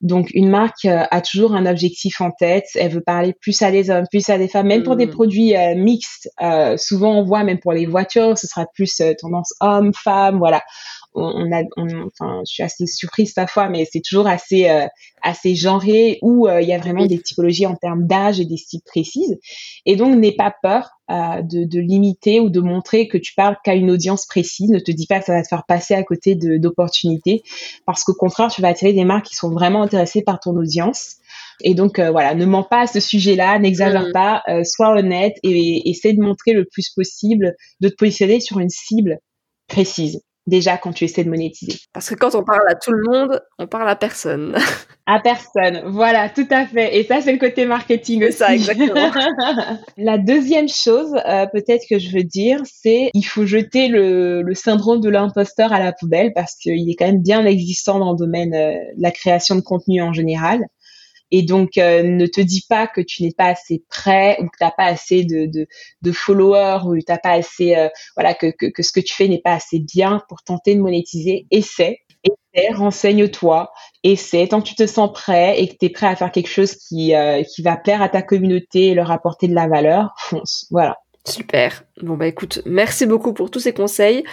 Donc 0.00 0.28
une 0.32 0.48
marque 0.48 0.84
euh, 0.84 1.04
a 1.10 1.20
toujours 1.20 1.54
un 1.54 1.66
objectif 1.66 2.20
en 2.20 2.30
tête. 2.30 2.66
Elle 2.74 2.92
veut 2.92 3.00
parler 3.00 3.34
plus 3.40 3.60
à 3.62 3.70
des 3.70 3.90
hommes, 3.90 4.06
plus 4.10 4.28
à 4.28 4.38
des 4.38 4.48
femmes, 4.48 4.66
même 4.66 4.82
pour 4.82 4.96
des 4.96 5.06
mm. 5.06 5.10
produits 5.10 5.56
euh, 5.56 5.74
mixtes. 5.74 6.28
Euh, 6.40 6.76
souvent 6.76 7.14
on 7.14 7.24
voit 7.24 7.44
même 7.44 7.58
pour 7.58 7.72
les 7.72 7.86
voitures, 7.86 8.36
ce 8.38 8.46
sera 8.46 8.66
plus 8.74 9.02
tendance 9.20 9.54
homme, 9.60 9.92
femme, 9.94 10.38
voilà. 10.38 10.62
On, 11.14 11.50
a, 11.52 11.62
enfin, 11.76 12.42
je 12.46 12.52
suis 12.52 12.62
assez 12.62 12.86
surprise 12.86 13.32
parfois, 13.32 13.68
mais 13.68 13.86
c'est 13.90 14.02
toujours 14.06 14.28
assez 14.28 14.68
assez 15.22 15.56
genré 15.56 16.18
où 16.22 16.46
il 16.48 16.68
y 16.68 16.72
a 16.72 16.78
vraiment 16.78 17.06
des 17.06 17.20
typologies 17.20 17.66
en 17.66 17.74
termes 17.74 18.06
d'âge 18.06 18.38
et 18.38 18.44
des 18.44 18.56
styles 18.56 18.82
précises. 18.84 19.38
Et 19.84 19.96
donc 19.96 20.16
n'aie 20.16 20.36
pas 20.36 20.54
peur 20.62 20.90
de, 21.08 21.64
de, 21.64 21.80
limiter 21.80 22.38
ou 22.38 22.50
de 22.50 22.60
montrer 22.60 23.08
que 23.08 23.18
tu 23.18 23.34
parles 23.34 23.56
qu'à 23.64 23.74
une 23.74 23.90
audience 23.90 24.26
précise. 24.26 24.70
Ne 24.70 24.78
te 24.78 24.92
dis 24.92 25.06
pas 25.06 25.18
que 25.18 25.24
ça 25.24 25.34
va 25.34 25.42
te 25.42 25.48
faire 25.48 25.64
passer 25.66 25.94
à 25.94 26.04
côté 26.04 26.36
d'opportunités, 26.36 27.42
parce 27.86 28.04
qu'au 28.04 28.14
contraire, 28.14 28.48
tu 28.48 28.62
vas 28.62 28.68
attirer 28.68 28.92
des 28.92 29.04
marques 29.04 29.26
qui 29.26 29.34
sont 29.34 29.50
vraiment 29.50 29.82
intéressées 29.82 30.22
par 30.22 30.38
ton 30.38 30.56
audience. 30.56 31.16
Et 31.60 31.74
donc 31.74 31.98
euh, 31.98 32.10
voilà, 32.10 32.34
ne 32.34 32.44
mens 32.44 32.62
pas 32.62 32.82
à 32.82 32.86
ce 32.86 33.00
sujet-là, 33.00 33.58
n'exagère 33.58 34.08
mm. 34.08 34.12
pas, 34.12 34.42
euh, 34.48 34.62
sois 34.64 34.96
honnête 34.96 35.36
et, 35.42 35.50
et 35.50 35.90
essaie 35.90 36.12
de 36.12 36.20
montrer 36.20 36.52
le 36.52 36.64
plus 36.64 36.90
possible, 36.90 37.56
de 37.80 37.88
te 37.88 37.94
positionner 37.94 38.40
sur 38.40 38.58
une 38.60 38.70
cible 38.70 39.18
précise 39.66 40.22
déjà 40.48 40.76
quand 40.76 40.92
tu 40.92 41.04
essaies 41.04 41.24
de 41.24 41.30
monétiser. 41.30 41.78
Parce 41.92 42.08
que 42.08 42.14
quand 42.14 42.34
on 42.34 42.42
parle 42.42 42.66
à 42.68 42.74
tout 42.74 42.92
le 42.92 43.02
monde, 43.08 43.40
on 43.58 43.66
parle 43.66 43.88
à 43.88 43.96
personne. 43.96 44.56
à 45.06 45.20
personne, 45.20 45.82
voilà, 45.86 46.28
tout 46.28 46.46
à 46.50 46.66
fait. 46.66 46.98
Et 46.98 47.04
ça, 47.04 47.20
c'est 47.20 47.32
le 47.32 47.38
côté 47.38 47.66
marketing 47.66 48.24
aussi. 48.24 48.38
ça, 48.38 48.54
exactement. 48.54 49.10
la 49.96 50.18
deuxième 50.18 50.68
chose, 50.68 51.14
euh, 51.26 51.46
peut-être 51.52 51.84
que 51.88 51.98
je 51.98 52.10
veux 52.10 52.24
dire, 52.24 52.60
c'est 52.64 53.10
il 53.14 53.22
faut 53.22 53.46
jeter 53.46 53.88
le, 53.88 54.42
le 54.42 54.54
syndrome 54.54 55.00
de 55.00 55.08
l'imposteur 55.08 55.72
à 55.72 55.78
la 55.78 55.92
poubelle 55.92 56.32
parce 56.34 56.54
qu'il 56.56 56.90
est 56.90 56.94
quand 56.94 57.06
même 57.06 57.22
bien 57.22 57.44
existant 57.46 57.98
dans 57.98 58.12
le 58.12 58.18
domaine 58.18 58.54
euh, 58.54 58.72
de 58.96 59.02
la 59.02 59.10
création 59.10 59.54
de 59.54 59.60
contenu 59.60 60.02
en 60.02 60.12
général. 60.12 60.60
Et 61.30 61.42
donc, 61.42 61.78
euh, 61.78 62.02
ne 62.02 62.26
te 62.26 62.40
dis 62.40 62.64
pas 62.68 62.86
que 62.86 63.00
tu 63.00 63.22
n'es 63.22 63.32
pas 63.32 63.46
assez 63.46 63.84
prêt 63.88 64.36
ou 64.40 64.44
que 64.44 64.56
tu 64.58 64.64
n'as 64.64 64.70
pas 64.70 64.84
assez 64.84 65.24
de, 65.24 65.46
de, 65.46 66.12
followers 66.12 66.80
ou 66.86 66.96
tu 66.96 67.04
pas 67.04 67.18
assez, 67.24 67.76
euh, 67.76 67.88
voilà, 68.16 68.34
que, 68.34 68.50
que, 68.50 68.66
que, 68.66 68.82
ce 68.82 68.92
que 68.92 69.00
tu 69.00 69.14
fais 69.14 69.28
n'est 69.28 69.40
pas 69.40 69.54
assez 69.54 69.78
bien 69.78 70.22
pour 70.28 70.42
tenter 70.42 70.74
de 70.74 70.80
monétiser. 70.80 71.46
Essaie, 71.50 71.98
essaie, 72.24 72.72
renseigne-toi, 72.72 73.70
essaie. 74.04 74.48
Tant 74.48 74.60
que 74.62 74.68
tu 74.68 74.74
te 74.74 74.86
sens 74.86 75.12
prêt 75.12 75.60
et 75.60 75.68
que 75.68 75.74
tu 75.78 75.86
es 75.86 75.90
prêt 75.90 76.06
à 76.06 76.16
faire 76.16 76.32
quelque 76.32 76.48
chose 76.48 76.74
qui, 76.76 77.14
euh, 77.14 77.42
qui 77.42 77.62
va 77.62 77.76
plaire 77.76 78.02
à 78.02 78.08
ta 78.08 78.22
communauté 78.22 78.88
et 78.88 78.94
leur 78.94 79.10
apporter 79.10 79.48
de 79.48 79.54
la 79.54 79.68
valeur, 79.68 80.14
fonce. 80.18 80.66
Voilà. 80.70 80.96
Super. 81.26 81.84
Bon 82.00 82.16
bah 82.16 82.26
écoute, 82.26 82.62
merci 82.64 83.04
beaucoup 83.04 83.34
pour 83.34 83.50
tous 83.50 83.60
ces 83.60 83.74
conseils. 83.74 84.24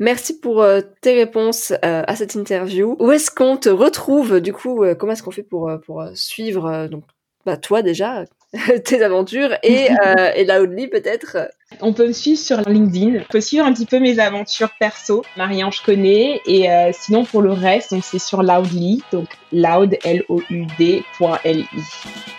Merci 0.00 0.40
pour 0.40 0.62
euh, 0.62 0.80
tes 1.00 1.14
réponses 1.14 1.72
euh, 1.84 2.02
à 2.06 2.16
cette 2.16 2.34
interview. 2.34 2.96
Où 2.98 3.12
est-ce 3.12 3.30
qu'on 3.30 3.56
te 3.56 3.68
retrouve 3.68 4.40
du 4.40 4.52
coup 4.52 4.82
euh, 4.82 4.94
Comment 4.94 5.12
est-ce 5.12 5.22
qu'on 5.22 5.30
fait 5.30 5.44
pour 5.44 5.70
pour 5.86 6.04
suivre 6.14 6.88
donc 6.88 7.04
bah 7.46 7.56
toi 7.56 7.82
déjà 7.82 8.24
tes 8.84 9.02
aventures 9.02 9.54
et, 9.62 9.88
et 10.34 10.44
Loudly 10.44 10.88
peut-être? 10.88 11.48
On 11.80 11.92
peut 11.92 12.08
me 12.08 12.12
suivre 12.12 12.38
sur 12.38 12.60
LinkedIn. 12.68 13.20
On 13.20 13.30
peut 13.30 13.40
suivre 13.40 13.64
un 13.64 13.72
petit 13.72 13.86
peu 13.86 14.00
mes 14.00 14.18
aventures 14.18 14.70
perso. 14.80 15.24
Marie-Ange 15.36 15.82
connaît. 15.82 16.40
Et 16.46 16.68
sinon, 16.92 17.24
pour 17.24 17.42
le 17.42 17.50
reste, 17.50 17.92
donc 17.92 18.04
c'est 18.04 18.20
sur 18.20 18.44
Loudly. 18.44 19.02
Donc 19.10 19.26
loud, 19.52 19.98
L-O-U-D, 20.04 21.02
L-I. 21.44 21.80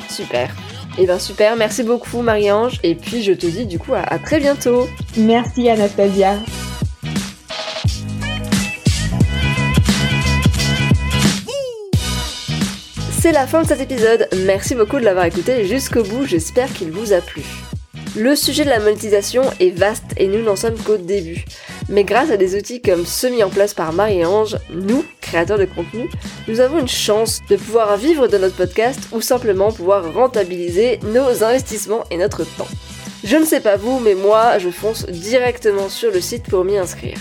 Super. 0.10 0.49
Et 0.97 1.01
eh 1.01 1.06
bien 1.06 1.20
super, 1.20 1.58
merci 1.58 1.84
beaucoup 1.84 2.22
Marie-Ange. 2.22 2.80
Et 2.82 2.95
puis 2.95 3.22
je 3.22 3.34
te 3.34 3.45
dis 3.45 3.66
du 3.66 3.78
coup 3.78 3.93
à 3.93 4.18
très 4.18 4.39
bientôt. 4.39 4.88
Merci 5.18 5.70
Anastasia. 5.70 6.38
C'est 13.26 13.32
la 13.32 13.47
fin 13.47 13.63
de 13.63 13.67
cet 13.67 13.82
épisode, 13.82 14.28
merci 14.45 14.76
beaucoup 14.76 14.99
de 14.99 15.03
l'avoir 15.03 15.26
écouté 15.26 15.65
jusqu'au 15.65 16.03
bout, 16.03 16.26
j'espère 16.26 16.71
qu'il 16.71 16.91
vous 16.91 17.11
a 17.11 17.21
plu. 17.21 17.41
Le 18.15 18.36
sujet 18.36 18.65
de 18.65 18.69
la 18.69 18.80
monétisation 18.80 19.41
est 19.59 19.76
vaste 19.76 20.13
et 20.17 20.28
nous 20.28 20.43
n'en 20.43 20.55
sommes 20.55 20.78
qu'au 20.78 20.97
début. 20.97 21.43
Mais 21.89 22.03
grâce 22.03 22.30
à 22.30 22.38
des 22.38 22.55
outils 22.55 22.84
comme 22.84 23.03
ceux 23.03 23.32
mis 23.32 23.41
en 23.41 23.49
place 23.49 23.73
par 23.73 23.93
Marie-Ange, 23.93 24.57
nous, 24.69 25.03
créateurs 25.21 25.57
de 25.57 25.65
contenu, 25.65 26.07
nous 26.47 26.59
avons 26.59 26.78
une 26.78 26.88
chance 26.88 27.41
de 27.49 27.55
pouvoir 27.55 27.97
vivre 27.97 28.28
de 28.28 28.38
notre 28.38 28.57
podcast 28.57 28.99
ou 29.11 29.21
simplement 29.21 29.71
pouvoir 29.71 30.13
rentabiliser 30.13 30.99
nos 31.11 31.43
investissements 31.43 32.03
et 32.11 32.17
notre 32.17 32.43
temps. 32.43 32.67
Je 33.23 33.38
ne 33.38 33.45
sais 33.45 33.59
pas 33.59 33.76
vous, 33.76 33.99
mais 33.99 34.13
moi, 34.13 34.59
je 34.59 34.69
fonce 34.69 35.07
directement 35.07 35.89
sur 35.89 36.11
le 36.11 36.21
site 36.21 36.43
pour 36.43 36.63
m'y 36.63 36.78
inscrire. 36.78 37.17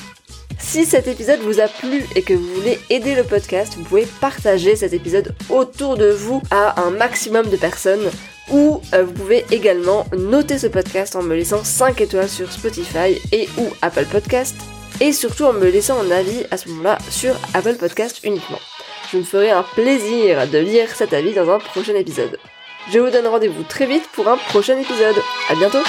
Si 0.66 0.86
cet 0.86 1.06
épisode 1.06 1.40
vous 1.40 1.60
a 1.60 1.68
plu 1.68 2.04
et 2.16 2.22
que 2.22 2.32
vous 2.32 2.54
voulez 2.54 2.80
aider 2.90 3.14
le 3.14 3.22
podcast, 3.22 3.74
vous 3.76 3.84
pouvez 3.84 4.08
partager 4.20 4.74
cet 4.74 4.92
épisode 4.92 5.32
autour 5.50 5.96
de 5.96 6.10
vous 6.10 6.42
à 6.50 6.82
un 6.82 6.90
maximum 6.90 7.48
de 7.48 7.56
personnes 7.56 8.10
ou 8.50 8.80
euh, 8.92 9.04
vous 9.04 9.12
pouvez 9.12 9.44
également 9.52 10.06
noter 10.16 10.58
ce 10.58 10.66
podcast 10.66 11.14
en 11.16 11.22
me 11.22 11.36
laissant 11.36 11.62
5 11.62 12.00
étoiles 12.00 12.28
sur 12.28 12.50
Spotify 12.50 13.20
et 13.30 13.48
ou 13.58 13.68
Apple 13.82 14.06
Podcast 14.06 14.56
et 15.00 15.12
surtout 15.12 15.44
en 15.44 15.52
me 15.52 15.68
laissant 15.68 16.00
un 16.00 16.10
avis 16.10 16.44
à 16.50 16.56
ce 16.56 16.68
moment-là 16.70 16.98
sur 17.08 17.36
Apple 17.52 17.76
Podcast 17.76 18.20
uniquement. 18.24 18.60
Je 19.12 19.18
me 19.18 19.22
ferai 19.22 19.50
un 19.50 19.62
plaisir 19.62 20.48
de 20.48 20.58
lire 20.58 20.88
cet 20.96 21.12
avis 21.12 21.34
dans 21.34 21.50
un 21.50 21.58
prochain 21.58 21.94
épisode. 21.94 22.38
Je 22.90 22.98
vous 22.98 23.10
donne 23.10 23.26
rendez-vous 23.26 23.62
très 23.64 23.86
vite 23.86 24.08
pour 24.12 24.28
un 24.28 24.38
prochain 24.38 24.78
épisode. 24.78 25.16
À 25.50 25.54
bientôt 25.54 25.82